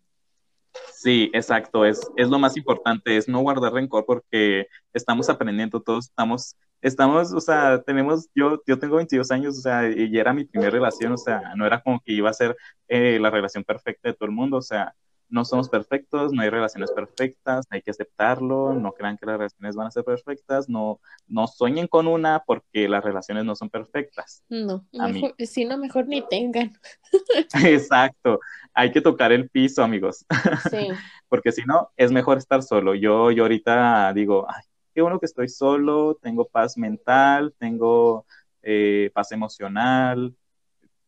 Sí, 0.94 1.30
exacto, 1.34 1.86
es, 1.86 2.02
es 2.16 2.30
lo 2.30 2.40
más 2.40 2.56
importante, 2.58 3.18
es 3.18 3.28
no 3.28 3.40
guardar 3.42 3.74
rencor 3.74 4.06
porque 4.06 4.68
estamos 4.94 5.30
aprendiendo, 5.30 5.82
todos 5.82 6.06
estamos, 6.06 6.56
estamos, 6.82 7.34
o 7.34 7.40
sea, 7.40 7.82
tenemos, 7.82 8.30
yo, 8.36 8.62
yo 8.68 8.78
tengo 8.78 8.98
22 8.98 9.32
años, 9.32 9.58
o 9.58 9.62
sea, 9.62 9.90
y 9.90 10.18
era 10.18 10.34
mi 10.34 10.46
primera 10.46 10.72
relación, 10.72 11.14
o 11.14 11.18
sea, 11.18 11.54
no 11.56 11.66
era 11.66 11.82
como 11.82 12.00
que 12.00 12.14
iba 12.14 12.30
a 12.30 12.34
ser 12.34 12.56
eh, 12.88 13.18
la 13.20 13.30
relación 13.30 13.64
perfecta 13.64 14.10
de 14.10 14.16
todo 14.16 14.28
el 14.28 14.36
mundo, 14.36 14.58
o 14.58 14.62
sea, 14.62 14.94
no 15.30 15.46
somos 15.46 15.70
perfectos, 15.70 16.32
no 16.32 16.42
hay 16.42 16.50
relaciones 16.50 16.92
perfectas, 16.92 17.66
hay 17.70 17.82
que 17.82 17.92
aceptarlo, 17.92 18.74
no 18.74 18.94
crean 18.94 19.18
que 19.18 19.26
las 19.26 19.38
relaciones 19.38 19.76
van 19.76 19.88
a 19.88 19.92
ser 19.92 20.04
perfectas, 20.04 20.70
no, 20.70 21.00
no 21.28 21.48
sueñen 21.48 21.88
con 21.88 22.08
una 22.08 22.44
porque 22.46 22.88
las 22.88 23.04
relaciones 23.04 23.46
no 23.46 23.56
son 23.56 23.70
perfectas. 23.70 24.44
No, 24.50 24.86
mejor, 24.92 25.36
si 25.40 25.66
no, 25.66 25.78
mejor 25.78 26.08
ni 26.08 26.22
tengan. 26.28 26.74
Exacto, 27.66 28.40
hay 28.74 28.92
que 28.92 29.02
tocar 29.02 29.32
el 29.32 29.50
piso, 29.50 29.84
amigos. 29.84 30.26
Sí. 30.70 30.88
porque 31.30 31.52
si 31.52 31.64
no, 31.64 31.92
es 31.98 32.12
mejor 32.12 32.38
estar 32.38 32.64
solo. 32.64 32.96
Yo, 32.96 33.32
yo 33.32 33.44
ahorita 33.44 34.14
digo, 34.14 34.46
ay, 34.50 34.64
qué 34.94 35.02
bueno 35.02 35.20
que 35.20 35.26
estoy 35.26 35.50
solo, 35.50 36.18
tengo 36.22 36.48
paz 36.48 36.78
mental, 36.78 37.54
tengo 37.58 38.26
eh, 38.62 39.12
paz 39.14 39.32
emocional, 39.32 40.36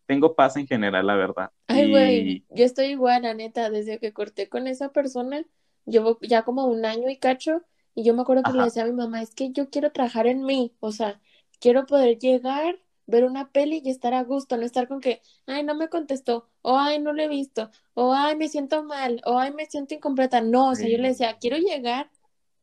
tengo 0.10 0.34
paz 0.34 0.58
en 0.58 0.66
general, 0.66 1.06
la 1.06 1.14
verdad. 1.14 1.52
Ay, 1.68 1.88
güey, 1.88 2.44
yo 2.50 2.66
estoy 2.66 2.88
igual, 2.88 3.22
la 3.22 3.36
neta, 3.36 3.70
desde 3.70 4.00
que 4.00 4.12
corté 4.12 4.50
con 4.50 4.66
esa 4.66 4.92
persona, 4.92 5.46
llevo 5.86 6.18
ya 6.24 6.42
como 6.42 6.66
un 6.66 6.84
año 6.84 7.10
y 7.10 7.18
cacho, 7.18 7.62
y 7.94 8.04
yo 8.04 8.16
me 8.16 8.24
acuerdo 8.24 8.42
que 8.42 8.54
le 8.54 8.64
decía 8.64 8.82
a 8.82 8.86
mi 8.88 8.94
mamá, 8.94 9.22
es 9.22 9.36
que 9.36 9.52
yo 9.52 9.70
quiero 9.70 9.92
trabajar 9.92 10.26
en 10.26 10.44
mí, 10.46 10.74
o 10.80 10.92
sea, 10.92 11.22
quiero 11.60 11.86
poder 11.86 12.18
llegar, 12.18 12.80
ver 13.06 13.24
una 13.24 13.52
peli 13.52 13.84
y 13.86 13.92
estar 13.92 14.16
a 14.16 14.24
gusto, 14.24 14.58
no 14.58 14.64
estar 14.66 14.88
con 14.88 15.00
que, 15.00 15.22
ay, 15.46 15.64
no 15.64 15.76
me 15.76 15.90
contestó, 15.90 16.50
o 16.64 16.76
ay, 16.80 16.98
no 16.98 17.14
lo 17.14 17.22
he 17.22 17.28
visto, 17.28 17.70
o 17.94 18.12
ay, 18.12 18.36
me 18.36 18.48
siento 18.50 18.84
mal, 18.84 19.22
o 19.26 19.38
ay, 19.38 19.54
me 19.54 19.68
siento 19.68 19.94
incompleta. 19.94 20.42
No, 20.42 20.72
o 20.72 20.76
sea, 20.76 20.90
yo 20.90 20.98
le 20.98 21.10
decía, 21.10 21.38
quiero 21.40 21.58
llegar, 21.58 22.10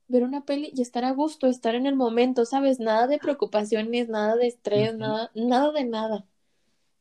ver 0.09 0.25
una 0.25 0.45
peli 0.45 0.73
y 0.75 0.83
estar 0.83 1.05
a 1.05 1.13
gusto, 1.13 1.47
estar 1.47 1.77
en 1.77 1.87
el 1.87 1.95
momento, 1.95 2.45
¿sabes? 2.45 2.81
Nada 2.81 3.07
de 3.07 3.19
preocupaciones, 3.21 4.09
nada 4.09 4.35
de 4.37 4.49
estrés, 4.49 4.97
nada, 4.97 5.31
nada 5.35 5.71
de 5.73 5.85
nada. 5.85 6.27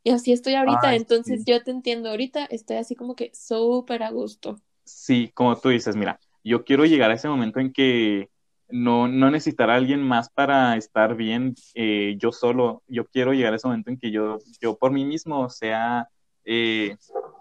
Y 0.06 0.12
así 0.12 0.32
estoy 0.32 0.54
ahorita, 0.54 0.94
entonces 0.94 1.46
yo 1.46 1.64
te 1.64 1.72
entiendo, 1.72 2.12
ahorita 2.12 2.46
estoy 2.46 2.78
así 2.78 2.96
como 2.96 3.16
que 3.16 3.32
súper 3.34 4.04
a 4.04 4.12
gusto. 4.12 4.62
Sí, 4.84 5.32
como 5.34 5.58
tú 5.58 5.70
dices, 5.70 5.96
mira, 5.96 6.20
yo 6.44 6.64
quiero 6.64 6.86
llegar 6.86 7.10
a 7.10 7.16
ese 7.16 7.28
momento 7.28 7.60
en 7.60 7.74
que 7.74 8.30
no, 8.70 9.08
no 9.08 9.32
necesitar 9.32 9.72
a 9.72 9.76
alguien 9.76 10.04
más 10.04 10.30
para 10.30 10.78
estar 10.78 11.16
bien 11.16 11.56
eh, 11.74 12.18
yo 12.20 12.32
solo, 12.32 12.84
yo 12.88 13.08
quiero 13.08 13.34
llegar 13.34 13.54
a 13.54 13.56
ese 13.56 13.68
momento 13.68 13.90
en 13.90 13.98
que 13.98 14.12
yo, 14.12 14.38
yo 14.62 14.78
por 14.78 14.92
mí 14.92 15.06
mismo 15.06 15.50
sea, 15.50 16.08
eh, 16.44 16.96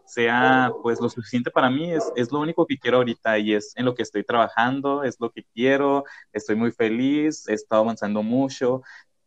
sea 0.07 0.73
pues 0.83 1.03
lo 1.03 1.11
suficiente 1.11 1.51
para 1.51 1.69
mí, 1.69 1.93
es, 1.93 2.11
es 2.17 2.33
lo 2.33 2.41
único 2.41 2.67
que 2.67 2.79
quiero 2.79 2.97
ahorita 2.97 3.39
y 3.41 3.53
es 3.53 3.75
en 3.77 3.85
lo 3.85 3.95
que 3.95 4.05
estoy 4.05 4.25
trabajando, 4.25 5.03
es 5.03 5.21
lo 5.21 5.31
que 5.31 5.45
quiero, 5.53 6.05
estoy 6.33 6.57
muy 6.57 6.73
feliz, 6.73 7.47
he 7.47 7.53
estado 7.53 7.83
avanzando 7.83 8.23
mucho, 8.23 8.81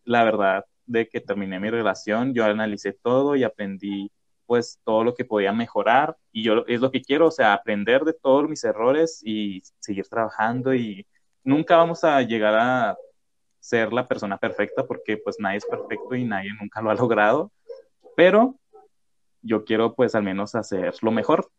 la 0.06 0.24
verdad, 0.24 0.66
de 0.88 1.08
que 1.08 1.22
terminé 1.22 1.60
mi 1.60 1.70
relación, 1.70 2.34
yo 2.34 2.46
analicé 2.46 2.94
todo 2.94 3.36
y 3.36 3.44
aprendí 3.44 4.12
pues 4.46 4.80
todo 4.84 5.04
lo 5.04 5.14
que 5.14 5.26
podía 5.26 5.54
mejorar. 5.54 6.18
Y 6.32 6.44
yo 6.44 6.64
es 6.68 6.82
lo 6.82 6.90
que 6.90 7.02
quiero, 7.02 7.28
o 7.28 7.32
sea, 7.32 7.54
aprender 7.54 8.04
de 8.04 8.14
todos 8.14 8.50
mis 8.50 8.64
errores 8.64 9.22
y 9.24 9.62
seguir 9.80 10.08
trabajando. 10.08 10.74
Y 10.74 11.06
nunca 11.44 11.78
vamos 11.78 12.04
a 12.04 12.22
llegar 12.22 12.56
a 12.56 12.98
ser 13.60 13.92
la 13.92 14.08
persona 14.08 14.38
perfecta 14.38 14.86
porque 14.86 15.18
pues 15.18 15.38
nadie 15.40 15.58
es 15.58 15.66
perfecto 15.66 16.16
y 16.16 16.24
nadie 16.24 16.52
nunca 16.60 16.82
lo 16.82 16.90
ha 16.90 16.96
logrado, 16.96 17.52
pero 18.16 18.56
yo 19.42 19.66
quiero 19.66 19.94
pues 19.94 20.16
al 20.16 20.24
menos 20.24 20.56
hacer 20.56 20.96
lo 21.02 21.12
mejor. 21.12 21.52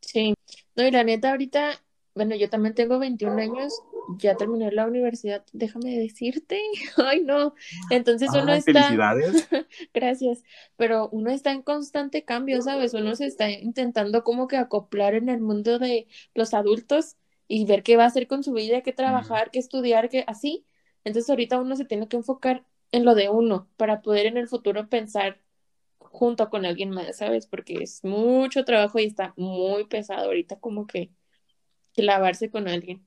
Sí, 0.00 0.34
no, 0.76 0.86
y 0.86 0.90
la 0.90 1.02
neta 1.02 1.30
ahorita 1.30 1.72
bueno, 2.20 2.36
yo 2.36 2.50
también 2.50 2.74
tengo 2.74 2.98
21 2.98 3.40
años, 3.40 3.72
ya 4.18 4.36
terminé 4.36 4.70
la 4.72 4.86
universidad, 4.86 5.42
déjame 5.54 5.96
decirte, 5.96 6.60
ay 6.98 7.22
no, 7.22 7.54
entonces 7.88 8.28
uno 8.34 8.52
está, 8.52 8.82
felicidades. 8.82 9.48
gracias, 9.94 10.42
pero 10.76 11.08
uno 11.12 11.30
está 11.30 11.52
en 11.52 11.62
constante 11.62 12.22
cambio, 12.26 12.60
¿sabes? 12.60 12.92
Uno 12.92 13.16
se 13.16 13.24
está 13.24 13.48
intentando 13.48 14.22
como 14.22 14.48
que 14.48 14.58
acoplar 14.58 15.14
en 15.14 15.30
el 15.30 15.40
mundo 15.40 15.78
de 15.78 16.08
los 16.34 16.52
adultos 16.52 17.16
y 17.48 17.64
ver 17.64 17.82
qué 17.82 17.96
va 17.96 18.04
a 18.04 18.08
hacer 18.08 18.26
con 18.26 18.42
su 18.42 18.52
vida, 18.52 18.82
qué 18.82 18.92
trabajar, 18.92 19.50
qué 19.50 19.58
estudiar, 19.58 20.10
qué 20.10 20.24
así. 20.26 20.66
Entonces 21.04 21.30
ahorita 21.30 21.58
uno 21.58 21.74
se 21.74 21.86
tiene 21.86 22.06
que 22.06 22.18
enfocar 22.18 22.66
en 22.92 23.06
lo 23.06 23.14
de 23.14 23.30
uno 23.30 23.66
para 23.78 24.02
poder 24.02 24.26
en 24.26 24.36
el 24.36 24.46
futuro 24.46 24.90
pensar 24.90 25.40
junto 26.00 26.50
con 26.50 26.66
alguien 26.66 26.90
más, 26.90 27.16
¿sabes? 27.16 27.46
Porque 27.46 27.82
es 27.82 28.04
mucho 28.04 28.66
trabajo 28.66 28.98
y 28.98 29.04
está 29.04 29.32
muy 29.38 29.86
pesado 29.86 30.26
ahorita 30.26 30.60
como 30.60 30.86
que 30.86 31.12
clavarse 32.00 32.50
con 32.50 32.68
alguien, 32.68 33.04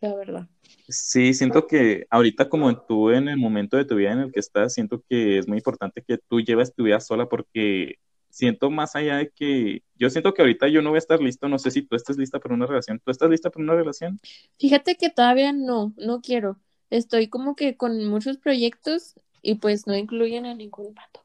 la 0.00 0.14
verdad. 0.14 0.48
Sí, 0.88 1.32
siento 1.34 1.66
que 1.66 2.06
ahorita 2.10 2.48
como 2.48 2.76
tú 2.84 3.10
en 3.10 3.28
el 3.28 3.36
momento 3.36 3.76
de 3.76 3.84
tu 3.84 3.96
vida 3.96 4.12
en 4.12 4.20
el 4.20 4.32
que 4.32 4.40
estás, 4.40 4.74
siento 4.74 5.02
que 5.08 5.38
es 5.38 5.48
muy 5.48 5.58
importante 5.58 6.02
que 6.06 6.18
tú 6.18 6.40
lleves 6.40 6.74
tu 6.74 6.84
vida 6.84 7.00
sola 7.00 7.26
porque 7.26 7.98
siento 8.34 8.70
más 8.70 8.96
allá 8.96 9.18
de 9.18 9.30
que 9.30 9.82
yo 9.96 10.10
siento 10.10 10.34
que 10.34 10.42
ahorita 10.42 10.68
yo 10.68 10.82
no 10.82 10.90
voy 10.90 10.96
a 10.96 10.98
estar 10.98 11.20
listo, 11.20 11.48
no 11.48 11.58
sé 11.58 11.70
si 11.70 11.82
tú 11.82 11.94
estás 11.96 12.18
lista 12.18 12.40
para 12.40 12.54
una 12.54 12.66
relación. 12.66 13.00
¿Tú 13.02 13.10
estás 13.10 13.30
lista 13.30 13.48
para 13.48 13.62
una 13.62 13.74
relación? 13.74 14.18
Fíjate 14.58 14.96
que 14.96 15.08
todavía 15.08 15.52
no, 15.52 15.94
no 15.96 16.20
quiero. 16.20 16.58
Estoy 16.90 17.28
como 17.28 17.54
que 17.54 17.76
con 17.76 18.04
muchos 18.06 18.36
proyectos 18.38 19.14
y 19.40 19.56
pues 19.56 19.86
no 19.86 19.96
incluyen 19.96 20.46
a 20.46 20.54
ningún 20.54 20.94
pato. 20.94 21.23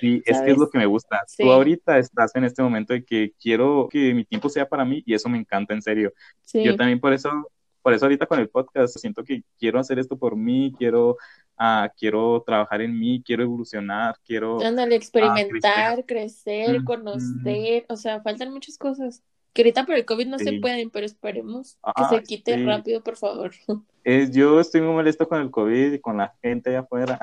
Sí, 0.00 0.22
es 0.24 0.40
que 0.40 0.50
es 0.50 0.58
lo 0.58 0.68
que 0.68 0.78
me 0.78 0.86
gusta. 0.86 1.20
Tú 1.38 1.50
ahorita 1.50 1.98
estás 1.98 2.34
en 2.34 2.44
este 2.44 2.62
momento 2.62 2.92
de 2.92 3.04
que 3.04 3.32
quiero 3.40 3.88
que 3.90 4.14
mi 4.14 4.24
tiempo 4.24 4.48
sea 4.48 4.68
para 4.68 4.84
mí 4.84 5.02
y 5.04 5.14
eso 5.14 5.28
me 5.28 5.38
encanta, 5.38 5.74
en 5.74 5.82
serio. 5.82 6.12
Yo 6.52 6.76
también 6.76 7.00
por 7.00 7.12
eso, 7.12 7.30
por 7.82 7.92
eso 7.92 8.04
ahorita 8.04 8.26
con 8.26 8.38
el 8.38 8.48
podcast 8.48 8.96
siento 8.98 9.24
que 9.24 9.42
quiero 9.58 9.78
hacer 9.78 9.98
esto 9.98 10.16
por 10.16 10.36
mí, 10.36 10.72
quiero, 10.78 11.16
uh, 11.58 11.88
quiero 11.98 12.42
trabajar 12.46 12.80
en 12.82 12.98
mí, 12.98 13.22
quiero 13.24 13.42
evolucionar, 13.42 14.16
quiero... 14.24 14.62
Ándale, 14.62 14.96
experimentar, 14.96 16.04
crecer, 16.06 16.84
conocer, 16.84 17.86
o 17.88 17.96
sea, 17.96 18.20
faltan 18.22 18.52
muchas 18.52 18.78
cosas. 18.78 19.22
Que 19.52 19.62
ahorita 19.62 19.84
por 19.84 19.96
el 19.96 20.06
COVID 20.06 20.28
no 20.28 20.38
se 20.38 20.60
pueden, 20.60 20.88
pero 20.90 21.04
esperemos 21.04 21.78
que 21.94 22.04
se 22.04 22.22
quite 22.22 22.64
rápido, 22.64 23.02
por 23.02 23.16
favor. 23.16 23.52
Es, 24.04 24.32
yo 24.32 24.58
estoy 24.58 24.80
muy 24.80 24.94
molesto 24.94 25.28
con 25.28 25.40
el 25.40 25.50
COVID 25.50 25.92
y 25.92 26.00
con 26.00 26.16
la 26.16 26.34
gente 26.42 26.70
allá 26.70 26.80
afuera. 26.80 27.20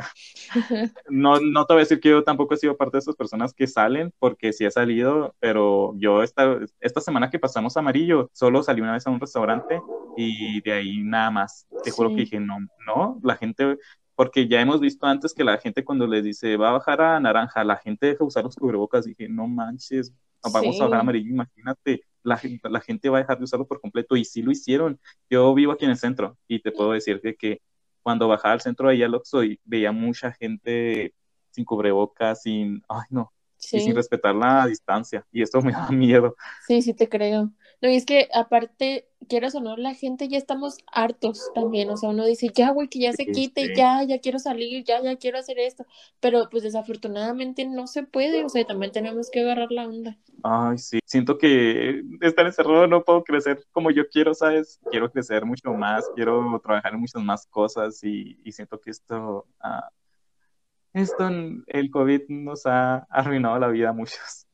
no, 1.09 1.39
no 1.39 1.65
te 1.65 1.73
voy 1.73 1.81
a 1.81 1.83
decir 1.83 1.99
que 1.99 2.09
yo 2.09 2.23
tampoco 2.23 2.53
he 2.53 2.57
sido 2.57 2.77
parte 2.77 2.97
de 2.97 2.99
esas 2.99 3.15
personas 3.15 3.53
que 3.53 3.67
salen, 3.67 4.13
porque 4.19 4.53
sí 4.53 4.65
he 4.65 4.71
salido, 4.71 5.35
pero 5.39 5.93
yo 5.97 6.23
esta, 6.23 6.57
esta 6.79 7.01
semana 7.01 7.29
que 7.29 7.39
pasamos 7.39 7.75
amarillo, 7.75 8.29
solo 8.33 8.63
salí 8.63 8.81
una 8.81 8.93
vez 8.93 9.05
a 9.05 9.09
un 9.09 9.19
restaurante 9.19 9.81
y 10.15 10.61
de 10.61 10.71
ahí 10.71 11.01
nada 11.03 11.31
más. 11.31 11.67
Te 11.83 11.91
juro 11.91 12.09
que 12.09 12.21
dije, 12.21 12.39
no, 12.39 12.59
no, 12.85 13.19
la 13.23 13.35
gente, 13.35 13.77
porque 14.15 14.47
ya 14.47 14.61
hemos 14.61 14.79
visto 14.79 15.05
antes 15.05 15.33
que 15.33 15.43
la 15.43 15.57
gente 15.57 15.83
cuando 15.83 16.07
les 16.07 16.23
dice 16.23 16.55
va 16.57 16.69
a 16.69 16.73
bajar 16.73 17.01
a 17.01 17.19
naranja, 17.19 17.63
la 17.63 17.77
gente 17.77 18.07
deja 18.07 18.23
usar 18.23 18.43
los 18.43 18.55
cubrebocas. 18.55 19.05
Dije, 19.05 19.27
no 19.27 19.47
manches, 19.47 20.13
vamos 20.41 20.79
a 20.79 20.85
bajar 20.85 20.99
a 20.99 21.01
amarillo, 21.01 21.29
imagínate 21.29 22.03
la, 22.23 22.39
la, 22.63 22.82
gente 22.82 23.10
va 23.10 23.17
a 23.17 23.21
dejar 23.21 23.38
de 23.38 23.43
usarlo 23.43 23.67
por 23.67 23.82
completo 23.82 24.15
y 24.15 24.25
sí 24.25 24.41
lo 24.41 24.51
hicieron. 24.51 24.99
Yo 25.29 25.53
vivo 25.53 25.71
aquí 25.71 25.86
en 25.86 25.91
el 25.91 25.97
centro 25.97 26.38
y 26.47 26.62
te 26.62 26.71
puedo 26.71 26.91
decir 26.91 27.21
que, 27.21 27.36
que 27.36 27.62
cuando 28.01 28.27
bajaba 28.27 28.53
al 28.53 28.62
centro 28.62 28.88
de 28.88 28.95
allá 28.95 29.08
y 29.43 29.60
veía 29.63 29.91
mucha 29.91 30.32
gente 30.32 31.13
sin 31.51 31.65
cubrebocas, 31.65 32.41
sin, 32.41 32.82
ay 32.88 33.05
no, 33.10 33.34
y 33.58 33.79
sin 33.79 33.95
respetar 33.95 34.36
la 34.36 34.65
distancia 34.65 35.25
y 35.32 35.41
esto 35.41 35.62
me 35.62 35.71
da 35.73 35.89
miedo. 35.89 36.36
Sí, 36.67 36.82
sí 36.82 36.93
te 36.93 37.08
creo. 37.10 37.51
No, 37.81 37.89
y 37.89 37.95
es 37.95 38.05
que 38.05 38.27
aparte, 38.33 39.07
quieras 39.29 39.55
o 39.55 39.61
no, 39.61 39.77
la 39.77 39.93
gente 39.93 40.27
ya 40.27 40.37
estamos 40.37 40.79
hartos 40.91 41.49
también, 41.55 41.89
o 41.89 41.95
sea, 41.95 42.09
uno 42.09 42.25
dice, 42.25 42.49
ya, 42.53 42.71
güey, 42.71 42.89
que 42.89 42.99
ya 42.99 43.13
se 43.13 43.27
quite, 43.27 43.73
ya, 43.73 44.03
ya 44.03 44.19
quiero 44.19 44.37
salir, 44.37 44.83
ya, 44.83 45.01
ya 45.01 45.15
quiero 45.15 45.37
hacer 45.37 45.59
esto, 45.59 45.85
pero 46.19 46.49
pues 46.49 46.63
desafortunadamente 46.63 47.65
no 47.65 47.87
se 47.87 48.03
puede, 48.03 48.43
o 48.43 48.49
sea, 48.49 48.65
también 48.65 48.91
tenemos 48.91 49.29
que 49.29 49.41
agarrar 49.41 49.71
la 49.71 49.87
onda. 49.87 50.17
Ay, 50.43 50.77
sí, 50.77 50.99
siento 51.05 51.37
que 51.37 52.01
estar 52.21 52.45
encerrado 52.45 52.87
no 52.87 53.03
puedo 53.03 53.23
crecer 53.23 53.65
como 53.71 53.91
yo 53.91 54.09
quiero, 54.09 54.33
¿sabes? 54.33 54.79
Quiero 54.91 55.09
crecer 55.09 55.45
mucho 55.45 55.71
más, 55.73 56.09
quiero 56.15 56.59
trabajar 56.61 56.93
en 56.93 56.99
muchas 56.99 57.23
más 57.23 57.45
cosas 57.47 58.03
y, 58.03 58.39
y 58.43 58.51
siento 58.51 58.79
que 58.81 58.91
esto, 58.91 59.47
ah, 59.61 59.89
esto, 60.91 61.29
el 61.67 61.91
COVID 61.91 62.23
nos 62.27 62.65
ha 62.65 63.07
arruinado 63.09 63.57
la 63.57 63.67
vida 63.67 63.89
a 63.89 63.93
muchos. 63.93 64.48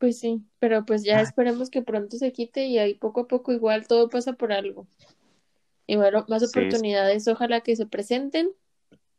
Pues 0.00 0.18
sí, 0.18 0.42
pero 0.58 0.86
pues 0.86 1.04
ya 1.04 1.20
esperemos 1.20 1.68
que 1.68 1.82
pronto 1.82 2.16
se 2.16 2.32
quite 2.32 2.64
y 2.64 2.78
ahí 2.78 2.94
poco 2.94 3.20
a 3.20 3.28
poco 3.28 3.52
igual 3.52 3.86
todo 3.86 4.08
pasa 4.08 4.32
por 4.32 4.50
algo. 4.50 4.86
Y 5.86 5.96
bueno, 5.96 6.24
más 6.26 6.42
oportunidades, 6.42 7.28
ojalá 7.28 7.60
que 7.60 7.76
se 7.76 7.84
presenten 7.84 8.50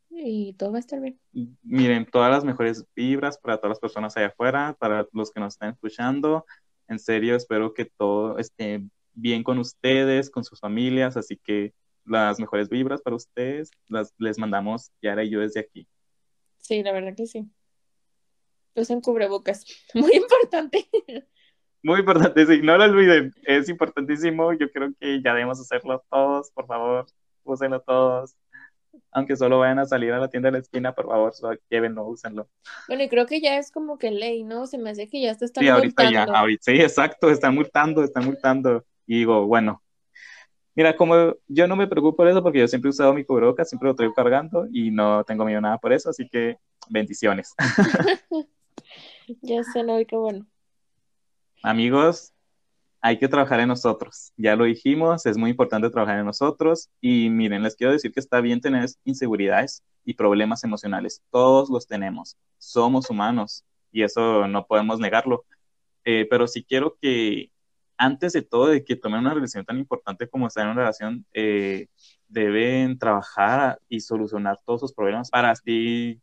y 0.09 0.53
todo 0.53 0.71
va 0.71 0.77
a 0.77 0.79
estar 0.79 0.99
bien. 0.99 1.19
Miren, 1.61 2.07
todas 2.07 2.31
las 2.31 2.43
mejores 2.43 2.83
vibras 2.95 3.37
para 3.37 3.57
todas 3.57 3.69
las 3.69 3.79
personas 3.79 4.17
allá 4.17 4.27
afuera, 4.27 4.75
para 4.79 5.07
los 5.13 5.31
que 5.31 5.39
nos 5.39 5.53
están 5.53 5.69
escuchando. 5.69 6.47
En 6.87 6.97
serio, 6.97 7.35
espero 7.35 7.75
que 7.75 7.85
todo 7.85 8.39
esté 8.39 8.83
bien 9.13 9.43
con 9.43 9.59
ustedes, 9.59 10.31
con 10.31 10.43
sus 10.43 10.59
familias, 10.59 11.15
así 11.15 11.37
que 11.37 11.75
las 12.05 12.39
mejores 12.39 12.69
vibras 12.69 13.03
para 13.03 13.17
ustedes 13.17 13.69
las 13.87 14.15
les 14.17 14.39
mandamos 14.39 14.89
Yara 14.99 15.23
y 15.23 15.29
yo 15.29 15.41
desde 15.41 15.59
aquí. 15.59 15.87
Sí, 16.57 16.81
la 16.81 16.91
verdad 16.91 17.13
que 17.15 17.27
sí 17.27 17.47
usen 18.75 19.01
cubrebocas. 19.01 19.65
Muy 19.93 20.13
importante. 20.15 20.89
Muy 21.83 21.99
importante, 21.99 22.45
sí, 22.45 22.61
no 22.61 22.77
lo 22.77 22.83
olviden, 22.83 23.33
es 23.43 23.67
importantísimo. 23.67 24.53
Yo 24.53 24.71
creo 24.71 24.91
que 24.99 25.21
ya 25.23 25.33
debemos 25.33 25.59
hacerlo 25.59 26.03
todos, 26.11 26.51
por 26.51 26.67
favor, 26.67 27.07
úsenlo 27.43 27.81
todos. 27.81 28.35
Aunque 29.11 29.35
solo 29.35 29.59
vayan 29.59 29.79
a 29.79 29.85
salir 29.85 30.11
a 30.13 30.19
la 30.19 30.29
tienda 30.29 30.47
de 30.47 30.53
la 30.53 30.59
esquina, 30.59 30.93
por 30.93 31.07
favor, 31.07 31.33
llévenlo, 31.69 32.05
úsenlo. 32.05 32.47
Bueno, 32.87 33.03
y 33.03 33.09
creo 33.09 33.25
que 33.25 33.41
ya 33.41 33.57
es 33.57 33.71
como 33.71 33.97
que 33.97 34.11
ley, 34.11 34.43
¿no? 34.43 34.67
Se 34.67 34.77
me 34.77 34.91
hace 34.91 35.07
que 35.07 35.21
ya 35.21 35.31
está 35.31 35.45
están 35.45 35.63
Sí, 35.63 35.69
ahorita 35.69 36.11
ya, 36.11 36.27
sí, 36.59 36.71
exacto, 36.73 37.31
están 37.31 37.55
multando, 37.55 38.03
están 38.03 38.25
multando. 38.25 38.85
Y 39.07 39.19
digo, 39.19 39.47
bueno, 39.47 39.81
mira, 40.75 40.95
como 40.95 41.35
yo 41.47 41.67
no 41.67 41.75
me 41.75 41.87
preocupo 41.87 42.17
por 42.17 42.27
eso 42.27 42.43
porque 42.43 42.59
yo 42.59 42.67
siempre 42.67 42.89
he 42.89 42.91
usado 42.91 43.13
mi 43.13 43.25
cubrebocas, 43.25 43.67
siempre 43.67 43.89
lo 43.89 43.95
traigo 43.95 44.13
cargando 44.13 44.67
y 44.71 44.91
no 44.91 45.23
tengo 45.23 45.45
miedo 45.45 45.61
nada 45.61 45.79
por 45.79 45.93
eso, 45.93 46.11
así 46.11 46.27
que 46.29 46.57
bendiciones. 46.89 47.55
Ya 49.41 49.63
sé, 49.63 49.83
no, 49.83 49.97
qué 50.05 50.15
bueno. 50.15 50.45
Amigos, 51.63 52.33
hay 53.01 53.17
que 53.17 53.27
trabajar 53.27 53.59
en 53.59 53.67
nosotros. 53.67 54.31
Ya 54.37 54.55
lo 54.55 54.65
dijimos, 54.65 55.25
es 55.25 55.37
muy 55.37 55.49
importante 55.49 55.89
trabajar 55.89 56.19
en 56.19 56.25
nosotros. 56.25 56.89
Y 57.01 57.29
miren, 57.29 57.63
les 57.63 57.75
quiero 57.75 57.93
decir 57.93 58.11
que 58.11 58.19
está 58.19 58.41
bien 58.41 58.61
tener 58.61 58.87
inseguridades 59.03 59.83
y 60.05 60.13
problemas 60.13 60.63
emocionales. 60.63 61.21
Todos 61.31 61.69
los 61.69 61.87
tenemos. 61.87 62.37
Somos 62.57 63.09
humanos 63.09 63.65
y 63.91 64.03
eso 64.03 64.47
no 64.47 64.65
podemos 64.65 64.99
negarlo. 64.99 65.45
Eh, 66.05 66.27
pero 66.29 66.47
sí 66.47 66.63
quiero 66.63 66.97
que 67.01 67.51
antes 67.97 68.33
de 68.33 68.41
todo, 68.41 68.67
de 68.67 68.83
que 68.83 68.95
tomen 68.95 69.19
una 69.19 69.33
relación 69.33 69.63
tan 69.65 69.77
importante 69.77 70.27
como 70.27 70.47
estar 70.47 70.65
en 70.65 70.71
una 70.71 70.81
relación, 70.81 71.25
eh, 71.33 71.87
deben 72.27 72.97
trabajar 72.97 73.79
y 73.89 73.99
solucionar 73.99 74.59
todos 74.65 74.81
sus 74.81 74.93
problemas 74.93 75.29
para 75.29 75.51
así 75.51 76.19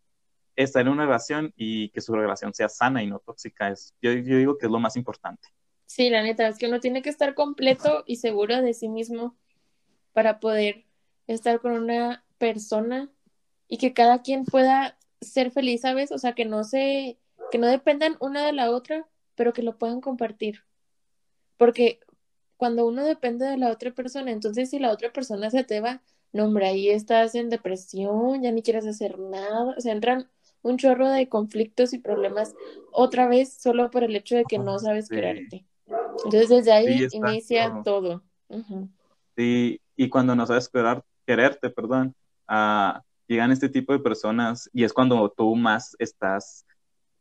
estar 0.64 0.82
en 0.82 0.88
una 0.88 1.06
relación 1.06 1.52
y 1.56 1.88
que 1.90 2.00
su 2.00 2.12
relación 2.14 2.52
sea 2.52 2.68
sana 2.68 3.02
y 3.02 3.06
no 3.06 3.20
tóxica. 3.20 3.70
Es, 3.70 3.94
yo, 4.02 4.10
digo 4.10 4.58
que 4.58 4.66
es 4.66 4.72
lo 4.72 4.80
más 4.80 4.96
importante. 4.96 5.48
Sí, 5.86 6.10
la 6.10 6.22
neta, 6.22 6.48
es 6.48 6.58
que 6.58 6.66
uno 6.66 6.80
tiene 6.80 7.00
que 7.00 7.10
estar 7.10 7.34
completo 7.34 8.02
y 8.06 8.16
seguro 8.16 8.60
de 8.60 8.74
sí 8.74 8.88
mismo 8.88 9.36
para 10.12 10.40
poder 10.40 10.84
estar 11.28 11.60
con 11.60 11.72
una 11.72 12.24
persona 12.38 13.08
y 13.68 13.78
que 13.78 13.94
cada 13.94 14.22
quien 14.22 14.44
pueda 14.44 14.98
ser 15.20 15.52
feliz, 15.52 15.82
¿sabes? 15.82 16.10
O 16.10 16.18
sea, 16.18 16.32
que 16.32 16.44
no 16.44 16.64
se, 16.64 17.18
que 17.52 17.58
no 17.58 17.68
dependan 17.68 18.16
una 18.20 18.44
de 18.44 18.52
la 18.52 18.70
otra, 18.70 19.06
pero 19.36 19.52
que 19.52 19.62
lo 19.62 19.78
puedan 19.78 20.00
compartir. 20.00 20.64
Porque 21.56 22.00
cuando 22.56 22.84
uno 22.84 23.04
depende 23.04 23.46
de 23.46 23.58
la 23.58 23.70
otra 23.70 23.92
persona, 23.92 24.32
entonces 24.32 24.70
si 24.70 24.80
la 24.80 24.90
otra 24.90 25.12
persona 25.12 25.50
se 25.50 25.62
te 25.62 25.80
va, 25.80 26.02
no, 26.32 26.44
hombre, 26.44 26.66
ahí 26.66 26.90
estás 26.90 27.34
en 27.36 27.48
depresión, 27.48 28.42
ya 28.42 28.50
ni 28.50 28.62
quieres 28.62 28.86
hacer 28.86 29.18
nada, 29.18 29.74
o 29.76 29.80
sea, 29.80 29.92
entran 29.92 30.28
un 30.62 30.76
chorro 30.76 31.08
de 31.08 31.28
conflictos 31.28 31.92
y 31.92 31.98
problemas 31.98 32.54
otra 32.92 33.28
vez 33.28 33.54
solo 33.54 33.90
por 33.90 34.04
el 34.04 34.16
hecho 34.16 34.36
de 34.36 34.44
que 34.44 34.58
no 34.58 34.78
sabes 34.78 35.08
quererte. 35.08 35.66
Entonces 36.24 36.48
desde 36.48 36.72
ahí 36.72 37.06
inicia 37.12 37.82
todo. 37.84 38.22
Sí, 39.36 39.80
y 39.96 40.08
cuando 40.08 40.34
no 40.34 40.46
sabes 40.46 40.64
esperar, 40.64 41.04
quererte, 41.26 41.70
perdón, 41.70 42.14
uh, 42.48 42.98
llegan 43.26 43.52
este 43.52 43.68
tipo 43.68 43.92
de 43.92 44.00
personas 44.00 44.68
y 44.72 44.84
es 44.84 44.92
cuando 44.92 45.28
tú 45.30 45.54
más 45.54 45.94
estás 45.98 46.64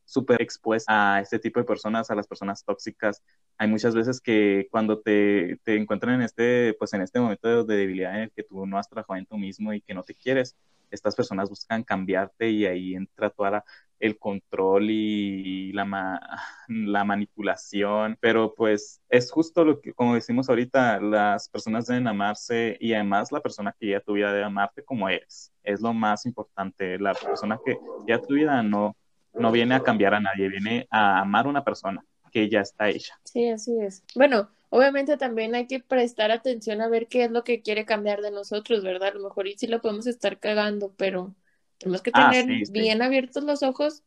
súper 0.07 0.41
expuesta 0.41 1.15
a 1.15 1.21
este 1.21 1.37
tipo 1.37 1.59
de 1.59 1.65
personas, 1.65 2.09
a 2.09 2.15
las 2.15 2.27
personas 2.27 2.63
tóxicas. 2.63 3.21
Hay 3.57 3.67
muchas 3.67 3.93
veces 3.93 4.21
que 4.21 4.67
cuando 4.71 4.99
te, 4.99 5.59
te 5.63 5.75
encuentran 5.75 6.15
en 6.15 6.21
este, 6.21 6.73
pues 6.79 6.93
en 6.93 7.01
este 7.01 7.19
momento 7.19 7.65
de, 7.65 7.75
debilidad 7.75 8.15
en 8.15 8.21
el 8.21 8.31
que 8.31 8.43
tú 8.43 8.65
no 8.65 8.79
has 8.79 8.89
trabajado 8.89 9.19
en 9.19 9.25
tú 9.25 9.37
mismo 9.37 9.73
y 9.73 9.81
que 9.81 9.93
no 9.93 10.03
te 10.03 10.15
quieres, 10.15 10.55
estas 10.89 11.15
personas 11.15 11.49
buscan 11.49 11.83
cambiarte 11.83 12.49
y 12.49 12.65
ahí 12.65 12.95
entra 12.95 13.29
toda 13.29 13.51
la, 13.51 13.65
el 13.99 14.17
control 14.17 14.89
y 14.89 15.71
la, 15.73 16.19
la 16.67 17.03
manipulación, 17.03 18.17
pero 18.19 18.53
pues 18.55 19.01
es 19.09 19.31
justo 19.31 19.65
lo 19.65 19.81
que, 19.81 19.93
como 19.93 20.15
decimos 20.15 20.49
ahorita, 20.49 20.99
las 20.99 21.49
personas 21.49 21.87
deben 21.87 22.07
amarse 22.07 22.77
y 22.79 22.93
además 22.93 23.31
la 23.31 23.41
persona 23.41 23.75
que 23.79 23.89
ya 23.89 23.99
tu 23.99 24.13
vida 24.13 24.31
debe 24.31 24.45
amarte 24.45 24.83
como 24.83 25.09
eres, 25.09 25.51
es 25.63 25.81
lo 25.81 25.93
más 25.93 26.25
importante, 26.25 26.99
la 26.99 27.13
persona 27.13 27.59
que 27.65 27.77
ya 28.07 28.21
tu 28.21 28.35
vida 28.35 28.61
no, 28.61 28.95
no 29.33 29.51
viene 29.51 29.75
a 29.75 29.83
cambiar 29.83 30.13
a 30.13 30.19
nadie, 30.19 30.49
viene 30.49 30.87
a 30.89 31.19
amar 31.19 31.45
a 31.45 31.49
una 31.49 31.63
persona 31.63 32.03
que 32.31 32.49
ya 32.49 32.61
está 32.61 32.89
hecha. 32.89 33.19
Sí, 33.23 33.49
así 33.49 33.79
es. 33.79 34.03
Bueno, 34.15 34.49
obviamente 34.69 35.17
también 35.17 35.55
hay 35.55 35.67
que 35.67 35.79
prestar 35.79 36.31
atención 36.31 36.81
a 36.81 36.89
ver 36.89 37.07
qué 37.07 37.25
es 37.25 37.31
lo 37.31 37.43
que 37.43 37.61
quiere 37.61 37.85
cambiar 37.85 38.21
de 38.21 38.31
nosotros, 38.31 38.83
¿verdad? 38.83 39.09
A 39.09 39.13
lo 39.13 39.23
mejor 39.23 39.47
y 39.47 39.57
sí 39.57 39.67
lo 39.67 39.81
podemos 39.81 40.07
estar 40.07 40.39
cagando, 40.39 40.93
pero 40.97 41.35
tenemos 41.77 42.01
que 42.01 42.11
ah, 42.13 42.31
tener 42.31 42.63
bien 42.71 43.01
abiertos 43.01 43.43
los 43.43 43.63
ojos 43.63 44.03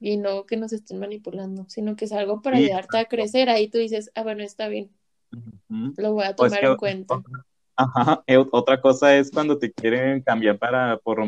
y 0.00 0.16
no 0.16 0.46
que 0.46 0.56
nos 0.56 0.72
estén 0.72 0.98
manipulando, 0.98 1.66
sino 1.68 1.96
que 1.96 2.04
es 2.04 2.12
algo 2.12 2.42
para 2.42 2.58
ayudarte 2.58 2.98
a 2.98 3.04
crecer. 3.06 3.48
Ahí 3.48 3.68
tú 3.68 3.78
dices, 3.78 4.10
ah, 4.14 4.22
bueno, 4.22 4.42
está 4.42 4.68
bien. 4.68 4.90
Lo 5.68 6.12
voy 6.12 6.24
a 6.24 6.34
pues 6.34 6.52
tomar 6.52 6.64
en 6.64 6.76
cuenta. 6.76 7.22
Ajá, 7.76 8.24
eh, 8.26 8.38
otra 8.50 8.80
cosa 8.80 9.16
es 9.16 9.30
cuando 9.30 9.58
te 9.58 9.72
quieren 9.72 10.20
cambiar 10.22 10.58
para 10.58 10.98
por 10.98 11.24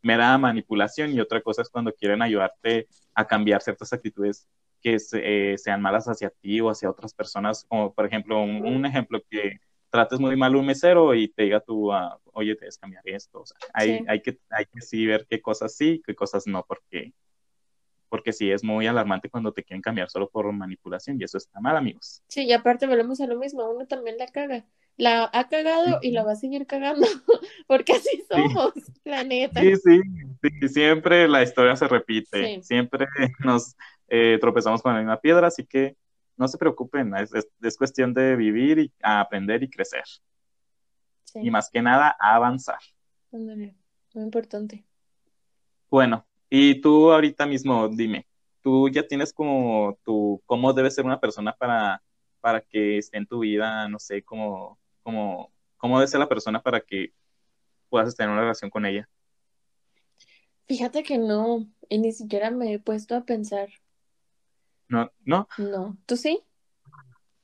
mera 0.00 0.38
manipulación 0.38 1.12
y 1.12 1.20
otra 1.20 1.42
cosa 1.42 1.62
es 1.62 1.68
cuando 1.68 1.92
quieren 1.92 2.22
ayudarte 2.22 2.88
a 3.14 3.26
cambiar 3.26 3.60
ciertas 3.62 3.92
actitudes 3.92 4.48
que 4.82 4.98
eh, 5.12 5.56
sean 5.58 5.80
malas 5.80 6.06
hacia 6.06 6.30
ti 6.30 6.60
o 6.60 6.68
hacia 6.68 6.90
otras 6.90 7.14
personas, 7.14 7.64
como 7.68 7.94
por 7.94 8.04
ejemplo, 8.04 8.42
un, 8.42 8.84
ejemplo 8.84 9.20
que 9.30 9.60
trates 9.90 10.18
muy 10.18 10.36
mal 10.36 10.56
un 10.56 10.66
mesero 10.66 11.14
y 11.14 11.28
te 11.28 11.44
diga 11.44 11.60
tú, 11.60 11.92
uh, 11.92 12.18
oye, 12.32 12.56
debes 12.58 12.78
cambiar 12.78 13.02
esto. 13.06 13.42
O 13.42 13.46
sea, 13.46 13.56
hay, 13.72 14.00
hay, 14.08 14.20
que, 14.20 14.38
hay 14.50 14.66
que 14.66 14.80
sí 14.80 15.06
ver 15.06 15.26
qué 15.28 15.40
cosas 15.40 15.74
sí, 15.74 16.02
qué 16.04 16.14
cosas 16.14 16.46
no, 16.46 16.64
porque, 16.66 17.12
porque 18.08 18.32
sí 18.32 18.50
es 18.50 18.64
muy 18.64 18.86
alarmante 18.86 19.30
cuando 19.30 19.52
te 19.52 19.62
quieren 19.62 19.82
cambiar 19.82 20.10
solo 20.10 20.28
por 20.28 20.50
manipulación 20.52 21.20
y 21.20 21.24
eso 21.24 21.38
está 21.38 21.60
mal, 21.60 21.76
amigos. 21.76 22.22
Sí, 22.28 22.44
y 22.44 22.52
aparte 22.52 22.86
volvemos 22.86 23.20
a 23.20 23.26
lo 23.26 23.38
mismo, 23.38 23.70
uno 23.70 23.86
también 23.86 24.18
la 24.18 24.26
caga. 24.26 24.66
La 24.96 25.30
ha 25.32 25.48
cagado 25.48 26.00
y 26.02 26.10
la 26.10 26.22
va 26.22 26.32
a 26.32 26.36
seguir 26.36 26.66
cagando, 26.66 27.06
porque 27.66 27.92
así 27.92 28.24
somos, 28.28 28.74
la 29.04 29.24
neta. 29.24 29.60
Sí, 29.60 29.76
sí, 29.76 30.00
sí, 30.42 30.68
siempre 30.68 31.28
la 31.28 31.42
historia 31.42 31.76
se 31.76 31.88
repite, 31.88 32.62
siempre 32.62 33.06
nos 33.38 33.74
eh, 34.14 34.36
tropezamos 34.38 34.82
con 34.82 34.92
la 34.92 34.98
misma 34.98 35.18
piedra, 35.18 35.46
así 35.46 35.64
que 35.64 35.96
no 36.36 36.46
se 36.46 36.58
preocupen, 36.58 37.14
es, 37.16 37.78
cuestión 37.78 38.12
de 38.12 38.36
vivir 38.36 38.78
y 38.78 38.92
aprender 39.02 39.62
y 39.62 39.70
crecer. 39.70 40.04
Y 41.34 41.50
más 41.50 41.70
que 41.70 41.80
nada, 41.80 42.14
avanzar. 42.20 42.80
muy 43.30 43.74
importante. 44.14 44.84
Bueno, 45.90 46.26
y 46.50 46.78
tú 46.82 47.10
ahorita 47.10 47.46
mismo, 47.46 47.88
dime, 47.88 48.26
tú 48.60 48.90
ya 48.90 49.06
tienes 49.06 49.32
como 49.32 49.98
tu, 50.04 50.42
cómo 50.44 50.74
debe 50.74 50.90
ser 50.90 51.06
una 51.06 51.18
persona 51.18 51.56
para, 51.56 52.02
para 52.42 52.60
que 52.60 52.98
esté 52.98 53.16
en 53.16 53.26
tu 53.26 53.38
vida, 53.38 53.88
no 53.88 53.98
sé, 53.98 54.22
como, 54.22 54.78
como, 55.02 55.50
cómo 55.78 55.98
debe 55.98 56.08
ser 56.08 56.20
la 56.20 56.28
persona 56.28 56.60
para 56.60 56.82
que 56.82 57.14
puedas 57.88 58.14
tener 58.14 58.30
una 58.30 58.42
relación 58.42 58.68
con 58.68 58.84
ella. 58.84 59.08
Fíjate 60.66 61.02
que 61.02 61.16
no, 61.16 61.66
y 61.88 61.96
ni 61.96 62.12
siquiera 62.12 62.50
me 62.50 62.74
he 62.74 62.78
puesto 62.78 63.16
a 63.16 63.22
pensar 63.22 63.70
¿No? 64.92 65.10
¿No? 65.24 65.48
No. 65.56 65.96
¿Tú 66.04 66.18
sí? 66.18 66.44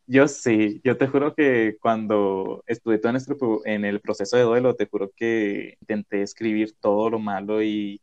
Yo 0.07 0.29
sí, 0.29 0.83
yo 0.85 0.99
te 0.99 1.07
juro 1.07 1.35
que 1.35 1.79
cuando 1.81 2.63
estuve 2.67 2.99
todo 2.99 3.15
en, 3.15 3.73
en 3.73 3.85
el 3.87 4.01
proceso 4.01 4.37
de 4.37 4.43
duelo, 4.43 4.75
te 4.75 4.87
juro 4.87 5.11
que 5.17 5.77
intenté 5.81 6.21
escribir 6.21 6.75
todo 6.79 7.09
lo 7.09 7.19
malo 7.19 7.63
y 7.63 8.03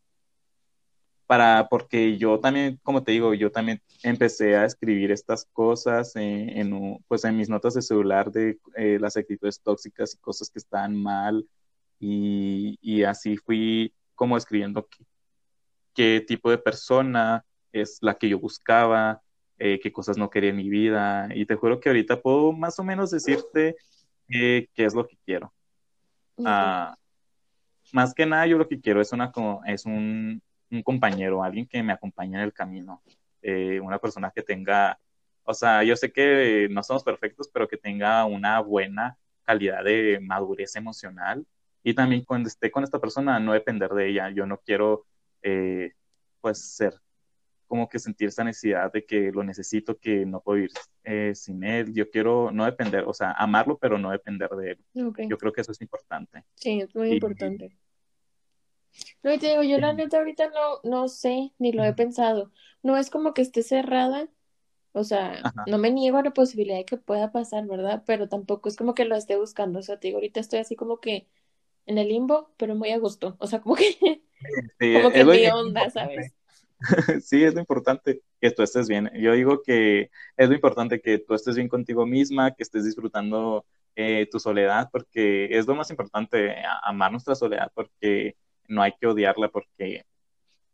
para, 1.28 1.68
porque 1.70 2.18
yo 2.18 2.40
también, 2.40 2.80
como 2.82 3.04
te 3.04 3.12
digo, 3.12 3.36
yo 3.36 3.52
también 3.52 3.82
empecé 4.02 4.56
a 4.56 4.66
escribir 4.66 5.12
estas 5.12 5.46
cosas 5.54 6.16
en, 6.16 7.00
pues 7.08 7.24
en 7.24 7.38
mis 7.38 7.50
notas 7.50 7.76
de 7.76 7.84
celular 7.84 8.32
de 8.32 8.60
eh, 8.76 8.98
las 9.00 9.16
actitudes 9.16 9.62
tóxicas 9.62 10.16
y 10.16 10.18
cosas 10.18 10.50
que 10.50 10.60
estaban 10.60 10.96
mal 10.96 11.48
y, 12.00 12.80
y 12.82 13.04
así 13.04 13.38
fui 13.38 13.94
como 14.16 14.38
escribiendo 14.38 14.88
qué, 14.88 15.06
qué 15.94 16.26
tipo 16.26 16.50
de 16.50 16.58
persona 16.58 17.46
es 17.72 17.98
la 18.02 18.18
que 18.18 18.30
yo 18.30 18.40
buscaba, 18.40 19.22
eh, 19.58 19.80
qué 19.82 19.92
cosas 19.92 20.18
no 20.18 20.30
quería 20.30 20.50
en 20.50 20.58
mi 20.58 20.70
vida. 20.70 21.30
Y 21.34 21.46
te 21.46 21.56
juro 21.56 21.80
que 21.80 21.90
ahorita 21.90 22.22
puedo 22.22 22.52
más 22.52 22.80
o 22.80 22.84
menos 22.84 23.12
decirte 23.12 23.76
qué 24.28 24.70
es 24.76 24.94
lo 24.94 25.08
que 25.08 25.18
quiero. 25.26 25.54
Ah, 26.44 26.96
más 27.94 28.14
que 28.14 28.26
nada, 28.26 28.46
yo 28.48 28.58
lo 28.58 28.68
que 28.68 28.80
quiero 28.82 29.02
es, 29.02 29.12
una, 29.14 29.32
es 29.66 29.86
un, 29.86 30.42
un 30.72 30.84
compañero, 30.84 31.44
alguien 31.44 31.68
que 31.68 31.82
me 31.84 31.94
acompañe 31.94 32.36
en 32.36 32.42
el 32.42 32.54
camino, 32.54 33.02
eh, 33.42 33.80
una 33.80 34.00
persona 34.00 34.32
que 34.34 34.42
tenga, 34.42 35.00
o 35.44 35.54
sea, 35.54 35.84
yo 35.84 35.96
sé 35.96 36.12
que 36.12 36.68
no 36.72 36.84
somos 36.84 37.04
perfectos, 37.04 37.50
pero 37.54 37.68
que 37.68 37.78
tenga 37.78 38.26
una 38.26 38.60
buena 38.60 39.18
calidad 39.44 39.84
de 39.84 40.20
madurez 40.22 40.76
emocional 40.76 41.46
y 41.84 41.94
también 41.94 42.26
cuando 42.26 42.50
esté 42.50 42.72
con 42.72 42.84
esta 42.84 43.00
persona 43.00 43.40
no 43.40 43.54
depender 43.54 43.92
de 43.92 44.10
ella. 44.10 44.32
Yo 44.32 44.48
no 44.48 44.58
quiero, 44.58 45.06
eh, 45.44 45.94
pues, 46.42 46.76
ser 46.76 46.96
como 47.68 47.90
que 47.90 48.00
sentir 48.00 48.28
esa 48.28 48.44
necesidad 48.44 48.92
de 48.92 49.06
que 49.06 49.32
lo 49.32 49.44
necesito, 49.44 49.98
que 49.98 50.26
no 50.26 50.42
puedo 50.42 50.58
vivir 50.58 50.72
eh, 51.04 51.34
sin 51.36 51.64
él. 51.64 51.94
Yo 51.94 52.10
quiero 52.10 52.52
no 52.52 52.66
depender, 52.66 53.04
o 53.06 53.14
sea, 53.14 53.32
amarlo, 53.32 53.78
pero 53.78 53.98
no 53.98 54.12
depender 54.12 54.50
de 54.52 54.72
él. 54.72 54.86
Yo 54.94 55.38
creo 55.38 55.52
que 55.52 55.62
eso 55.62 55.72
es 55.72 55.82
importante. 55.82 56.44
Sí, 56.56 56.82
es 56.82 56.96
muy 56.96 57.14
importante. 57.14 57.76
No, 59.24 59.34
y 59.34 59.38
te 59.38 59.50
digo, 59.50 59.64
yo 59.64 59.78
la 59.80 59.94
neta 59.94 60.18
ahorita 60.18 60.50
no, 60.50 60.90
no 60.90 61.08
sé, 61.08 61.52
ni 61.58 61.72
lo 61.72 61.84
he 61.84 61.94
pensado. 61.94 62.52
No 62.82 62.98
es 62.98 63.10
como 63.10 63.34
que 63.34 63.42
esté 63.42 63.62
cerrada, 63.64 64.30
o 64.94 65.04
sea, 65.04 65.42
no 65.68 65.78
me 65.78 65.92
niego 65.92 66.18
a 66.18 66.24
la 66.24 66.32
posibilidad 66.32 66.78
de 66.78 66.86
que 66.86 66.96
pueda 66.96 67.34
pasar, 67.34 67.68
¿verdad? 67.68 68.04
Pero 68.06 68.30
tampoco 68.30 68.70
es 68.70 68.78
como 68.78 68.94
que 68.94 69.04
lo 69.04 69.16
esté 69.16 69.36
buscando. 69.36 69.80
O 69.80 69.82
sea, 69.82 70.00
te 70.00 70.08
digo, 70.08 70.18
ahorita 70.18 70.40
estoy 70.40 70.60
así 70.60 70.78
como 70.78 71.02
que 71.02 71.28
en 71.86 71.98
el 71.98 72.08
limbo, 72.08 72.54
pero 72.56 72.76
muy 72.76 72.92
a 72.92 72.98
gusto. 72.98 73.36
O 73.40 73.48
sea, 73.48 73.60
como 73.60 73.76
que, 73.76 73.86
como 74.80 75.12
que 75.12 75.26
mi 75.26 75.48
onda, 75.48 75.90
¿sabes? 75.90 76.34
sí, 77.22 77.44
es 77.44 77.54
lo 77.54 77.60
importante 77.60 78.22
que 78.42 78.52
tú 78.52 78.64
estés 78.64 78.88
bien. 78.88 79.10
Yo 79.16 79.34
digo 79.34 79.62
que 79.64 80.10
es 80.38 80.50
lo 80.50 80.56
importante 80.56 81.02
que 81.02 81.20
tú 81.20 81.34
estés 81.34 81.56
bien 81.56 81.70
contigo 81.70 82.06
misma, 82.06 82.52
que 82.52 82.64
estés 82.64 82.86
disfrutando 82.86 83.66
eh, 83.96 84.28
tu 84.30 84.40
soledad, 84.40 84.90
porque 84.92 85.58
es 85.58 85.68
lo 85.68 85.76
más 85.76 85.90
importante, 85.90 86.56
amar 86.84 87.12
nuestra 87.12 87.36
soledad, 87.36 87.72
porque 87.74 88.36
no 88.68 88.82
hay 88.82 88.94
que 89.00 89.08
odiarla, 89.08 89.50
porque 89.50 90.06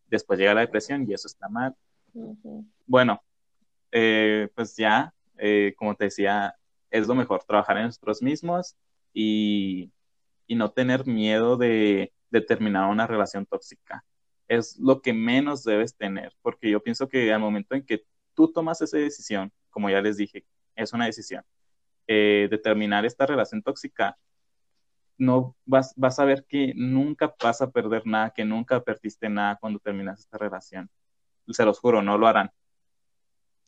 después 0.08 0.40
llega 0.40 0.54
la 0.54 0.62
depresión 0.62 1.06
y 1.08 1.14
eso 1.14 1.28
está 1.28 1.48
mal. 1.50 1.76
Bueno, 2.86 3.22
eh, 3.92 4.50
pues 4.56 4.76
ya, 4.76 5.14
eh, 5.38 5.74
como 5.78 5.96
te 5.96 6.06
decía, 6.06 6.56
es 6.90 7.08
lo 7.08 7.16
mejor, 7.16 7.44
trabajar 7.44 7.78
en 7.78 7.86
nosotros 7.86 8.22
mismos 8.22 8.76
y, 9.14 9.92
y 10.48 10.56
no 10.56 10.72
tener 10.72 11.06
miedo 11.06 11.58
de, 11.58 12.12
de 12.32 12.42
terminar 12.42 12.90
una 12.90 13.08
relación 13.08 13.46
tóxica 13.46 14.04
es 14.52 14.78
lo 14.78 15.02
que 15.02 15.14
menos 15.14 15.64
debes 15.64 15.96
tener, 15.96 16.36
porque 16.42 16.70
yo 16.70 16.84
pienso 16.84 17.08
que 17.08 17.32
al 17.32 17.40
momento 17.40 17.74
en 17.74 17.86
que 17.86 18.04
tú 18.34 18.52
tomas 18.52 18.82
esa 18.82 18.98
decisión, 18.98 19.50
como 19.70 19.90
ya 19.90 20.02
les 20.02 20.18
dije, 20.18 20.44
es 20.76 20.92
una 20.92 21.06
decisión, 21.06 21.46
eh, 22.06 22.50
de 22.52 22.58
terminar 22.58 23.06
esta 23.06 23.26
relación 23.26 23.64
tóxica, 23.64 24.18
no 25.18 25.56
vas, 25.64 25.94
vas 25.96 26.20
a 26.20 26.26
ver 26.26 26.44
que 26.44 26.74
nunca 26.76 27.34
vas 27.42 27.62
a 27.62 27.72
perder 27.72 28.06
nada, 28.06 28.32
que 28.32 28.44
nunca 28.44 28.84
perdiste 28.84 29.30
nada 29.30 29.58
cuando 29.58 29.80
terminas 29.80 30.20
esta 30.20 30.38
relación. 30.38 30.90
Se 31.48 31.64
los 31.64 31.80
juro, 31.80 32.02
no 32.02 32.18
lo 32.18 32.28
harán. 32.28 32.52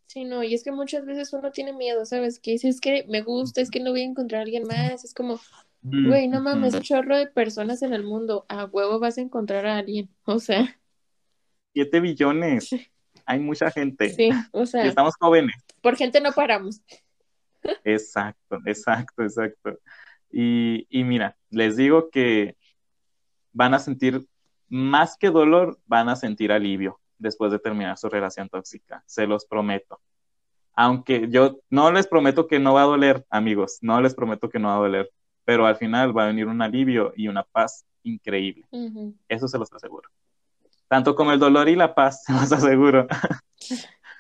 Sí, 0.08 0.26
no, 0.26 0.44
y 0.44 0.54
es 0.54 0.66
que 0.66 0.74
muchas 0.74 1.06
veces 1.06 1.32
uno 1.32 1.52
tiene 1.52 1.72
miedo, 1.72 2.06
¿sabes? 2.06 2.42
Que 2.42 2.56
es 2.56 2.82
que 2.82 3.06
me 3.08 3.22
gusta, 3.22 3.62
es 3.62 3.72
que 3.72 3.80
no 3.80 3.92
voy 3.92 4.02
a 4.02 4.06
encontrar 4.06 4.40
a 4.40 4.44
alguien 4.44 4.64
más, 4.68 5.06
es 5.06 5.14
como, 5.14 5.40
Güey, 5.84 6.30
no 6.30 6.40
mames, 6.42 6.80
chorro 6.80 7.18
de 7.18 7.28
personas 7.28 7.82
en 7.82 7.94
el 7.94 8.04
mundo. 8.04 8.46
A 8.48 8.66
huevo 8.66 9.00
vas 9.00 9.18
a 9.18 9.22
encontrar 9.22 9.66
a 9.66 9.78
alguien. 9.78 10.10
O 10.26 10.40
sea. 10.40 10.80
Siete 11.74 12.00
billones. 12.00 12.70
Hay 13.26 13.40
mucha 13.40 13.70
gente. 13.70 14.10
Sí, 14.10 14.30
o 14.52 14.66
sea. 14.66 14.86
estamos 14.86 15.16
jóvenes. 15.20 15.56
Por 15.82 15.98
gente 15.98 16.22
no 16.22 16.32
paramos. 16.32 16.82
Exacto, 17.84 18.60
exacto, 18.66 19.24
exacto. 19.24 19.80
Y, 20.32 20.88
y 20.90 21.04
mira, 21.04 21.38
les 21.50 21.76
digo 21.76 22.10
que 22.10 22.58
van 23.52 23.74
a 23.74 23.80
sentir 23.80 24.26
más 24.68 25.18
que 25.18 25.30
dolor, 25.30 25.80
van 25.86 26.10
a 26.10 26.16
sentir 26.16 26.52
alivio 26.52 27.00
después 27.18 27.52
de 27.52 27.60
terminar 27.60 27.98
su 27.98 28.10
relación 28.10 28.50
tóxica. 28.50 29.04
Se 29.06 29.28
los 29.28 29.46
prometo. 29.46 30.00
Aunque 30.76 31.28
yo 31.30 31.60
no 31.70 31.92
les 31.92 32.08
prometo 32.08 32.48
que 32.48 32.60
no 32.60 32.74
va 32.74 32.84
a 32.84 32.88
doler, 32.88 33.26
amigos, 33.30 33.78
no 33.82 34.02
les 34.02 34.16
prometo 34.16 34.50
que 34.50 34.60
no 34.60 34.70
va 34.70 34.76
a 34.76 34.80
doler, 34.80 35.12
pero 35.46 35.66
al 35.66 35.76
final 35.76 36.16
va 36.18 36.24
a 36.24 36.28
venir 36.28 36.48
un 36.48 36.62
alivio 36.62 37.14
y 37.16 37.28
una 37.28 37.44
paz 37.44 37.86
increíble. 38.04 38.66
Eso 39.28 39.48
se 39.48 39.58
los 39.58 39.72
aseguro. 39.72 40.10
Tanto 40.88 41.16
como 41.16 41.32
el 41.32 41.40
dolor 41.40 41.70
y 41.70 41.76
la 41.76 41.96
paz, 41.96 42.24
se 42.26 42.34
los 42.34 42.52
aseguro. 42.52 43.08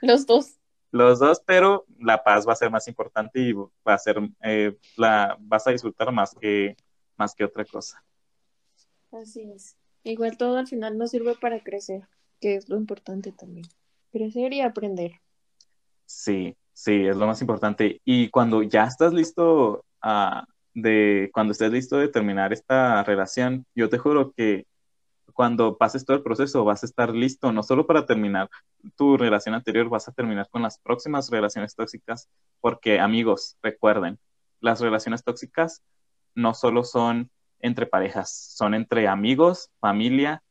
Los 0.01 0.25
dos. 0.25 0.57
Los 0.91 1.19
dos, 1.19 1.41
pero 1.45 1.85
la 1.99 2.23
paz 2.23 2.47
va 2.47 2.53
a 2.53 2.57
ser 2.57 2.69
más 2.69 2.87
importante 2.87 3.39
y 3.39 3.53
va 3.53 3.67
a 3.85 3.97
ser, 3.97 4.17
eh, 4.43 4.77
la, 4.95 5.35
vas 5.39 5.65
a 5.65 5.71
disfrutar 5.71 6.11
más 6.11 6.35
que, 6.39 6.75
más 7.17 7.33
que 7.33 7.43
otra 7.43 7.65
cosa. 7.65 8.03
Así 9.11 9.41
es. 9.51 9.77
Igual 10.03 10.37
todo 10.37 10.57
al 10.57 10.67
final 10.67 10.97
nos 10.97 11.11
sirve 11.11 11.35
para 11.35 11.63
crecer, 11.63 12.07
que 12.39 12.55
es 12.55 12.69
lo 12.69 12.77
importante 12.77 13.31
también. 13.31 13.65
Crecer 14.11 14.53
y 14.53 14.61
aprender. 14.61 15.13
Sí, 16.05 16.55
sí, 16.73 17.07
es 17.07 17.15
lo 17.15 17.25
más 17.25 17.41
importante. 17.41 18.01
Y 18.03 18.29
cuando 18.29 18.61
ya 18.61 18.83
estás 18.83 19.13
listo 19.13 19.85
a, 20.01 20.45
de, 20.73 21.29
cuando 21.33 21.51
estés 21.51 21.71
listo 21.71 21.97
de 21.97 22.07
terminar 22.07 22.53
esta 22.53 23.03
relación, 23.03 23.65
yo 23.75 23.89
te 23.89 23.97
juro 23.97 24.31
que 24.31 24.65
cuando 25.33 25.77
pases 25.77 26.05
todo 26.05 26.17
el 26.17 26.23
proceso 26.23 26.63
vas 26.63 26.83
a 26.83 26.85
estar 26.85 27.13
listo, 27.13 27.51
no 27.51 27.63
solo 27.63 27.87
para 27.87 28.05
terminar 28.05 28.49
tu 28.95 29.17
relación 29.17 29.55
anterior, 29.55 29.89
vas 29.89 30.07
a 30.07 30.11
terminar 30.11 30.47
con 30.49 30.61
las 30.61 30.77
próximas 30.77 31.29
relaciones 31.29 31.75
tóxicas, 31.75 32.29
porque 32.61 32.99
amigos, 32.99 33.57
recuerden, 33.61 34.19
las 34.59 34.79
relaciones 34.79 35.23
tóxicas 35.23 35.81
no 36.35 36.53
solo 36.53 36.83
son 36.83 37.29
entre 37.59 37.85
parejas, 37.85 38.53
son 38.55 38.73
entre 38.73 39.07
amigos, 39.07 39.69
familia, 39.79 40.43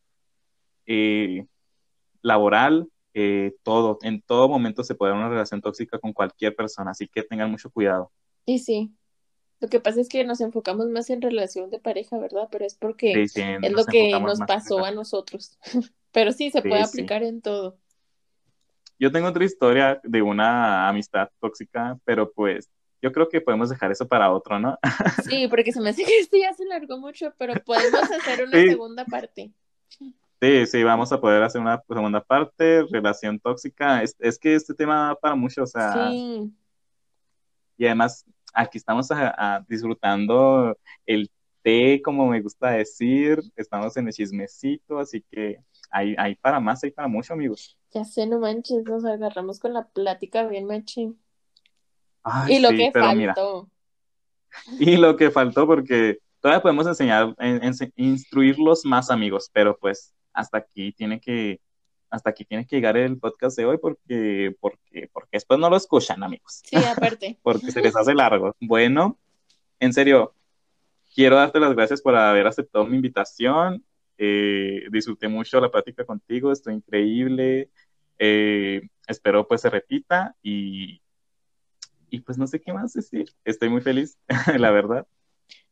eh, 0.86 1.46
laboral, 2.22 2.88
eh, 3.14 3.54
todo. 3.62 3.98
En 4.02 4.22
todo 4.22 4.48
momento 4.48 4.82
se 4.82 4.94
puede 4.94 5.12
dar 5.12 5.20
una 5.20 5.28
relación 5.28 5.60
tóxica 5.60 5.98
con 5.98 6.12
cualquier 6.12 6.56
persona, 6.56 6.92
así 6.92 7.08
que 7.08 7.22
tengan 7.22 7.50
mucho 7.50 7.70
cuidado. 7.70 8.10
Y 8.46 8.58
sí, 8.58 8.92
lo 9.62 9.68
que 9.68 9.78
pasa 9.78 10.00
es 10.00 10.08
que 10.08 10.24
nos 10.24 10.40
enfocamos 10.40 10.88
más 10.88 11.08
en 11.08 11.22
relación 11.22 11.70
de 11.70 11.78
pareja, 11.78 12.18
¿verdad? 12.18 12.48
Pero 12.50 12.64
es 12.64 12.74
porque 12.74 13.22
es 13.22 13.36
lo 13.70 13.84
que 13.84 14.10
nos 14.10 14.40
pasó 14.40 14.84
a 14.84 14.90
nosotros. 14.90 15.56
Pero 16.10 16.32
sí, 16.32 16.50
se 16.50 16.62
puede 16.62 16.82
aplicar 16.82 17.22
en 17.22 17.40
todo. 17.40 17.78
Yo 18.98 19.12
tengo 19.12 19.28
otra 19.28 19.44
historia 19.44 20.00
de 20.02 20.20
una 20.20 20.88
amistad 20.88 21.30
tóxica, 21.40 21.98
pero 22.04 22.30
pues 22.30 22.70
yo 23.00 23.10
creo 23.10 23.28
que 23.28 23.40
podemos 23.40 23.70
dejar 23.70 23.90
eso 23.90 24.06
para 24.06 24.30
otro, 24.30 24.60
¿no? 24.60 24.78
Sí, 25.24 25.48
porque 25.48 25.72
se 25.72 25.80
me 25.80 25.90
hace 25.90 26.04
que 26.04 26.18
esto 26.18 26.36
ya 26.36 26.52
se 26.52 26.66
largó 26.66 26.98
mucho, 26.98 27.32
pero 27.38 27.54
podemos 27.64 28.02
hacer 28.02 28.44
una 28.46 28.60
segunda 28.60 29.04
parte. 29.06 29.52
Sí, 30.40 30.66
sí, 30.66 30.82
vamos 30.84 31.10
a 31.12 31.20
poder 31.20 31.42
hacer 31.42 31.60
una 31.60 31.82
segunda 31.88 32.22
parte, 32.22 32.84
relación 32.90 33.40
tóxica. 33.40 34.02
Es, 34.02 34.14
es 34.18 34.38
que 34.38 34.54
este 34.54 34.74
tema 34.74 35.08
da 35.08 35.14
para 35.14 35.34
mucho, 35.34 35.62
o 35.62 35.66
sea. 35.66 36.10
Sí. 36.10 36.52
Y 37.78 37.86
además, 37.86 38.26
aquí 38.52 38.78
estamos 38.78 39.08
disfrutando 39.68 40.76
el 41.06 41.30
té, 41.62 42.02
como 42.02 42.26
me 42.26 42.40
gusta 42.40 42.70
decir, 42.70 43.40
estamos 43.56 43.96
en 43.96 44.08
el 44.08 44.12
chismecito, 44.12 44.98
así 44.98 45.24
que 45.30 45.60
hay, 45.90 46.14
hay 46.18 46.34
para 46.34 46.60
más, 46.60 46.82
hay 46.84 46.90
para 46.90 47.08
mucho, 47.08 47.32
amigos. 47.32 47.76
Ya 47.92 48.04
sé, 48.04 48.26
no 48.26 48.40
manches, 48.40 48.84
nos 48.84 49.04
agarramos 49.04 49.60
con 49.60 49.72
la 49.72 49.86
plática 49.86 50.46
bien 50.46 50.66
machín. 50.66 51.18
y 52.48 52.58
lo 52.58 52.70
que 52.70 52.90
faltó. 52.92 53.68
y 54.78 54.96
lo 54.96 55.16
que 55.16 55.30
faltó, 55.30 55.66
porque 55.66 56.18
todavía 56.40 56.62
podemos 56.62 56.86
enseñar, 56.86 57.34
en, 57.38 57.72
instruirlos 57.96 58.84
más 58.84 59.10
amigos, 59.10 59.50
pero 59.52 59.76
pues 59.78 60.14
hasta 60.32 60.58
aquí 60.58 60.92
tiene 60.92 61.20
que 61.20 61.60
hasta 62.12 62.30
aquí 62.30 62.44
tiene 62.44 62.66
que 62.66 62.76
llegar 62.76 62.96
el 62.98 63.18
podcast 63.18 63.56
de 63.56 63.64
hoy 63.64 63.78
porque, 63.78 64.54
porque, 64.60 65.08
porque 65.12 65.30
después 65.32 65.58
no 65.58 65.70
lo 65.70 65.76
escuchan, 65.76 66.22
amigos. 66.22 66.60
Sí, 66.62 66.76
aparte. 66.76 67.38
porque 67.42 67.72
se 67.72 67.80
les 67.80 67.96
hace 67.96 68.14
largo. 68.14 68.54
Bueno, 68.60 69.18
en 69.80 69.94
serio, 69.94 70.34
quiero 71.14 71.36
darte 71.36 71.58
las 71.58 71.74
gracias 71.74 72.02
por 72.02 72.14
haber 72.14 72.46
aceptado 72.46 72.86
mi 72.86 72.96
invitación. 72.96 73.82
Eh, 74.18 74.84
disfruté 74.92 75.26
mucho 75.26 75.58
la 75.58 75.70
plática 75.70 76.04
contigo, 76.04 76.52
estoy 76.52 76.74
increíble. 76.74 77.70
Eh, 78.18 78.82
espero 79.06 79.48
pues 79.48 79.62
se 79.62 79.70
repita 79.70 80.36
y, 80.42 81.00
y 82.10 82.20
pues 82.20 82.36
no 82.36 82.46
sé 82.46 82.60
qué 82.60 82.74
más 82.74 82.92
decir. 82.92 83.32
Estoy 83.42 83.70
muy 83.70 83.80
feliz, 83.80 84.18
la 84.58 84.70
verdad. 84.70 85.06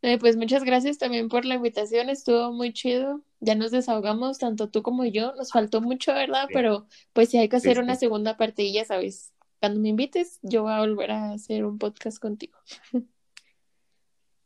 Eh, 0.03 0.19
pues 0.19 0.37
muchas 0.37 0.65
gracias 0.65 0.99
también 0.99 1.29
por 1.29 1.45
la 1.45 1.57
invitación, 1.57 2.09
estuvo 2.09 2.53
muy 2.53 2.73
chido. 2.73 3.23
Ya 3.41 3.55
nos 3.55 3.71
desahogamos, 3.71 4.39
tanto 4.39 4.71
tú 4.71 4.83
como 4.83 5.05
yo. 5.05 5.35
Nos 5.35 5.53
faltó 5.53 5.81
mucho, 5.81 6.13
¿verdad? 6.15 6.49
Pero 6.53 6.87
pues 7.13 7.31
si 7.31 7.39
hay 7.39 7.49
que 7.49 7.57
hacer 7.57 7.79
una 7.79 7.97
segunda 7.97 8.37
parte 8.37 8.63
y 8.63 8.73
ya 8.73 8.85
sabes, 8.85 9.33
cuando 9.61 9.81
me 9.81 9.91
invites, 9.91 10.39
yo 10.43 10.63
voy 10.63 10.73
a 10.73 10.81
volver 10.81 11.11
a 11.11 11.33
hacer 11.33 11.65
un 11.65 11.79
podcast 11.79 12.19
contigo. 12.19 12.59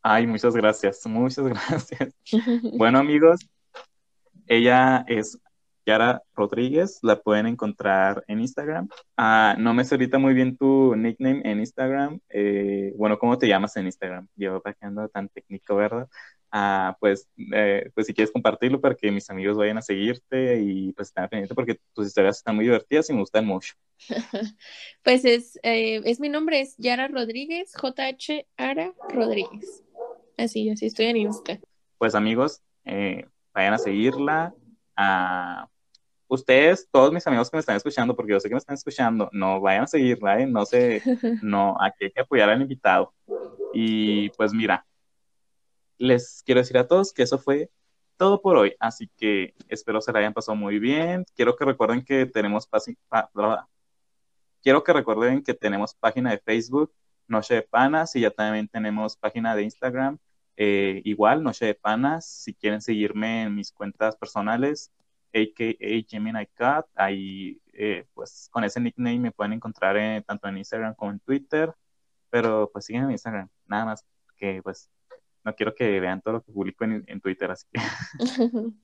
Ay, 0.03 0.27
muchas 0.27 0.55
gracias, 0.55 1.07
muchas 1.07 1.45
gracias. 1.47 2.15
bueno, 2.77 2.99
amigos, 2.99 3.41
ella 4.47 5.05
es 5.09 5.39
Yara 5.87 6.23
Rodríguez, 6.35 6.99
la 7.03 7.21
pueden 7.21 7.47
encontrar 7.47 8.25
en 8.27 8.41
Instagram. 8.41 8.89
Ah, 9.17 9.55
no 9.59 9.75
me 9.75 9.85
solita 9.85 10.19
muy 10.19 10.33
bien 10.33 10.57
tu 10.57 10.97
nickname 10.97 11.43
en 11.45 11.61
Instagram. 11.61 12.21
Eh, 12.31 12.95
bueno, 12.97 13.19
¿cómo 13.19 13.37
te 13.37 13.49
llamas 13.49 13.77
en 13.77 13.87
Instagram? 13.87 14.27
Yo 14.35 14.63
para 14.63 14.75
que 14.75 14.87
ando 14.87 15.09
tan 15.09 15.29
técnico, 15.29 15.77
¿verdad? 15.77 16.09
Ah, 16.51 16.97
pues, 17.01 17.29
eh, 17.53 17.91
pues 17.95 18.07
si 18.07 18.15
quieres 18.15 18.33
compartirlo 18.33 18.81
para 18.81 18.95
que 18.95 19.11
mis 19.11 19.29
amigos 19.29 19.57
vayan 19.57 19.77
a 19.77 19.83
seguirte 19.83 20.61
y 20.63 20.93
pues 20.93 21.09
estén 21.09 21.29
pendientes 21.29 21.55
porque 21.55 21.79
tus 21.93 22.07
historias 22.07 22.39
están 22.39 22.57
muy 22.57 22.65
divertidas 22.65 23.11
y 23.11 23.13
me 23.13 23.21
gustan 23.21 23.45
mucho. 23.45 23.75
pues 25.03 25.25
es, 25.25 25.59
eh, 25.63 26.01
es 26.05 26.21
mi 26.21 26.29
nombre, 26.29 26.61
es 26.61 26.77
Yara 26.79 27.09
Rodríguez, 27.09 27.73
JH 27.75 28.47
Ara 28.57 28.95
Rodríguez. 29.11 29.83
Así, 30.39 30.71
así 30.71 30.87
estoy 30.87 31.07
en 31.07 31.17
Insta. 31.19 31.59
Pues 31.99 32.15
amigos, 32.15 32.63
vayan 32.85 33.75
a 33.75 33.79
seguirla. 33.79 34.55
a 34.97 35.69
ustedes, 36.29 36.89
todos 36.91 37.13
mis 37.13 37.27
amigos 37.27 37.51
que 37.51 37.57
me 37.57 37.61
están 37.61 37.77
escuchando, 37.77 38.15
porque 38.17 38.33
yo 38.33 38.41
sé 38.41 38.49
que 38.49 38.55
me 38.55 38.59
están 38.59 38.75
escuchando, 38.75 39.29
no 39.33 39.61
vayan 39.61 39.85
a 39.85 39.87
seguirla, 39.87 40.41
¿eh? 40.41 40.47
no 40.47 40.65
sé, 40.65 41.03
no, 41.43 41.77
aquí 41.81 42.07
hay 42.07 42.11
que 42.13 42.21
apoyar 42.21 42.51
al 42.51 42.63
invitado. 42.63 43.13
Y 43.73 44.31
pues 44.31 44.53
mira, 44.53 44.87
les 45.99 46.43
quiero 46.45 46.61
decir 46.61 46.79
a 46.79 46.87
todos 46.87 47.13
que 47.13 47.23
eso 47.23 47.39
fue 47.39 47.71
todo 48.17 48.41
por 48.41 48.57
hoy, 48.57 48.75
así 48.79 49.11
que 49.17 49.55
espero 49.69 50.01
se 50.01 50.13
la 50.13 50.21
hayan 50.21 50.33
pasado 50.33 50.57
muy 50.57 50.79
bien. 50.79 51.25
Quiero 51.35 51.57
que 51.57 51.65
recuerden 51.65 52.05
que 52.05 52.27
tenemos 52.27 52.69
quiero 54.63 54.83
que 54.85 54.93
recuerden 54.93 55.43
que 55.43 55.55
tenemos 55.55 55.95
página 55.95 56.31
de 56.31 56.39
Facebook, 56.39 56.93
Noche 57.27 57.55
de 57.55 57.63
Panas, 57.63 58.15
y 58.17 58.21
ya 58.21 58.31
también 58.31 58.69
tenemos 58.69 59.17
página 59.17 59.55
de 59.57 59.63
Instagram, 59.65 60.19
eh, 60.57 61.03
igual, 61.05 61.43
Noche 61.43 61.67
de 61.67 61.75
Panas. 61.75 62.27
Si 62.27 62.55
quieren 62.55 62.81
seguirme 62.81 63.43
en 63.43 63.55
mis 63.55 63.73
cuentas 63.73 64.17
personales, 64.17 64.93
a.k.a. 65.35 66.05
Gemini 66.09 66.47
Cat. 66.55 66.87
Ahí, 66.95 67.61
eh, 67.73 68.07
pues, 68.15 68.49
con 68.51 68.65
ese 68.65 68.81
nickname 68.81 69.19
me 69.19 69.33
pueden 69.33 69.55
encontrar 69.55 69.97
en, 69.97 70.23
tanto 70.23 70.49
en 70.49 70.59
Instagram 70.59 70.95
como 70.95 71.11
en 71.11 71.21
Twitter. 71.21 71.73
Pero, 72.31 72.71
pues, 72.73 72.87
siguen 72.87 73.05
en 73.05 73.11
Instagram. 73.11 73.49
Nada 73.67 73.85
más 73.85 74.07
que, 74.37 74.63
pues, 74.63 74.89
no 75.45 75.55
quiero 75.55 75.75
que 75.75 76.01
vean 76.01 76.21
todo 76.23 76.35
lo 76.35 76.43
que 76.43 76.53
publico 76.53 76.85
en, 76.85 77.21
Twitter, 77.21 77.51
así 77.51 77.67
que... 77.73 77.81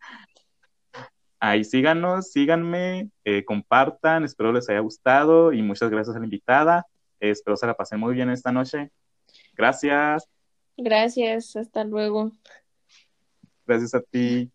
Ahí 1.43 1.65
síganos, 1.65 2.33
síganme, 2.33 3.11
eh, 3.25 3.47
compartan, 3.47 4.25
espero 4.25 4.53
les 4.53 4.69
haya 4.69 4.81
gustado 4.81 5.55
y 5.55 5.63
muchas 5.63 5.91
gracias 5.91 6.15
a 6.15 6.19
la 6.19 6.27
invitada. 6.27 6.87
espero 7.19 7.57
se 7.57 7.67
la 7.67 7.73
pasen 7.73 7.99
muy 7.99 8.13
bien 8.15 8.29
esta 8.29 8.53
noche. 8.53 8.91
Gracias. 9.55 10.29
Gracias, 10.77 11.57
hasta 11.57 11.85
luego. 11.85 12.33
Gracias 13.67 13.95
a 13.95 14.03
ti. 14.03 14.51